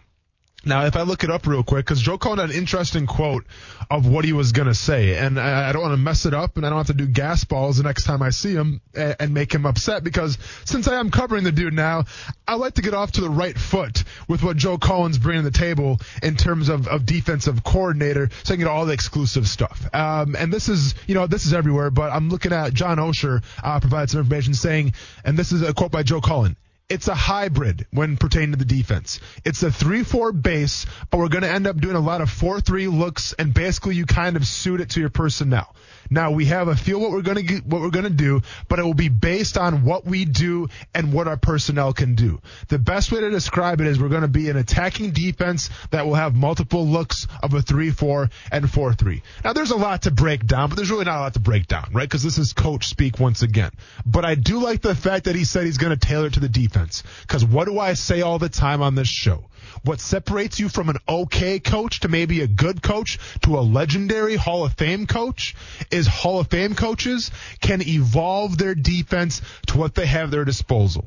Now, 0.67 0.85
if 0.87 0.97
I 0.97 1.03
look 1.03 1.23
it 1.23 1.31
up 1.31 1.47
real 1.47 1.63
quick, 1.63 1.87
because 1.87 2.03
Joe 2.03 2.19
Cullen 2.19 2.41
had 2.41 2.51
an 2.51 2.57
interesting 2.57 3.07
quote 3.07 3.47
of 3.89 4.09
what 4.09 4.25
he 4.25 4.33
was 4.33 4.51
going 4.51 4.67
to 4.67 4.75
say, 4.75 5.17
and 5.17 5.39
I, 5.39 5.69
I 5.69 5.73
don't 5.73 5.83
want 5.83 5.93
to 5.93 5.97
mess 5.97 6.27
it 6.27 6.35
up, 6.35 6.57
and 6.57 6.67
I 6.67 6.71
don't 6.71 6.79
have 6.79 6.89
to 6.89 6.93
do 6.93 7.07
gas 7.07 7.45
balls 7.45 7.77
the 7.77 7.85
next 7.85 8.03
time 8.03 8.21
I 8.21 8.31
see 8.31 8.53
him 8.53 8.81
and, 8.93 9.15
and 9.21 9.33
make 9.33 9.55
him 9.55 9.65
upset, 9.65 10.03
because 10.03 10.39
since 10.65 10.89
I 10.89 10.99
am 10.99 11.13
covering 11.13 11.45
the 11.45 11.53
dude 11.53 11.73
now, 11.73 12.07
I 12.49 12.57
like 12.57 12.75
to 12.75 12.83
get 12.83 12.95
off 12.95 13.13
to 13.13 13.21
the 13.21 13.31
right 13.31 13.57
foot 13.57 14.03
with 14.27 14.43
what 14.43 14.57
Joe 14.57 14.77
Cullen's 14.77 15.19
bringing 15.19 15.45
to 15.45 15.51
the 15.51 15.57
table 15.57 15.99
in 16.21 16.35
terms 16.35 16.69
of, 16.69 16.89
of 16.89 17.07
defensive 17.07 17.63
coordinator, 17.63 18.29
so 18.43 18.53
I 18.53 18.57
can 18.57 18.65
get 18.65 18.69
all 18.69 18.87
the 18.87 18.93
exclusive 18.93 19.47
stuff. 19.47 19.89
Um, 19.95 20.35
and 20.35 20.53
this 20.53 20.69
is, 20.69 20.97
you 21.07 21.15
know, 21.15 21.29
this 21.29 21.47
is 21.47 21.55
everywhere, 21.55 21.91
but 21.91 22.11
I'm 22.11 22.29
looking 22.29 22.53
at 22.53 22.75
John 22.75 22.99
Oehser 22.99 23.45
uh, 23.63 23.79
provided 23.79 24.11
some 24.11 24.21
information 24.21 24.55
saying, 24.55 24.95
and 25.25 25.39
this 25.39 25.53
is 25.53 25.63
a 25.63 25.73
quote 25.73 25.93
by 25.93 26.03
Joe 26.03 26.21
Cullen 26.21 26.57
it's 26.89 27.09
a 27.09 27.15
hybrid 27.15 27.87
when 27.91 28.17
pertaining 28.17 28.53
to 28.53 28.59
the 28.59 28.65
defense. 28.65 29.21
It's 29.45 29.63
a 29.63 29.71
3-4 29.71 30.41
base, 30.41 30.87
but 31.11 31.19
we're 31.19 31.29
going 31.29 31.43
to 31.43 31.51
end 31.51 31.67
up 31.67 31.81
doing 31.81 31.97
a 31.97 32.01
lot 32.01 32.21
of 32.21 32.29
4-3 32.29 32.97
looks 32.97 33.33
and 33.33 33.53
basically 33.53 33.97
you 33.97 34.07
kind 34.07 34.37
of 34.37 34.47
suit 34.47 34.81
it 34.81 34.91
to 34.91 35.01
your 35.01 35.11
personnel. 35.11 35.75
Now 36.11 36.31
we 36.31 36.47
have 36.47 36.69
a 36.69 36.77
feel 36.77 37.01
what 37.01 37.11
we're 37.11 37.23
going 37.23 37.47
to 37.47 37.57
what 37.67 37.81
we're 37.81 37.91
going 37.91 38.05
to 38.05 38.11
do, 38.11 38.43
but 38.69 38.79
it 38.79 38.85
will 38.85 38.95
be 38.95 39.09
based 39.09 39.57
on 39.59 39.85
what 39.85 40.05
we 40.05 40.25
do 40.25 40.69
and 40.95 41.13
what 41.13 41.29
our 41.29 41.37
personnel 41.37 41.93
can 41.93 42.15
do. 42.15 42.41
The 42.69 42.79
best 42.79 43.13
way 43.13 43.21
to 43.21 43.31
describe 43.31 43.81
it 43.81 43.87
is 43.87 44.01
we're 44.01 44.09
going 44.09 44.23
to 44.23 44.29
be 44.29 44.49
an 44.51 44.57
attacking 44.57 45.13
defense 45.13 45.71
that 45.91 46.07
will 46.07 46.15
have 46.15 46.35
multiple 46.35 46.87
looks 46.87 47.27
of 47.43 47.55
a 47.55 47.59
3-4 47.59 48.31
and 48.53 48.67
4-3. 48.67 49.23
Now 49.45 49.53
there's 49.53 49.71
a 49.71 49.77
lot 49.77 50.03
to 50.03 50.11
break 50.11 50.47
down, 50.47 50.69
but 50.69 50.77
there's 50.77 50.91
really 50.91 51.05
not 51.05 51.19
a 51.19 51.21
lot 51.21 51.35
to 51.35 51.41
break 51.41 51.67
down, 51.67 51.91
right? 51.93 52.09
Because 52.09 52.23
this 52.23 52.39
is 52.39 52.53
coach 52.53 52.87
speak 52.87 53.19
once 53.19 53.43
again. 53.43 53.71
But 54.05 54.25
I 54.25 54.35
do 54.35 54.61
like 54.61 54.83
the 54.83 54.95
fact 54.95 55.25
that 55.25 55.35
he 55.35 55.45
said 55.45 55.65
he's 55.65 55.79
going 55.79 55.97
to 55.97 56.07
tailor 56.07 56.31
to 56.31 56.41
the 56.41 56.49
defense. 56.49 57.03
Because 57.23 57.45
what 57.45 57.67
do 57.67 57.79
I 57.79 57.95
say 57.95 58.23
all 58.23 58.39
the 58.39 58.49
time 58.49 58.83
on 58.83 58.95
this 58.95 59.09
show? 59.09 59.45
What 59.83 60.01
separates 60.01 60.59
you 60.59 60.69
from 60.69 60.89
an 60.89 60.97
okay 61.09 61.61
coach 61.61 62.01
to 62.01 62.09
maybe 62.09 62.41
a 62.41 62.47
good 62.47 62.83
coach 62.83 63.19
to 63.43 63.59
a 63.59 63.61
legendary 63.61 64.37
Hall 64.37 64.65
of 64.65 64.75
Fame 64.75 65.07
coach 65.07 65.55
is 65.91 66.07
Hall 66.07 66.41
of 66.41 66.49
Fame 66.49 66.75
coaches 66.75 67.31
can 67.61 67.83
evolve 67.87 68.59
their 68.59 68.75
defense 68.75 69.43
to 69.69 69.79
what 69.79 69.95
they 69.95 70.07
have 70.07 70.29
at 70.29 70.31
their 70.33 70.45
disposal. 70.45 71.05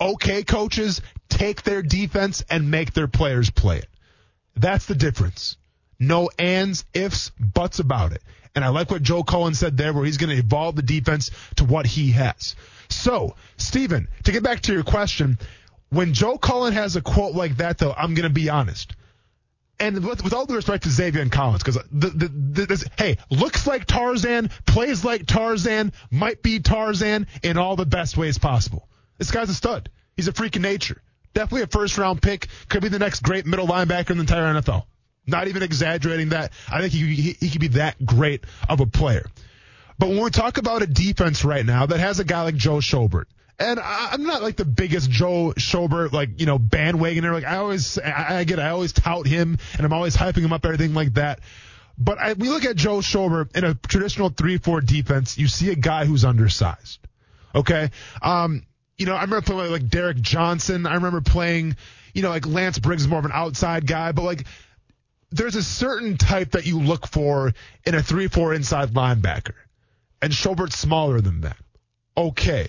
Okay 0.00 0.42
coaches 0.44 1.00
take 1.28 1.62
their 1.62 1.82
defense 1.82 2.44
and 2.48 2.70
make 2.70 2.92
their 2.92 3.08
players 3.08 3.50
play 3.50 3.78
it. 3.78 3.88
That's 4.56 4.86
the 4.86 4.94
difference. 4.94 5.56
No 5.98 6.30
ands, 6.38 6.84
ifs, 6.94 7.30
buts 7.38 7.78
about 7.78 8.12
it. 8.12 8.22
And 8.54 8.64
I 8.64 8.68
like 8.68 8.90
what 8.90 9.02
Joe 9.02 9.22
Cullen 9.22 9.54
said 9.54 9.76
there 9.76 9.92
where 9.92 10.04
he's 10.04 10.16
going 10.16 10.30
to 10.30 10.42
evolve 10.42 10.76
the 10.76 10.82
defense 10.82 11.30
to 11.56 11.64
what 11.64 11.86
he 11.86 12.12
has. 12.12 12.56
So, 12.88 13.36
Steven, 13.56 14.08
to 14.24 14.32
get 14.32 14.42
back 14.42 14.62
to 14.62 14.72
your 14.72 14.84
question, 14.84 15.38
when 15.90 16.12
Joe 16.12 16.38
Cullen 16.38 16.74
has 16.74 16.96
a 16.96 17.02
quote 17.02 17.34
like 17.34 17.58
that, 17.58 17.78
though, 17.78 17.92
I'm 17.92 18.14
going 18.14 18.28
to 18.28 18.34
be 18.34 18.48
honest. 18.48 18.94
And 19.80 20.04
with, 20.04 20.24
with 20.24 20.32
all 20.32 20.44
due 20.44 20.56
respect 20.56 20.82
to 20.84 20.90
Xavier 20.90 21.22
and 21.22 21.30
Collins, 21.30 21.62
because 21.62 21.78
the, 21.92 22.08
the, 22.10 22.28
the, 22.28 22.90
hey, 22.98 23.18
looks 23.30 23.66
like 23.66 23.86
Tarzan, 23.86 24.50
plays 24.66 25.04
like 25.04 25.26
Tarzan, 25.26 25.92
might 26.10 26.42
be 26.42 26.58
Tarzan 26.58 27.28
in 27.42 27.58
all 27.58 27.76
the 27.76 27.86
best 27.86 28.16
ways 28.16 28.38
possible. 28.38 28.88
This 29.18 29.30
guy's 29.30 29.50
a 29.50 29.54
stud. 29.54 29.88
He's 30.16 30.26
a 30.26 30.32
freak 30.32 30.56
of 30.56 30.62
nature. 30.62 31.00
Definitely 31.32 31.62
a 31.62 31.66
first 31.68 31.96
round 31.96 32.20
pick. 32.20 32.48
Could 32.68 32.82
be 32.82 32.88
the 32.88 32.98
next 32.98 33.22
great 33.22 33.46
middle 33.46 33.68
linebacker 33.68 34.10
in 34.10 34.16
the 34.16 34.22
entire 34.22 34.52
NFL. 34.54 34.84
Not 35.26 35.46
even 35.46 35.62
exaggerating 35.62 36.30
that. 36.30 36.52
I 36.68 36.80
think 36.80 36.92
he, 36.92 37.14
he, 37.14 37.36
he 37.38 37.50
could 37.50 37.60
be 37.60 37.68
that 37.68 38.04
great 38.04 38.44
of 38.68 38.80
a 38.80 38.86
player. 38.86 39.26
But 39.98 40.08
when 40.08 40.22
we 40.22 40.30
talk 40.30 40.58
about 40.58 40.82
a 40.82 40.86
defense 40.86 41.44
right 41.44 41.64
now 41.64 41.86
that 41.86 42.00
has 42.00 42.18
a 42.18 42.24
guy 42.24 42.42
like 42.42 42.56
Joe 42.56 42.78
Schobert, 42.78 43.26
and 43.58 43.80
I, 43.80 44.14
am 44.14 44.24
not 44.24 44.42
like 44.42 44.56
the 44.56 44.64
biggest 44.64 45.10
Joe 45.10 45.52
Schobert, 45.56 46.12
like, 46.12 46.40
you 46.40 46.46
know, 46.46 46.58
bandwagoner. 46.58 47.32
Like, 47.32 47.44
I 47.44 47.56
always, 47.56 47.98
I, 47.98 48.38
I 48.38 48.44
get, 48.44 48.60
I 48.60 48.70
always 48.70 48.92
tout 48.92 49.26
him 49.26 49.58
and 49.74 49.84
I'm 49.84 49.92
always 49.92 50.16
hyping 50.16 50.42
him 50.42 50.52
up, 50.52 50.64
everything 50.64 50.94
like 50.94 51.14
that. 51.14 51.40
But 51.98 52.18
I, 52.18 52.34
we 52.34 52.48
look 52.48 52.64
at 52.64 52.76
Joe 52.76 52.98
Schobert 52.98 53.56
in 53.56 53.64
a 53.64 53.74
traditional 53.74 54.30
3-4 54.30 54.86
defense, 54.86 55.36
you 55.36 55.48
see 55.48 55.70
a 55.70 55.74
guy 55.74 56.04
who's 56.04 56.24
undersized. 56.24 57.00
Okay? 57.52 57.90
Um, 58.22 58.62
you 58.96 59.06
know, 59.06 59.14
I 59.14 59.22
remember 59.22 59.42
playing 59.42 59.72
like 59.72 59.88
Derrick 59.88 60.20
Johnson. 60.20 60.86
I 60.86 60.94
remember 60.94 61.20
playing, 61.20 61.76
you 62.14 62.22
know, 62.22 62.28
like 62.28 62.46
Lance 62.46 62.78
Briggs 62.78 63.08
more 63.08 63.18
of 63.18 63.24
an 63.24 63.32
outside 63.34 63.86
guy, 63.86 64.12
but 64.12 64.22
like, 64.22 64.46
there's 65.30 65.56
a 65.56 65.62
certain 65.62 66.16
type 66.16 66.52
that 66.52 66.64
you 66.64 66.80
look 66.80 67.06
for 67.08 67.52
in 67.84 67.94
a 67.94 67.98
3-4 67.98 68.54
inside 68.54 68.90
linebacker. 68.90 69.54
And 70.22 70.32
Schobert's 70.32 70.78
smaller 70.78 71.20
than 71.20 71.42
that. 71.42 71.56
Okay. 72.16 72.68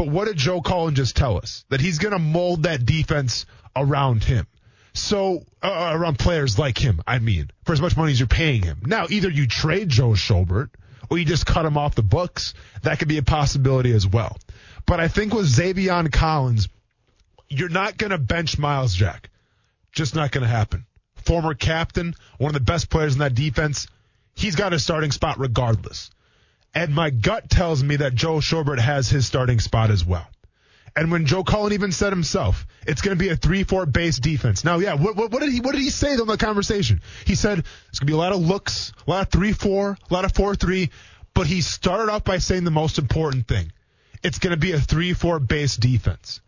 But 0.00 0.08
what 0.08 0.28
did 0.28 0.38
Joe 0.38 0.62
Cullen 0.62 0.94
just 0.94 1.14
tell 1.14 1.36
us? 1.36 1.66
That 1.68 1.82
he's 1.82 1.98
going 1.98 2.12
to 2.12 2.18
mold 2.18 2.62
that 2.62 2.86
defense 2.86 3.44
around 3.76 4.24
him. 4.24 4.46
So 4.94 5.44
uh, 5.62 5.90
around 5.92 6.18
players 6.18 6.58
like 6.58 6.78
him, 6.78 7.02
I 7.06 7.18
mean, 7.18 7.50
for 7.66 7.74
as 7.74 7.82
much 7.82 7.98
money 7.98 8.12
as 8.12 8.18
you're 8.18 8.26
paying 8.26 8.62
him. 8.62 8.80
Now, 8.86 9.08
either 9.10 9.28
you 9.28 9.46
trade 9.46 9.90
Joe 9.90 10.12
Schobert 10.12 10.70
or 11.10 11.18
you 11.18 11.26
just 11.26 11.44
cut 11.44 11.66
him 11.66 11.76
off 11.76 11.96
the 11.96 12.02
books. 12.02 12.54
That 12.80 12.98
could 12.98 13.08
be 13.08 13.18
a 13.18 13.22
possibility 13.22 13.92
as 13.92 14.06
well. 14.06 14.38
But 14.86 15.00
I 15.00 15.08
think 15.08 15.34
with 15.34 15.54
Zaven 15.54 16.10
Collins, 16.10 16.70
you're 17.50 17.68
not 17.68 17.98
going 17.98 18.12
to 18.12 18.16
bench 18.16 18.58
Myles 18.58 18.94
Jack. 18.94 19.28
Just 19.92 20.14
not 20.14 20.32
going 20.32 20.44
to 20.44 20.48
happen. 20.48 20.86
Former 21.26 21.52
captain, 21.52 22.14
one 22.38 22.48
of 22.48 22.54
the 22.54 22.60
best 22.60 22.88
players 22.88 23.12
in 23.12 23.18
that 23.18 23.34
defense. 23.34 23.86
He's 24.34 24.56
got 24.56 24.72
a 24.72 24.78
starting 24.78 25.10
spot 25.10 25.38
regardless. 25.38 26.10
And 26.74 26.94
my 26.94 27.10
gut 27.10 27.50
tells 27.50 27.82
me 27.82 27.96
that 27.96 28.14
Joe 28.14 28.36
Schobert 28.36 28.78
has 28.78 29.08
his 29.08 29.26
starting 29.26 29.58
spot 29.58 29.90
as 29.90 30.04
well. 30.04 30.26
And 30.96 31.10
when 31.10 31.26
Joe 31.26 31.44
Cullen 31.44 31.72
even 31.72 31.92
said 31.92 32.12
himself, 32.12 32.66
it's 32.86 33.00
going 33.00 33.16
to 33.16 33.22
be 33.22 33.30
a 33.30 33.36
three-four 33.36 33.86
base 33.86 34.18
defense. 34.18 34.64
Now, 34.64 34.78
yeah, 34.78 34.94
what, 34.94 35.16
what, 35.16 35.30
what, 35.30 35.40
did 35.40 35.52
he 35.52 35.60
what 35.60 35.72
did 35.72 35.80
he 35.80 35.90
say 35.90 36.16
on 36.16 36.26
the 36.26 36.36
conversation? 36.36 37.00
He 37.24 37.34
said 37.36 37.60
it's 37.88 37.98
going 37.98 38.06
to 38.06 38.10
be 38.10 38.12
a 38.12 38.16
lot 38.16 38.32
of 38.32 38.40
looks, 38.40 38.92
a 39.06 39.10
lot 39.10 39.22
of 39.22 39.32
three-four, 39.32 39.96
a 40.10 40.14
lot 40.14 40.24
of 40.24 40.32
four-three. 40.32 40.90
But 41.32 41.46
he 41.46 41.60
started 41.60 42.10
off 42.10 42.24
by 42.24 42.38
saying 42.38 42.64
the 42.64 42.72
most 42.72 42.98
important 42.98 43.46
thing: 43.46 43.72
it's 44.22 44.38
going 44.38 44.52
to 44.52 44.56
be 44.56 44.72
a 44.72 44.80
three-four 44.80 45.38
base 45.38 45.76
defense. 45.76 46.40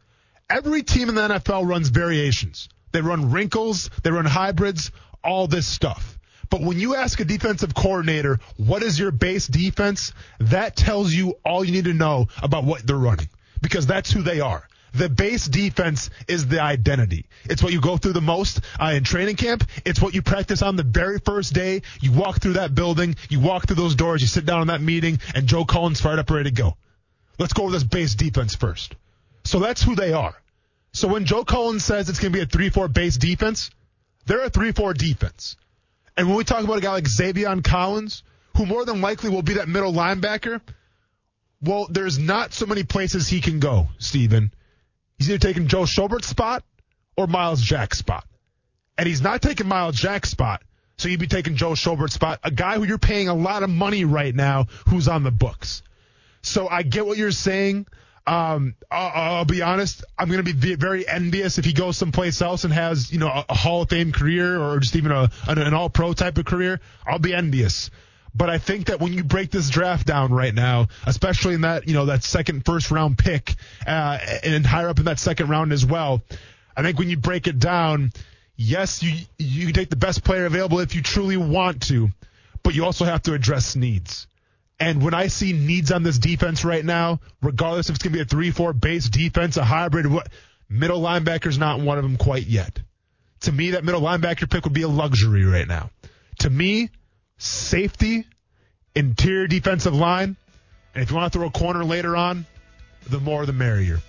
Every 0.50 0.82
team 0.82 1.08
in 1.08 1.14
the 1.14 1.28
NFL 1.28 1.66
runs 1.66 1.88
variations. 1.88 2.68
They 2.90 3.00
run 3.00 3.30
wrinkles, 3.30 3.90
they 4.02 4.10
run 4.10 4.26
hybrids, 4.26 4.90
all 5.24 5.46
this 5.46 5.66
stuff. 5.66 6.18
But 6.52 6.60
when 6.60 6.78
you 6.78 6.96
ask 6.96 7.18
a 7.18 7.24
defensive 7.24 7.74
coordinator, 7.74 8.38
what 8.58 8.82
is 8.82 8.98
your 8.98 9.10
base 9.10 9.46
defense? 9.46 10.12
That 10.38 10.76
tells 10.76 11.10
you 11.10 11.38
all 11.46 11.64
you 11.64 11.72
need 11.72 11.86
to 11.86 11.94
know 11.94 12.28
about 12.42 12.64
what 12.64 12.86
they're 12.86 12.94
running 12.94 13.30
because 13.62 13.86
that's 13.86 14.12
who 14.12 14.20
they 14.20 14.40
are. 14.40 14.68
The 14.92 15.08
base 15.08 15.48
defense 15.48 16.10
is 16.28 16.46
the 16.48 16.60
identity. 16.62 17.24
It's 17.44 17.62
what 17.62 17.72
you 17.72 17.80
go 17.80 17.96
through 17.96 18.12
the 18.12 18.20
most 18.20 18.60
uh, 18.78 18.92
in 18.94 19.02
training 19.02 19.36
camp. 19.36 19.64
It's 19.86 20.02
what 20.02 20.12
you 20.12 20.20
practice 20.20 20.60
on 20.60 20.76
the 20.76 20.82
very 20.82 21.20
first 21.20 21.54
day. 21.54 21.80
You 22.02 22.12
walk 22.12 22.42
through 22.42 22.52
that 22.60 22.74
building, 22.74 23.16
you 23.30 23.40
walk 23.40 23.66
through 23.66 23.76
those 23.76 23.94
doors, 23.94 24.20
you 24.20 24.28
sit 24.28 24.44
down 24.44 24.60
in 24.60 24.68
that 24.68 24.82
meeting, 24.82 25.20
and 25.34 25.46
Joe 25.46 25.64
Cullen 25.64 25.94
fired 25.94 26.18
up, 26.18 26.28
ready 26.28 26.50
to 26.50 26.54
go. 26.54 26.76
Let's 27.38 27.54
go 27.54 27.64
with 27.64 27.72
this 27.72 27.84
base 27.84 28.14
defense 28.14 28.54
first. 28.54 28.94
So 29.44 29.58
that's 29.58 29.82
who 29.82 29.94
they 29.94 30.12
are. 30.12 30.34
So 30.92 31.08
when 31.08 31.24
Joe 31.24 31.46
Cullen 31.46 31.80
says 31.80 32.10
it's 32.10 32.18
going 32.18 32.34
to 32.34 32.38
be 32.38 32.42
a 32.42 32.70
3-4 32.70 32.92
base 32.92 33.16
defense, 33.16 33.70
they're 34.26 34.44
a 34.44 34.50
3-4 34.50 34.94
defense. 34.98 35.56
And 36.16 36.28
when 36.28 36.36
we 36.36 36.44
talk 36.44 36.64
about 36.64 36.78
a 36.78 36.80
guy 36.80 36.92
like 36.92 37.04
Zaven 37.04 37.64
Collins, 37.64 38.22
who 38.56 38.66
more 38.66 38.84
than 38.84 39.00
likely 39.00 39.30
will 39.30 39.42
be 39.42 39.54
that 39.54 39.68
middle 39.68 39.92
linebacker, 39.92 40.60
well, 41.62 41.86
there's 41.88 42.18
not 42.18 42.52
so 42.52 42.66
many 42.66 42.82
places 42.82 43.28
he 43.28 43.40
can 43.40 43.60
go, 43.60 43.88
Steven. 43.98 44.52
He's 45.16 45.30
either 45.30 45.38
taking 45.38 45.68
Joe 45.68 45.84
Schobert's 45.84 46.26
spot 46.26 46.64
or 47.16 47.26
Myles 47.26 47.62
Jack's 47.62 47.98
spot. 47.98 48.26
And 48.98 49.06
he's 49.06 49.22
not 49.22 49.40
taking 49.40 49.68
Myles 49.68 49.96
Jack's 49.96 50.30
spot, 50.30 50.62
so 50.98 51.08
you'd 51.08 51.20
be 51.20 51.26
taking 51.26 51.56
Joe 51.56 51.74
Schobert's 51.74 52.14
spot, 52.14 52.40
a 52.44 52.50
guy 52.50 52.76
who 52.76 52.84
you're 52.84 52.98
paying 52.98 53.28
a 53.28 53.34
lot 53.34 53.62
of 53.62 53.70
money 53.70 54.04
right 54.04 54.34
now 54.34 54.66
who's 54.88 55.08
on 55.08 55.22
the 55.22 55.30
books. 55.30 55.82
So 56.42 56.68
I 56.68 56.82
get 56.82 57.06
what 57.06 57.16
you're 57.16 57.30
saying. 57.30 57.86
Um, 58.26 58.74
I'll, 58.90 59.10
I'll 59.14 59.44
be 59.44 59.62
honest. 59.62 60.04
I'm 60.18 60.28
going 60.28 60.44
to 60.44 60.54
be 60.54 60.74
very 60.76 61.06
envious 61.08 61.58
if 61.58 61.64
he 61.64 61.72
goes 61.72 61.96
someplace 61.96 62.40
else 62.40 62.64
and 62.64 62.72
has, 62.72 63.12
you 63.12 63.18
know, 63.18 63.28
a, 63.28 63.44
a 63.48 63.54
Hall 63.54 63.82
of 63.82 63.90
Fame 63.90 64.12
career 64.12 64.60
or 64.60 64.78
just 64.78 64.94
even 64.96 65.10
a, 65.10 65.30
an, 65.48 65.58
an 65.58 65.74
all 65.74 65.90
pro 65.90 66.12
type 66.12 66.38
of 66.38 66.44
career. 66.44 66.80
I'll 67.06 67.18
be 67.18 67.34
envious. 67.34 67.90
But 68.34 68.48
I 68.48 68.58
think 68.58 68.86
that 68.86 69.00
when 69.00 69.12
you 69.12 69.24
break 69.24 69.50
this 69.50 69.68
draft 69.68 70.06
down 70.06 70.32
right 70.32 70.54
now, 70.54 70.88
especially 71.06 71.54
in 71.54 71.62
that, 71.62 71.86
you 71.86 71.94
know, 71.94 72.06
that 72.06 72.24
second 72.24 72.64
first 72.64 72.90
round 72.90 73.18
pick, 73.18 73.54
uh, 73.86 74.18
and 74.42 74.64
higher 74.64 74.88
up 74.88 74.98
in 74.98 75.04
that 75.04 75.18
second 75.18 75.48
round 75.48 75.72
as 75.72 75.84
well, 75.84 76.22
I 76.76 76.82
think 76.82 76.98
when 76.98 77.10
you 77.10 77.18
break 77.18 77.46
it 77.46 77.58
down, 77.58 78.12
yes, 78.56 79.02
you, 79.02 79.18
you 79.38 79.72
take 79.72 79.90
the 79.90 79.96
best 79.96 80.24
player 80.24 80.46
available 80.46 80.78
if 80.78 80.94
you 80.94 81.02
truly 81.02 81.36
want 81.36 81.82
to, 81.88 82.08
but 82.62 82.74
you 82.74 82.84
also 82.84 83.04
have 83.04 83.22
to 83.24 83.34
address 83.34 83.76
needs. 83.76 84.26
And 84.82 85.00
when 85.00 85.14
I 85.14 85.28
see 85.28 85.52
needs 85.52 85.92
on 85.92 86.02
this 86.02 86.18
defense 86.18 86.64
right 86.64 86.84
now, 86.84 87.20
regardless 87.40 87.88
if 87.88 87.94
it's 87.94 88.02
going 88.02 88.14
to 88.14 88.24
be 88.24 88.48
a 88.48 88.52
3-4 88.52 88.80
base 88.80 89.08
defense, 89.08 89.56
a 89.56 89.62
hybrid, 89.62 90.08
what, 90.08 90.26
middle 90.68 91.00
linebacker's 91.00 91.56
not 91.56 91.78
one 91.78 91.98
of 91.98 92.02
them 92.02 92.16
quite 92.16 92.48
yet. 92.48 92.80
To 93.42 93.52
me, 93.52 93.70
that 93.70 93.84
middle 93.84 94.00
linebacker 94.00 94.50
pick 94.50 94.64
would 94.64 94.72
be 94.72 94.82
a 94.82 94.88
luxury 94.88 95.44
right 95.44 95.68
now. 95.68 95.90
To 96.40 96.50
me, 96.50 96.90
safety, 97.38 98.26
interior 98.92 99.46
defensive 99.46 99.94
line, 99.94 100.36
and 100.96 101.02
if 101.04 101.10
you 101.10 101.16
want 101.16 101.32
to 101.32 101.38
throw 101.38 101.46
a 101.46 101.52
corner 101.52 101.84
later 101.84 102.16
on, 102.16 102.44
the 103.08 103.20
more 103.20 103.46
the 103.46 103.52
merrier. 103.52 104.00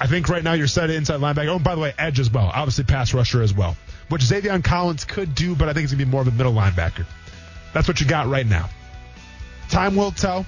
I 0.00 0.06
think 0.06 0.28
right 0.28 0.44
now 0.44 0.52
you're 0.52 0.68
set 0.68 0.90
inside 0.90 1.18
linebacker. 1.18 1.48
Oh, 1.48 1.58
by 1.58 1.74
the 1.74 1.80
way, 1.80 1.92
edge 1.98 2.20
as 2.20 2.30
well. 2.30 2.48
Obviously, 2.54 2.84
pass 2.84 3.12
rusher 3.12 3.42
as 3.42 3.52
well, 3.52 3.76
which 4.08 4.22
Zaven 4.22 4.62
Collins 4.62 5.04
could 5.04 5.34
do, 5.34 5.56
but 5.56 5.68
I 5.68 5.72
think 5.72 5.82
it's 5.82 5.92
going 5.92 5.98
to 5.98 6.04
be 6.06 6.10
more 6.12 6.22
of 6.22 6.28
a 6.28 6.30
middle 6.30 6.52
linebacker. 6.52 7.06
That's 7.74 7.88
what 7.88 8.00
you 8.00 8.06
got 8.06 8.28
right 8.28 8.46
now. 8.46 8.70
Time 9.70 9.96
will 9.96 10.10
tell. 10.10 10.46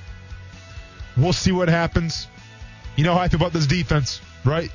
We'll 1.16 1.32
see 1.32 1.52
what 1.52 1.68
happens. 1.68 2.26
You 2.96 3.04
know 3.04 3.14
how 3.14 3.20
I 3.20 3.28
feel 3.28 3.40
about 3.40 3.52
this 3.52 3.66
defense, 3.66 4.20
right? 4.44 4.70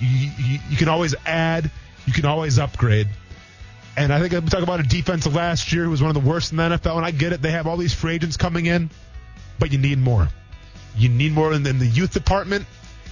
You, 0.00 0.30
you, 0.38 0.58
you 0.70 0.76
can 0.76 0.88
always 0.88 1.14
add, 1.26 1.70
you 2.06 2.12
can 2.12 2.24
always 2.24 2.58
upgrade. 2.58 3.08
And 3.96 4.12
I 4.12 4.20
think 4.20 4.32
I'm 4.32 4.46
talking 4.46 4.62
about 4.62 4.80
a 4.80 4.84
defense 4.84 5.26
of 5.26 5.34
last 5.34 5.72
year 5.72 5.84
who 5.84 5.90
was 5.90 6.00
one 6.00 6.14
of 6.14 6.22
the 6.22 6.28
worst 6.28 6.52
in 6.52 6.56
the 6.56 6.62
NFL. 6.62 6.96
And 6.96 7.04
I 7.04 7.10
get 7.10 7.32
it; 7.32 7.42
they 7.42 7.50
have 7.50 7.66
all 7.66 7.76
these 7.76 7.92
free 7.92 8.14
agents 8.14 8.36
coming 8.36 8.66
in, 8.66 8.90
but 9.58 9.72
you 9.72 9.78
need 9.78 9.98
more. 9.98 10.28
You 10.96 11.08
need 11.08 11.32
more 11.32 11.52
in 11.52 11.64
the, 11.64 11.70
in 11.70 11.78
the 11.78 11.86
youth 11.86 12.12
department, 12.12 12.66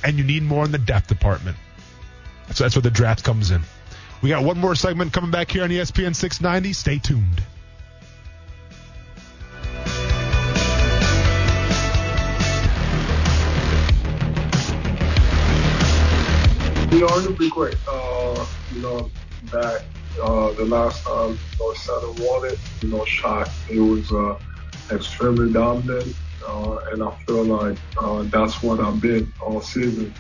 and 0.05 0.17
you 0.17 0.25
need 0.25 0.45
more 0.45 0.65
in 0.65 0.71
the 0.71 0.79
depth 0.79 1.09
department. 1.09 1.57
So 2.55 2.65
that's 2.65 2.77
where 2.77 2.83
the 2.83 2.91
draft 2.91 3.25
comes 3.25 3.51
in. 3.51 3.63
We 4.23 4.29
got 4.29 4.45
one 4.45 4.59
more 4.59 4.77
segment 4.77 5.13
coming 5.13 5.33
back 5.33 5.51
here 5.51 5.65
on 5.65 5.71
ESPN 5.71 6.15
690. 6.15 6.73
Stay 6.73 6.99
tuned. 6.99 7.43
You 16.97 17.03
know, 17.03 17.19
it'll 17.19 17.37
be 17.37 17.51
great. 17.51 17.77
Uh, 17.87 18.47
you 18.71 18.81
know, 18.81 19.11
that 19.51 19.83
uh, 20.25 20.55
the 20.55 20.65
last 20.65 21.05
time 21.05 21.39
you 21.61 21.75
know, 21.91 22.15
won 22.17 22.51
it, 22.51 22.59
you 22.81 22.89
know, 22.89 23.05
shot, 23.05 23.51
it 23.69 23.79
was 23.81 24.11
uh, 24.13 24.37
extremely 24.95 25.53
dominant. 25.53 26.17
Uh, 26.49 26.79
and 26.93 27.03
I 27.03 27.15
feel 27.27 27.45
like 27.45 27.77
uh, 28.03 28.23
that's 28.33 28.63
what 28.63 28.81
I've 28.81 28.99
been 28.99 29.31
all 29.45 29.61
season, 29.61 30.17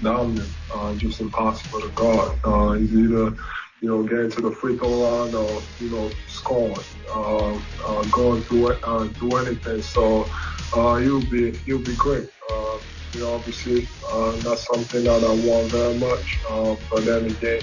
dominant, 0.00 0.54
uh, 0.72 0.94
just 0.94 1.20
impossible 1.20 1.80
to 1.80 1.90
guard. 1.90 2.38
Uh, 2.44 2.74
he's 2.74 2.94
either, 2.94 3.36
you 3.80 3.88
know, 3.88 4.04
getting 4.04 4.30
to 4.30 4.42
the 4.42 4.52
free 4.52 4.76
throw 4.78 4.90
line 4.90 5.34
or, 5.34 5.66
you 5.80 5.90
know, 5.90 6.08
scoring, 6.28 6.86
uh, 7.12 7.56
uh, 7.84 8.02
going 8.12 8.44
through 8.44 8.68
it, 8.70 8.78
uh, 8.84 9.08
do 9.18 9.38
anything. 9.38 9.82
So 9.82 10.30
uh, 10.72 10.98
he'll 10.98 11.20
be 11.22 11.58
he'll 11.66 11.82
be 11.82 11.96
great. 11.96 12.28
Uh, 12.48 12.78
you 13.14 13.20
know, 13.20 13.34
obviously, 13.34 13.86
uh, 14.10 14.32
that's 14.38 14.66
something 14.66 15.04
that 15.04 15.22
I 15.22 15.48
want 15.48 15.70
very 15.70 15.98
much. 15.98 16.38
Uh, 16.48 16.76
but 16.90 17.04
then 17.04 17.26
again, 17.26 17.60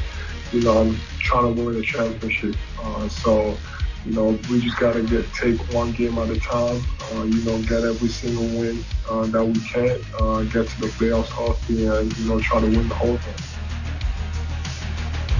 you 0.52 0.62
know, 0.62 0.78
I'm 0.78 0.96
trying 1.20 1.56
to 1.56 1.62
win 1.62 1.76
a 1.76 1.82
championship. 1.82 2.56
Uh, 2.82 3.08
so, 3.10 3.58
you 4.06 4.14
know, 4.14 4.40
we 4.50 4.62
just 4.62 4.78
got 4.80 4.94
to 4.94 5.04
get 5.04 5.32
take 5.34 5.60
one 5.74 5.92
game 5.92 6.18
at 6.18 6.30
a 6.30 6.40
time. 6.40 6.82
Uh, 7.14 7.24
you 7.24 7.44
know, 7.44 7.60
get 7.64 7.84
every 7.84 8.10
single 8.10 8.46
win 8.60 8.84
uh, 9.10 9.26
that 9.28 9.44
we 9.46 9.60
can. 9.60 10.00
Uh, 10.20 10.44
get 10.44 10.68
to 10.68 10.82
the 10.82 10.88
playoffs 10.88 11.28
healthy 11.30 11.86
and 11.86 12.18
you 12.18 12.30
know 12.30 12.40
try 12.40 12.60
to 12.60 12.68
win 12.68 12.88
the 12.88 12.96
whole 12.96 13.18
thing. 13.18 13.46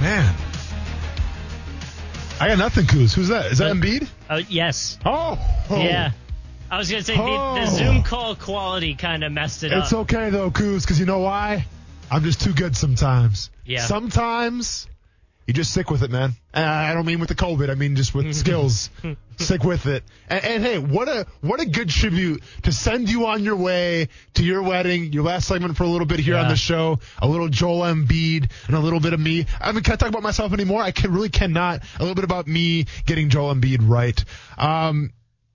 Man, 0.00 0.34
I 2.40 2.48
got 2.48 2.58
nothing, 2.58 2.86
Kuz. 2.86 3.14
Who's 3.14 3.28
that? 3.28 3.52
Is 3.52 3.58
that 3.58 3.70
Embiid? 3.76 4.08
Oh, 4.30 4.36
yes. 4.36 4.98
Oh, 5.04 5.38
Yeah. 5.70 6.12
I 6.70 6.78
was 6.78 6.90
going 6.90 7.02
to 7.02 7.06
say 7.06 7.16
the, 7.16 7.22
Oh. 7.22 7.54
the 7.60 7.66
Zoom 7.66 8.02
call 8.02 8.34
quality 8.36 8.94
kind 8.94 9.24
of 9.24 9.32
messed 9.32 9.62
it 9.64 9.72
It's 9.72 9.74
up. 9.74 9.84
It's 9.84 9.92
okay 10.14 10.30
though, 10.30 10.50
Kuz, 10.50 10.82
because 10.82 11.00
you 11.00 11.06
know 11.06 11.18
why? 11.18 11.66
I'm 12.10 12.22
just 12.24 12.40
too 12.40 12.52
good 12.52 12.76
sometimes. 12.76 13.50
Yeah. 13.64 13.80
Sometimes 13.84 14.86
you 15.46 15.54
just 15.54 15.72
stick 15.72 15.90
with 15.90 16.02
it, 16.04 16.10
man. 16.10 16.32
And 16.54 16.64
I 16.64 16.94
don't 16.94 17.06
mean 17.06 17.18
with 17.18 17.28
the 17.28 17.34
COVID. 17.34 17.70
I 17.70 17.74
mean 17.74 17.96
just 17.96 18.14
with 18.14 18.34
skills. 18.36 18.90
stick 19.38 19.64
with 19.64 19.86
it. 19.86 20.04
And, 20.28 20.44
and 20.44 20.62
hey, 20.64 20.78
what 20.78 21.08
a 21.08 21.26
what 21.40 21.60
a 21.60 21.66
good 21.66 21.88
tribute 21.88 22.42
to 22.62 22.72
send 22.72 23.08
you 23.10 23.26
on 23.26 23.42
your 23.42 23.56
way 23.56 24.08
to 24.34 24.44
your 24.44 24.62
wedding. 24.62 25.12
Your 25.12 25.24
last 25.24 25.48
segment 25.48 25.76
for 25.76 25.84
a 25.84 25.88
little 25.88 26.06
bit 26.06 26.20
here 26.20 26.36
on 26.36 26.48
the 26.48 26.56
show. 26.56 26.98
A 27.20 27.26
little 27.28 27.48
Joel 27.48 27.80
Embiid 27.82 28.50
and 28.68 28.76
a 28.76 28.80
little 28.80 29.00
bit 29.00 29.12
of 29.12 29.18
me. 29.20 29.46
I 29.60 29.72
mean, 29.72 29.82
can 29.82 29.94
I 29.94 29.96
talk 29.96 30.08
about 30.08 30.22
myself 30.22 30.52
anymore? 30.52 30.82
I 30.82 30.92
can 30.92 31.12
really 31.12 31.30
cannot. 31.30 31.82
A 31.96 32.00
little 32.00 32.14
bit 32.14 32.24
about 32.24 32.46
me 32.46 32.86
getting 33.06 33.28
Joel 33.28 33.54
Embiid 33.54 33.78
right. 33.82 34.22
Um, 34.58 35.12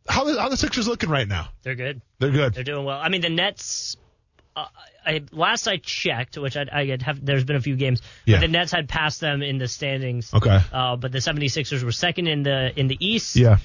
how 0.08 0.26
how 0.38 0.50
the 0.50 0.58
Sixers 0.58 0.88
looking 0.88 1.10
right 1.10 1.28
now? 1.28 1.50
They're 1.64 1.76
good. 1.76 2.02
They're 2.20 2.32
good. 2.32 2.54
They're 2.54 2.64
doing 2.64 2.86
well. 2.86 3.00
I 3.00 3.10
mean, 3.10 3.22
the 3.22 3.30
Nets. 3.30 3.98
Uh, 4.56 4.68
I, 5.06 5.22
last 5.34 5.68
I 5.68 5.76
checked, 5.78 6.38
which 6.38 6.56
I, 6.56 6.66
I 6.72 6.98
have, 7.02 7.24
there's 7.26 7.44
been 7.44 7.58
a 7.58 7.62
few 7.62 7.76
games, 7.76 8.02
Yeah. 8.26 8.38
but 8.38 8.42
the 8.42 8.48
Nets 8.48 8.72
had 8.72 8.88
passed 8.88 9.20
them 9.20 9.42
in 9.42 9.58
the 9.58 9.68
standings. 9.68 10.34
Okay. 10.34 10.62
Uh, 10.72 10.96
but 10.96 11.12
the 11.12 11.18
76ers 11.18 11.84
were 11.84 11.92
second 11.92 12.28
in 12.28 12.44
the 12.44 12.72
in 12.80 12.88
the 12.88 12.98
East. 13.06 13.36
Yeah. 13.36 13.58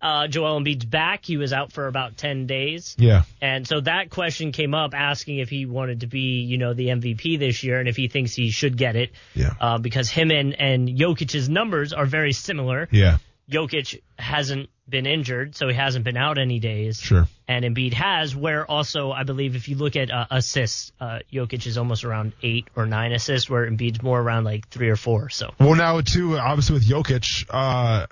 uh, 0.00 0.28
Joel 0.28 0.60
Embiid's 0.60 0.84
back. 0.84 1.24
He 1.24 1.36
was 1.36 1.52
out 1.52 1.72
for 1.72 1.88
about 1.88 2.16
10 2.16 2.46
days. 2.46 2.94
Yeah. 2.96 3.22
And 3.42 3.66
so 3.66 3.80
that 3.80 4.10
question 4.10 4.52
came 4.52 4.72
up 4.72 4.94
asking 4.94 5.38
if 5.38 5.48
he 5.48 5.66
wanted 5.66 6.00
to 6.00 6.06
be, 6.06 6.42
you 6.42 6.58
know, 6.58 6.74
the 6.74 6.88
MVP 6.88 7.40
this 7.40 7.64
year 7.64 7.80
and 7.80 7.88
if 7.88 7.96
he 7.96 8.06
thinks 8.06 8.32
he 8.32 8.50
should 8.50 8.76
get 8.76 8.94
it. 8.94 9.10
Yeah. 9.34 9.54
Uh, 9.60 9.78
because 9.78 10.08
him 10.10 10.30
and, 10.30 10.54
and 10.60 10.88
Jokic's 10.88 11.48
numbers 11.48 11.92
are 11.92 12.06
very 12.06 12.32
similar. 12.32 12.88
Yeah. 12.92 13.18
Jokic 13.50 14.00
hasn't 14.18 14.68
been 14.88 15.06
injured, 15.06 15.56
so 15.56 15.68
he 15.68 15.74
hasn't 15.74 16.04
been 16.04 16.16
out 16.16 16.38
any 16.38 16.58
days. 16.58 16.98
Sure. 17.00 17.26
And 17.48 17.64
Embiid 17.64 17.92
has, 17.94 18.34
where 18.34 18.68
also, 18.68 19.12
I 19.12 19.22
believe, 19.24 19.56
if 19.56 19.68
you 19.68 19.76
look 19.76 19.96
at 19.96 20.10
uh, 20.10 20.26
assists, 20.30 20.92
uh, 21.00 21.20
Jokic 21.32 21.66
is 21.66 21.76
almost 21.78 22.04
around 22.04 22.32
eight 22.42 22.68
or 22.76 22.86
nine 22.86 23.12
assists, 23.12 23.48
where 23.50 23.68
Embiid's 23.68 24.02
more 24.02 24.20
around 24.20 24.44
like 24.44 24.68
three 24.68 24.88
or 24.88 24.96
four. 24.96 25.28
So 25.28 25.52
Well, 25.58 25.74
now 25.74 26.00
too, 26.00 26.38
obviously 26.38 26.74
with 26.74 26.88
Jokic, 26.88 27.46
uh, 27.50 28.06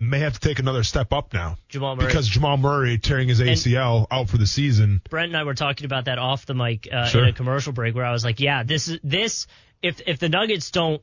may 0.00 0.20
have 0.20 0.34
to 0.34 0.40
take 0.40 0.58
another 0.58 0.84
step 0.84 1.12
up 1.12 1.32
now 1.34 1.56
Jamal 1.68 1.96
Murray. 1.96 2.06
because 2.06 2.28
Jamal 2.28 2.56
Murray 2.56 2.98
tearing 2.98 3.28
his 3.28 3.40
ACL 3.40 4.06
out 4.10 4.28
for 4.28 4.38
the 4.38 4.46
season. 4.46 5.02
Brent 5.10 5.28
and 5.28 5.36
I 5.36 5.42
were 5.44 5.54
talking 5.54 5.86
about 5.86 6.04
that 6.04 6.18
off 6.18 6.46
the 6.46 6.54
mic 6.54 6.88
uh, 6.90 7.06
Sure. 7.06 7.24
in 7.24 7.28
a 7.30 7.32
commercial 7.32 7.72
break 7.72 7.94
where 7.94 8.04
I 8.04 8.12
was 8.12 8.24
like, 8.24 8.38
yeah, 8.40 8.62
this 8.62 8.88
is 8.88 9.00
this 9.02 9.46
if 9.82 10.00
if 10.06 10.18
the 10.20 10.28
Nuggets 10.28 10.70
don't 10.70 11.02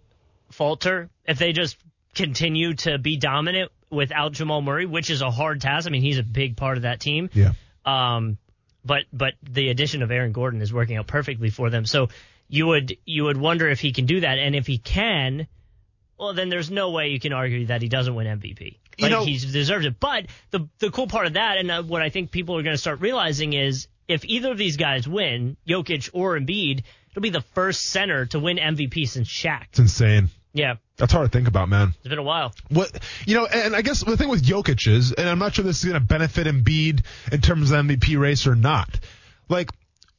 falter, 0.50 1.10
if 1.26 1.38
they 1.40 1.52
just 1.52 1.76
continue 2.16 2.74
to 2.74 2.98
be 2.98 3.18
dominant 3.18 3.72
without 3.90 4.32
Jamal 4.34 4.62
Murray, 4.62 4.86
which 4.86 5.10
is 5.10 5.22
a 5.22 5.30
hard 5.30 5.62
task. 5.62 5.88
I 5.88 5.92
mean, 5.92 6.02
he's 6.02 6.18
a 6.18 6.24
big 6.24 6.58
part 6.58 6.78
of 6.78 6.84
that 6.84 7.00
team. 7.00 7.30
Yeah. 7.34 7.52
Um, 7.86 8.38
but 8.84 9.04
but 9.14 9.34
the 9.44 9.70
addition 9.70 10.02
of 10.02 10.12
Aaron 10.12 10.32
Gordon 10.32 10.62
is 10.62 10.74
working 10.74 10.98
out 10.98 11.08
perfectly 11.08 11.50
for 11.50 11.70
them. 11.70 11.86
So 11.86 12.10
you 12.48 12.68
would 12.68 12.98
you 13.06 13.26
would 13.26 13.38
wonder 13.38 13.70
if 13.70 13.80
he 13.80 13.92
can 13.94 14.06
do 14.06 14.22
that, 14.22 14.38
and 14.38 14.56
if 14.56 14.68
he 14.68 14.78
can, 14.78 15.48
well, 16.18 16.34
then 16.34 16.50
there's 16.50 16.70
no 16.72 16.92
way 16.92 17.10
you 17.10 17.20
can 17.20 17.34
argue 17.34 17.68
that 17.68 17.82
he 17.82 17.90
doesn't 17.90 18.14
win 18.14 18.28
MVP. 18.28 18.78
You 18.98 19.04
Like 19.04 19.12
know- 19.12 19.26
he 19.26 19.38
deserves 19.38 19.86
it. 19.86 20.00
But 20.00 20.28
the 20.52 20.68
the 20.80 20.92
cool 20.92 21.08
part 21.08 21.28
of 21.28 21.34
that, 21.34 21.58
and 21.58 21.70
uh, 21.72 21.84
what 21.84 22.02
I 22.02 22.10
think 22.10 22.32
people 22.32 22.58
are 22.58 22.64
going 22.64 22.76
to 22.76 22.82
start 22.82 23.02
realizing 23.02 23.54
is 23.54 23.88
if 24.08 24.24
either 24.26 24.52
of 24.52 24.58
these 24.58 24.78
guys 24.78 25.08
win, 25.08 25.58
Jokic 25.68 26.12
or 26.14 26.38
Embiid, 26.40 26.84
it'll 27.12 27.22
be 27.22 27.32
the 27.32 27.42
first 27.42 27.82
center 27.90 28.26
to 28.28 28.40
win 28.40 28.58
MVP 28.58 29.08
since 29.10 29.28
Shaq. 29.28 29.64
It's 29.70 29.80
insane. 29.80 30.30
Yeah, 30.56 30.76
That's 30.98 31.12
hard 31.12 31.30
to 31.32 31.38
think 31.38 31.48
about, 31.50 31.68
man. 31.70 31.90
it's 32.00 32.08
been 32.08 32.18
a 32.18 32.24
while. 32.24 32.54
What 32.70 32.90
you 33.28 33.36
know, 33.36 33.46
and 33.46 33.76
I 33.76 33.82
guess 33.82 34.04
the 34.04 34.16
thing 34.18 34.30
with 34.30 34.42
Jokic 34.44 34.88
is, 34.88 35.12
and 35.12 35.28
I'm 35.30 35.38
not 35.38 35.54
sure 35.54 35.64
this 35.66 35.80
is 35.80 35.86
going 35.86 36.00
to 36.00 36.06
benefit 36.06 36.48
Embiid 36.48 37.04
in 37.32 37.42
terms 37.42 37.72
of 37.72 37.86
MVP 37.86 38.18
race 38.18 38.48
or 38.48 38.56
not. 38.56 39.00
Like 39.50 39.70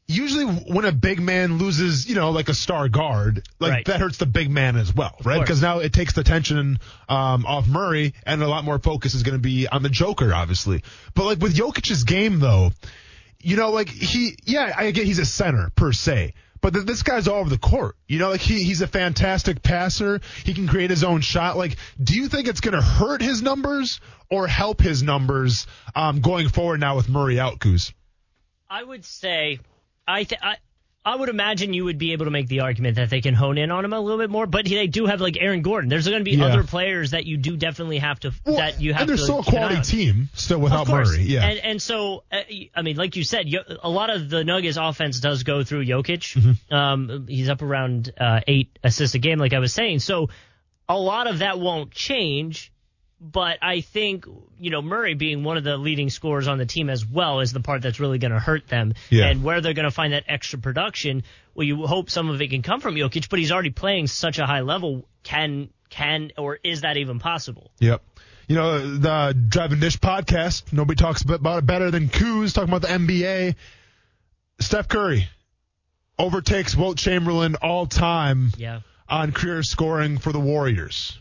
usually 0.06 0.44
when 0.44 0.84
a 0.84 0.92
big 0.92 1.20
man 1.20 1.58
loses, 1.58 2.06
you 2.08 2.14
know, 2.14 2.30
like 2.30 2.48
a 2.50 2.54
star 2.54 2.88
guard, 2.88 3.48
like 3.58 3.72
Right. 3.72 3.84
that 3.86 3.98
hurts 3.98 4.18
the 4.18 4.26
big 4.26 4.50
man 4.50 4.76
as 4.76 4.94
well, 4.94 5.16
right? 5.24 5.40
Because 5.40 5.60
now 5.62 5.78
it 5.80 5.92
takes 5.92 6.12
the 6.12 6.22
tension 6.22 6.78
um, 7.08 7.44
off 7.46 7.66
Murray, 7.66 8.12
and 8.24 8.42
a 8.42 8.46
lot 8.48 8.62
more 8.64 8.78
focus 8.78 9.14
is 9.14 9.22
going 9.22 9.34
to 9.36 9.42
be 9.42 9.66
on 9.66 9.82
the 9.82 9.88
Joker, 9.88 10.32
obviously. 10.34 10.82
But 11.14 11.24
like 11.24 11.38
with 11.40 11.56
Jokic's 11.56 12.04
game, 12.04 12.38
though, 12.40 12.70
you 13.40 13.56
know, 13.56 13.70
like 13.70 13.88
he, 13.88 14.36
yeah, 14.44 14.72
I 14.76 14.90
get 14.90 15.06
he's 15.06 15.18
a 15.18 15.24
center 15.26 15.70
per 15.74 15.92
se, 15.92 16.34
but 16.66 16.74
th- 16.74 16.84
this 16.84 17.04
guy's 17.04 17.28
all 17.28 17.38
over 17.38 17.48
the 17.48 17.58
court. 17.58 17.94
You 18.08 18.18
know, 18.18 18.30
like 18.30 18.40
he, 18.40 18.64
he's 18.64 18.80
a 18.80 18.88
fantastic 18.88 19.62
passer. 19.62 20.20
He 20.42 20.52
can 20.52 20.66
create 20.66 20.90
his 20.90 21.04
own 21.04 21.20
shot. 21.20 21.56
Like, 21.56 21.76
do 22.02 22.16
you 22.16 22.26
think 22.26 22.48
it's 22.48 22.58
going 22.58 22.74
to 22.74 22.82
hurt 22.82 23.22
his 23.22 23.40
numbers 23.40 24.00
or 24.32 24.48
help 24.48 24.80
his 24.80 25.00
numbers 25.00 25.68
um, 25.94 26.20
going 26.22 26.48
forward 26.48 26.80
now 26.80 26.96
with 26.96 27.08
Murray 27.08 27.38
out, 27.38 27.60
Kuz? 27.60 27.92
I 28.68 28.82
would 28.82 29.04
say, 29.04 29.60
I, 30.08 30.24
th- 30.24 30.40
I 30.42 30.56
I 31.06 31.14
would 31.14 31.28
imagine 31.28 31.72
you 31.72 31.84
would 31.84 31.98
be 31.98 32.12
able 32.12 32.24
to 32.24 32.32
make 32.32 32.48
the 32.48 32.60
argument 32.60 32.96
that 32.96 33.10
they 33.10 33.20
can 33.20 33.32
hone 33.32 33.58
in 33.58 33.70
on 33.70 33.84
him 33.84 33.92
a 33.92 34.00
little 34.00 34.18
bit 34.18 34.28
more. 34.28 34.44
But 34.46 34.64
they 34.66 34.88
do 34.88 35.06
have 35.06 35.20
like 35.20 35.36
Aaron 35.40 35.62
Gordon. 35.62 35.88
There's 35.88 36.08
going 36.08 36.18
to 36.18 36.24
be 36.24 36.32
Yeah. 36.36 36.46
other 36.46 36.64
players 36.64 37.12
that 37.12 37.24
you 37.26 37.36
do 37.36 37.56
definitely 37.56 37.98
have 37.98 38.18
to 38.20 38.32
that 38.46 38.80
you 38.80 38.92
have 38.92 39.02
and 39.02 39.10
they're 39.10 39.16
to 39.16 39.22
still 39.22 39.36
a 39.36 39.38
an 39.38 39.44
eye 39.46 39.50
quality 39.50 39.82
team 39.82 40.28
still 40.34 40.58
without. 40.58 40.88
Murray. 40.88 41.22
Yeah. 41.22 41.46
And 41.46 41.58
and 41.60 41.80
so 41.82 42.24
uh, 42.32 42.40
I 42.74 42.82
mean, 42.82 42.96
like 42.96 43.14
you 43.14 43.22
said, 43.22 43.46
a 43.82 43.88
lot 43.88 44.10
of 44.10 44.28
the 44.28 44.42
Nuggets 44.42 44.76
offense 44.76 45.20
does 45.20 45.44
go 45.44 45.62
through 45.62 45.84
Jokic. 45.86 46.36
Mm-hmm. 46.36 46.74
Um, 46.74 47.26
he's 47.28 47.48
up 47.48 47.62
around 47.62 48.12
uh, 48.18 48.40
eight 48.48 48.76
assists 48.82 49.14
a 49.14 49.20
game, 49.20 49.38
like 49.38 49.52
I 49.52 49.60
was 49.60 49.72
saying. 49.72 50.00
So 50.00 50.30
a 50.88 50.98
lot 50.98 51.28
of 51.28 51.38
that 51.38 51.60
won't 51.60 51.92
change. 51.92 52.72
But 53.18 53.58
I 53.62 53.80
think 53.80 54.26
you 54.58 54.70
know 54.70 54.82
Murray 54.82 55.14
being 55.14 55.42
one 55.42 55.56
of 55.56 55.64
the 55.64 55.76
leading 55.78 56.10
scorers 56.10 56.48
on 56.48 56.58
the 56.58 56.66
team 56.66 56.90
as 56.90 57.04
well 57.06 57.40
is 57.40 57.52
the 57.52 57.60
part 57.60 57.80
that's 57.82 57.98
really 57.98 58.18
going 58.18 58.32
to 58.32 58.38
hurt 58.38 58.68
them. 58.68 58.92
Yeah. 59.08 59.26
And 59.26 59.42
where 59.42 59.60
they're 59.62 59.72
going 59.72 59.84
to 59.88 59.90
find 59.90 60.12
that 60.12 60.24
extra 60.28 60.58
production, 60.58 61.22
well, 61.54 61.66
you 61.66 61.86
hope 61.86 62.10
some 62.10 62.28
of 62.28 62.40
it 62.42 62.48
can 62.48 62.62
come 62.62 62.80
from 62.80 62.94
Jokic, 62.94 63.30
but 63.30 63.38
he's 63.38 63.52
already 63.52 63.70
playing 63.70 64.06
such 64.08 64.38
a 64.38 64.44
high 64.46 64.60
level. 64.60 65.08
Can 65.22 65.70
can 65.88 66.30
or 66.36 66.58
is 66.62 66.82
that 66.82 66.98
even 66.98 67.18
possible? 67.18 67.70
Yep. 67.78 68.02
You 68.48 68.54
know, 68.56 68.96
the 68.96 69.36
Driving 69.48 69.80
Dish 69.80 69.98
podcast, 69.98 70.72
nobody 70.72 70.96
talks 71.02 71.22
about 71.22 71.58
it 71.58 71.66
better 71.66 71.90
than 71.90 72.08
Kuz 72.08 72.52
talking 72.54 72.68
about 72.68 72.82
the 72.82 72.88
NBA. 72.88 73.56
Steph 74.60 74.88
Curry 74.88 75.28
overtakes 76.18 76.76
Wilt 76.76 76.96
Chamberlain 76.98 77.56
all 77.56 77.86
time 77.86 78.52
Yeah. 78.56 78.80
on 79.08 79.32
career 79.32 79.62
scoring 79.62 80.18
for 80.18 80.32
the 80.32 80.40
Warriors. 80.40 81.18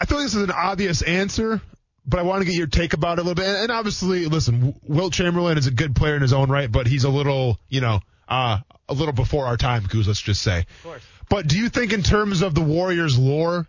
I 0.00 0.04
feel 0.04 0.18
like 0.18 0.26
this 0.26 0.34
is 0.34 0.42
an 0.42 0.50
obvious 0.50 1.02
answer, 1.02 1.60
but 2.06 2.20
I 2.20 2.22
want 2.22 2.40
to 2.42 2.46
get 2.46 2.54
your 2.54 2.66
take 2.66 2.92
about 2.92 3.18
it 3.18 3.22
a 3.22 3.24
little 3.24 3.42
bit. 3.42 3.46
And 3.46 3.70
obviously, 3.70 4.26
listen, 4.26 4.74
Wilt 4.82 5.12
Chamberlain 5.12 5.58
is 5.58 5.66
a 5.66 5.70
good 5.70 5.96
player 5.96 6.16
in 6.16 6.22
his 6.22 6.32
own 6.32 6.50
right, 6.50 6.70
but 6.70 6.86
he's 6.86 7.04
a 7.04 7.10
little, 7.10 7.58
you 7.68 7.80
know, 7.80 8.00
uh, 8.28 8.58
a 8.88 8.94
little 8.94 9.14
before 9.14 9.46
our 9.46 9.56
time, 9.56 9.82
Kuz, 9.84 10.06
let's 10.06 10.20
just 10.20 10.42
say. 10.42 10.60
Of 10.60 10.82
course. 10.82 11.02
But 11.28 11.48
do 11.48 11.58
you 11.58 11.68
think, 11.68 11.92
in 11.92 12.02
terms 12.02 12.42
of 12.42 12.54
the 12.54 12.60
Warriors' 12.60 13.18
lore, 13.18 13.66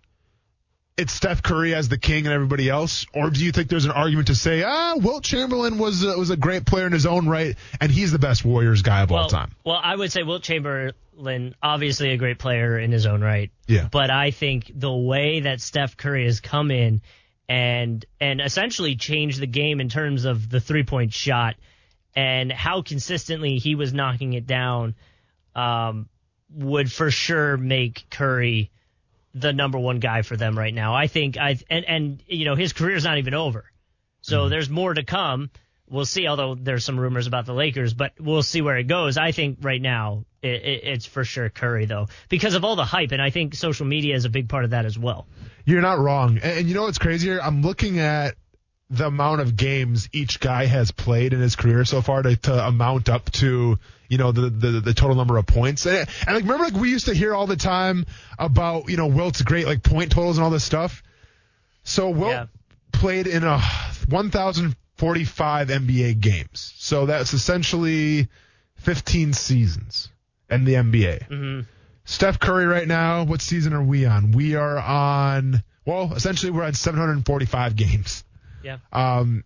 it's 0.98 1.14
Steph 1.14 1.44
Curry 1.44 1.76
as 1.76 1.90
the 1.90 1.98
king 1.98 2.26
and 2.26 2.34
everybody 2.34 2.70
else, 2.70 3.06
or 3.14 3.30
do 3.30 3.46
you 3.46 3.52
think 3.52 3.70
there's 3.70 3.86
an 3.86 3.92
argument 3.92 4.28
to 4.28 4.36
say, 4.36 4.64
ah, 4.64 4.96
Wilt 4.98 5.24
Chamberlain 5.24 5.78
was 5.78 6.04
a, 6.04 6.18
was 6.18 6.32
a 6.32 6.38
great 6.38 6.66
player 6.66 6.88
in 6.88 6.92
his 6.92 7.06
own 7.06 7.28
right, 7.28 7.56
and 7.80 7.92
he's 7.92 8.12
the 8.12 8.20
best 8.20 8.44
Warriors 8.44 8.82
guy 8.82 9.02
of 9.02 9.12
all 9.12 9.30
time? 9.30 9.52
Well, 9.64 9.80
I 9.82 9.96
would 9.96 10.12
say 10.12 10.24
Wilt 10.24 10.42
Chamberlain, 10.42 11.56
obviously 11.62 12.12
a 12.12 12.18
great 12.18 12.40
player 12.40 12.80
in 12.80 12.92
his 12.92 13.06
own 13.06 13.22
right. 13.22 13.52
Yeah. 13.68 13.88
But 13.92 14.10
I 14.10 14.32
think 14.32 14.72
the 14.74 14.92
way 14.92 15.42
that 15.42 15.62
Steph 15.62 15.98
Curry 15.98 16.26
has 16.26 16.40
come 16.40 16.72
in 16.72 17.02
and 17.48 18.04
and 18.20 18.42
essentially 18.42 18.96
changed 18.96 19.40
the 19.40 19.48
game 19.48 19.80
in 19.80 19.88
terms 19.88 20.26
of 20.26 20.50
the 20.50 20.60
three 20.60 20.84
point 20.84 21.14
shot 21.14 21.56
and 22.16 22.52
how 22.52 22.82
consistently 22.82 23.58
he 23.58 23.76
was 23.76 23.94
knocking 23.94 24.34
it 24.34 24.48
down 24.48 24.96
um, 25.56 26.10
would 26.50 26.92
for 26.92 27.12
sure 27.12 27.56
make 27.56 28.08
Curry 28.10 28.72
the 29.40 29.54
number 29.54 29.78
one 29.78 30.00
guy 30.00 30.22
for 30.22 30.38
them 30.38 30.58
right 30.58 30.74
now. 30.74 30.96
I 30.96 31.08
think 31.08 31.38
I 31.38 31.58
and 31.70 31.86
and 31.86 32.24
you 32.28 32.46
know 32.46 32.56
his 32.56 32.74
career's 32.74 33.04
not 33.04 33.18
even 33.18 33.34
over, 33.34 33.66
so 34.22 34.42
mm-hmm. 34.42 34.50
there's 34.50 34.70
more 34.70 34.94
to 34.94 35.04
come. 35.04 35.50
We'll 35.90 36.06
see. 36.06 36.28
Although 36.28 36.56
there's 36.56 36.84
some 36.84 37.00
rumors 37.00 37.28
about 37.28 37.46
the 37.46 37.54
Lakers, 37.54 37.94
but 37.94 38.14
we'll 38.20 38.44
see 38.44 38.62
where 38.62 38.78
it 38.78 38.86
goes. 38.86 39.18
I 39.18 39.32
think 39.32 39.60
right 39.62 39.82
now 39.82 40.26
it, 40.42 40.64
it, 40.64 40.84
it's 40.84 41.06
for 41.06 41.24
sure 41.24 41.50
Curry 41.50 41.86
though 41.86 42.08
because 42.30 42.56
of 42.56 42.66
all 42.66 42.76
the 42.76 42.86
hype, 42.86 43.12
and 43.12 43.22
I 43.22 43.30
think 43.30 43.56
social 43.56 43.86
media 43.86 44.16
is 44.16 44.26
a 44.26 44.30
big 44.30 44.50
part 44.50 44.66
of 44.66 44.72
that 44.72 44.86
as 44.86 44.98
well. 44.98 45.28
You're 45.66 45.82
not 45.82 46.00
wrong. 46.00 46.38
And, 46.38 46.60
and 46.60 46.68
you 46.68 46.76
know 46.76 46.84
what's 46.84 46.98
crazier? 46.98 47.42
I'm 47.42 47.62
looking 47.62 48.00
at 48.00 48.36
the 48.90 49.08
amount 49.08 49.42
of 49.42 49.56
games 49.58 50.08
each 50.14 50.40
guy 50.40 50.66
has 50.66 50.92
played 50.92 51.34
in 51.34 51.42
his 51.42 51.56
career 51.58 51.84
so 51.84 52.02
far 52.02 52.22
to, 52.22 52.36
to 52.38 52.68
amount 52.68 53.10
up 53.10 53.30
to, 53.32 53.78
you 54.08 54.18
know, 54.18 54.32
the, 54.32 54.50
the, 54.50 54.80
the 54.80 54.94
total 54.94 55.16
number 55.16 55.38
of 55.38 55.46
points. 55.46 55.86
And, 55.86 56.08
and 56.26 56.36
like, 56.36 56.44
remember, 56.44 56.64
like, 56.64 56.74
we 56.82 56.90
used 56.90 57.08
to 57.08 57.14
hear 57.14 57.36
all 57.36 57.48
the 57.48 57.58
time 57.58 58.06
about, 58.40 58.90
you 58.90 58.96
know, 58.96 59.08
Wilt's 59.08 59.42
great, 59.42 59.66
like, 59.66 59.84
point 59.84 60.12
totals 60.12 60.38
and 60.38 60.46
all 60.46 60.50
this 60.52 60.64
stuff. 60.64 61.04
So 61.84 62.10
Wilt 62.10 62.32
Yeah. 62.32 62.46
played 62.94 63.28
in 63.28 63.44
a 63.44 63.60
1,045 64.10 65.68
NBA 65.70 66.20
games. 66.20 66.74
So 66.78 67.06
that's 67.06 67.34
essentially 67.34 68.28
15 68.78 69.34
seasons 69.34 70.10
in 70.50 70.66
the 70.66 70.76
NBA. 70.76 71.28
hmm 71.28 71.60
Steph 72.06 72.40
Curry 72.40 72.66
right 72.68 72.88
now, 72.88 73.24
what 73.26 73.42
season 73.42 73.74
are 73.74 73.84
we 73.84 74.06
on? 74.06 74.32
We 74.32 74.56
are 74.56 74.78
on, 74.80 75.62
well, 75.86 76.14
essentially 76.14 76.54
we're 76.54 76.64
on 76.64 76.74
745 76.74 77.76
games. 77.76 78.24
Yeah. 78.68 78.78
Um, 78.92 79.44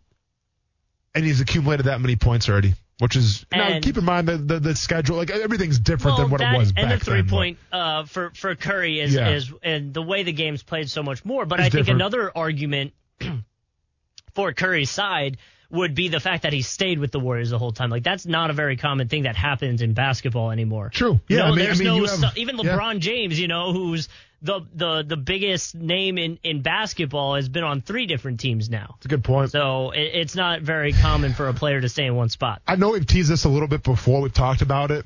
and 1.16 1.24
he's 1.26 1.42
accumulated 1.42 1.86
that 1.88 2.02
many 2.02 2.16
points 2.16 2.50
already, 2.50 2.74
which 3.00 3.16
is, 3.16 3.46
now 3.52 3.80
keep 3.82 3.98
in 3.98 4.06
mind 4.06 4.28
the, 4.28 4.38
the, 4.38 4.60
the 4.60 4.76
schedule, 4.76 5.18
like 5.18 5.30
everything's 5.30 5.78
different 5.80 6.18
Well, 6.18 6.26
than 6.26 6.32
what 6.32 6.40
that- 6.40 6.56
it 6.56 6.58
was 6.58 6.70
and 6.70 6.90
back 6.90 7.00
the 7.00 7.06
three 7.06 7.22
then. 7.22 7.30
point 7.30 7.58
uh, 7.72 8.06
for 8.06 8.32
for 8.34 8.56
Curry 8.56 9.00
is 9.00 9.14
Yeah. 9.14 9.30
is 9.30 9.52
and 9.62 9.94
the 9.94 10.02
way 10.02 10.24
the 10.24 10.32
game's 10.34 10.64
played 10.64 10.90
so 10.90 11.04
much 11.04 11.24
more. 11.26 11.46
But 11.46 11.60
It's 11.60 11.68
I 11.68 11.70
think 11.70 11.86
different. 11.88 12.02
another 12.02 12.32
argument 12.36 12.94
for 14.34 14.54
Curry's 14.54 14.90
side 14.90 15.38
would 15.72 15.96
be 15.96 16.10
the 16.10 16.20
fact 16.20 16.44
that 16.44 16.54
he 16.54 16.62
stayed 16.62 17.00
with 17.00 17.12
the 17.12 17.20
Warriors 17.20 17.50
the 17.50 17.58
whole 17.58 17.72
time. 17.72 17.90
Like 17.90 18.04
that's 18.04 18.26
not 18.26 18.50
a 18.50 18.54
very 18.54 18.78
common 18.78 19.08
thing 19.08 19.24
that 19.24 19.36
happens 19.36 19.82
in 19.82 19.94
basketball 19.94 20.52
anymore. 20.52 20.90
True. 20.90 21.20
Yeah, 21.28 21.38
no, 21.40 21.44
I 21.46 21.50
mean- 21.52 21.60
I 21.60 21.64
there's 21.64 21.80
mean, 21.80 21.88
no 21.88 22.06
have- 22.06 22.38
even 22.38 22.58
yeah. 22.58 22.76
LeBron 22.78 23.00
James, 23.00 23.40
you 23.40 23.48
know, 23.48 23.72
who's 23.74 24.10
the 24.44 24.62
the 24.74 25.04
the 25.04 25.18
biggest 25.18 25.76
name 25.76 26.18
in 26.18 26.40
in 26.44 26.62
basketball 26.64 27.36
has 27.36 27.48
been 27.48 27.64
on 27.64 27.82
three 27.82 28.08
different 28.08 28.40
teams 28.40 28.70
now. 28.70 28.96
It's 28.98 29.06
a 29.06 29.10
good 29.10 29.24
point. 29.24 29.52
So 29.52 29.92
it, 29.92 30.12
it's 30.16 30.36
not 30.36 30.62
very 30.62 30.94
common 30.94 31.34
for 31.34 31.48
a 31.48 31.54
player 31.54 31.80
to 31.80 31.88
stay 31.90 32.06
in 32.08 32.16
one 32.16 32.30
spot. 32.30 32.62
I 32.68 32.76
know 32.76 32.90
we've 32.92 33.06
teased 33.06 33.30
this 33.30 33.46
a 33.46 33.50
little 33.50 33.68
bit 33.68 33.84
before. 33.84 34.22
We've 34.22 34.34
talked 34.34 34.62
about 34.64 34.90
it. 34.92 35.06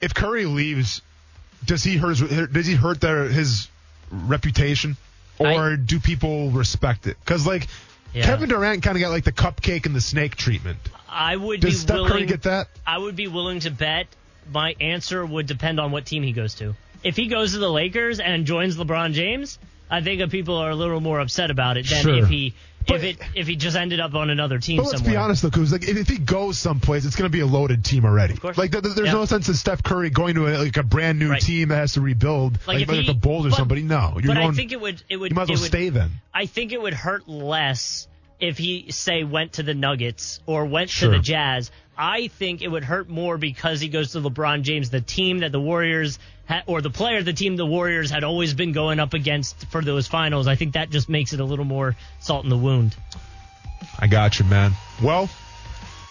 If 0.00 0.12
Curry 0.12 0.44
leaves, 0.44 1.02
does 1.64 1.82
he 1.84 1.96
hurt? 1.96 2.18
Does 2.52 2.66
he 2.66 2.74
hurt 2.74 3.00
their 3.00 3.24
his 3.28 3.68
reputation, 4.10 4.96
or 5.38 5.76
do 5.76 6.00
people 6.00 6.50
respect 6.50 7.06
it? 7.06 7.16
Because 7.20 7.46
like 7.46 7.66
Yeah. 8.14 8.24
Kevin 8.24 8.48
Durant 8.48 8.82
kind 8.82 8.96
of 8.96 9.00
got 9.00 9.10
like 9.10 9.24
the 9.24 9.32
cupcake 9.32 9.86
and 9.86 9.94
the 9.94 10.00
snake 10.00 10.36
treatment. 10.36 10.78
I 11.08 11.36
would 11.36 11.60
Does 11.60 11.72
be 11.74 11.76
Steph 11.78 11.94
willing. 11.96 12.10
Curry 12.12 12.26
get 12.26 12.42
that? 12.42 12.68
I 12.86 12.98
would 12.98 13.16
be 13.16 13.28
willing 13.28 13.60
to 13.60 13.70
bet. 13.70 14.06
My 14.50 14.74
answer 14.80 15.24
would 15.24 15.46
depend 15.46 15.78
on 15.78 15.90
what 15.92 16.06
team 16.06 16.22
he 16.22 16.32
goes 16.32 16.54
to. 16.54 16.74
If 17.04 17.16
he 17.16 17.26
goes 17.28 17.52
to 17.52 17.58
the 17.58 17.70
Lakers 17.70 18.18
and 18.18 18.46
joins 18.46 18.76
LeBron 18.76 19.12
James, 19.12 19.58
I 19.90 20.00
think 20.00 20.30
people 20.30 20.56
are 20.56 20.70
a 20.70 20.74
little 20.74 21.00
more 21.00 21.20
upset 21.20 21.50
about 21.50 21.76
it 21.76 21.86
than 21.88 22.02
Sure. 22.02 22.16
if 22.16 22.28
he 22.28 22.54
if 22.90 23.02
it 23.04 23.18
if 23.34 23.46
he 23.46 23.56
just 23.56 23.76
ended 23.76 24.00
up 24.00 24.14
on 24.14 24.30
another 24.30 24.58
team 24.58 24.78
But 24.78 24.84
let's 24.86 24.96
somewhere. 24.98 25.12
be 25.12 25.16
honest 25.16 25.42
though, 25.42 25.50
because 25.50 25.72
like 25.72 25.88
if, 25.88 25.96
if 25.96 26.08
he 26.08 26.18
goes 26.18 26.58
someplace, 26.58 27.04
it's 27.04 27.16
going 27.16 27.30
to 27.30 27.32
be 27.32 27.40
a 27.40 27.46
loaded 27.46 27.84
team 27.84 28.04
already. 28.04 28.34
Of 28.34 28.40
course. 28.40 28.58
Like 28.58 28.72
th- 28.72 28.82
th- 28.84 28.94
there's 28.96 29.06
Yeah. 29.08 29.12
no 29.14 29.24
sense 29.24 29.48
in 29.48 29.54
Steph 29.54 29.82
Curry 29.82 30.10
going 30.10 30.34
to 30.36 30.46
a, 30.46 30.58
like 30.58 30.76
a 30.76 30.82
brand 30.82 31.18
new 31.18 31.30
Right. 31.30 31.40
team 31.42 31.68
that 31.68 31.76
has 31.76 31.92
to 31.94 32.00
rebuild, 32.00 32.54
Like, 32.66 32.78
like, 32.78 32.82
if 32.82 32.90
he- 32.90 33.06
the 33.06 33.14
Bulls 33.14 33.46
or 33.46 33.50
but- 33.50 33.56
somebody. 33.56 33.82
No, 33.82 34.12
you're 34.20 34.28
but 34.28 34.34
going, 34.40 34.50
I 34.50 34.52
think 34.52 34.72
it 34.72 34.80
would 34.80 35.02
it 35.08 35.16
would 35.16 35.30
you 35.32 35.34
might 35.36 35.42
as 35.42 35.48
well 35.50 35.60
would, 35.60 35.66
stay 35.66 35.88
then. 35.90 36.10
I 36.34 36.46
think 36.46 36.72
it 36.72 36.80
would 36.80 36.94
hurt 36.94 37.28
less 37.28 38.06
if 38.40 38.58
he 38.58 38.90
say 38.90 39.24
went 39.24 39.54
to 39.54 39.62
the 39.62 39.74
Nuggets 39.74 40.40
or 40.46 40.64
went 40.66 40.90
Sure. 40.90 41.10
to 41.10 41.16
the 41.18 41.22
Jazz. 41.22 41.70
I 41.96 42.28
think 42.28 42.62
it 42.62 42.68
would 42.68 42.84
hurt 42.84 43.08
more 43.08 43.36
because 43.38 43.80
he 43.80 43.88
goes 43.88 44.12
to 44.12 44.20
LeBron 44.20 44.62
James, 44.62 44.90
the 44.90 45.00
team 45.00 45.40
that 45.40 45.50
the 45.50 45.60
Warriors 45.60 46.20
ha- 46.48 46.62
or 46.66 46.80
the 46.80 46.90
player, 46.90 47.24
the 47.24 47.32
team 47.32 47.56
the 47.56 47.66
Warriors 47.66 48.08
had 48.10 48.22
always 48.22 48.54
been 48.54 48.70
going 48.70 49.00
up 49.00 49.14
against 49.14 49.66
for 49.70 49.82
those 49.82 50.06
finals. 50.06 50.46
I 50.46 50.54
think 50.54 50.74
that 50.74 50.90
just 50.90 51.08
makes 51.08 51.32
it 51.32 51.40
a 51.40 51.44
little 51.44 51.64
more 51.64 51.96
salt 52.20 52.44
in 52.44 52.50
the 52.50 52.56
wound. 52.56 52.94
I 53.98 54.06
got 54.06 54.38
you, 54.38 54.44
man. 54.44 54.72
Well, 55.02 55.28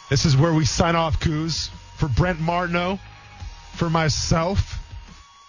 this 0.10 0.26
is 0.26 0.36
where 0.36 0.54
we 0.54 0.66
sign 0.66 0.96
off, 0.98 1.20
Kuz. 1.22 1.70
For 1.96 2.08
Brent 2.10 2.40
Martineau, 2.40 3.00
for 3.76 3.90
myself, 3.90 4.78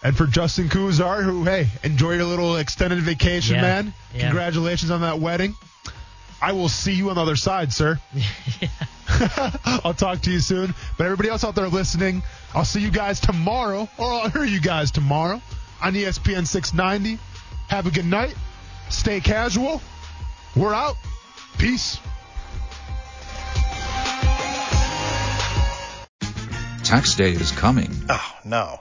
and 0.03 0.16
for 0.16 0.26
Justin 0.26 0.68
Kuzar, 0.68 1.22
who, 1.22 1.45
hey, 1.45 1.66
enjoy 1.83 2.14
your 2.14 2.24
little 2.24 2.57
extended 2.57 3.01
vacation, 3.01 3.57
Yeah. 3.57 3.62
man. 3.62 3.95
Yeah. 4.14 4.20
Congratulations 4.29 4.91
on 4.93 5.01
that 5.03 5.18
wedding. 5.18 5.55
I 6.41 6.53
will 6.53 6.68
see 6.68 6.93
you 6.93 7.11
on 7.11 7.16
the 7.16 7.22
other 7.22 7.36
side, 7.36 7.72
sir. 7.72 7.99
I'll 9.84 9.95
talk 9.95 10.20
to 10.22 10.30
you 10.30 10.41
soon. 10.41 10.74
But 10.97 11.05
everybody 11.05 11.28
else 11.28 11.45
out 11.45 11.55
there 11.55 11.68
listening, 11.68 12.22
I'll 12.55 12.64
see 12.64 12.80
you 12.80 12.91
guys 12.91 13.20
tomorrow, 13.20 13.89
or 13.99 14.12
I'll 14.12 14.30
hear 14.30 14.45
you 14.45 14.61
guys 14.61 14.91
tomorrow 14.91 15.41
on 15.82 15.95
ESPN 15.95 16.47
690. 16.47 17.18
Have 17.68 17.86
a 17.86 17.91
good 17.91 18.07
night. 18.07 18.34
Stay 18.91 19.20
casual. 19.20 19.80
We're 20.57 20.74
out. 20.74 20.97
Peace. 21.59 21.99
Tax 26.84 27.14
day 27.16 27.32
is 27.32 27.53
coming. 27.53 27.91
Oh, 28.09 28.36
no. 28.45 28.80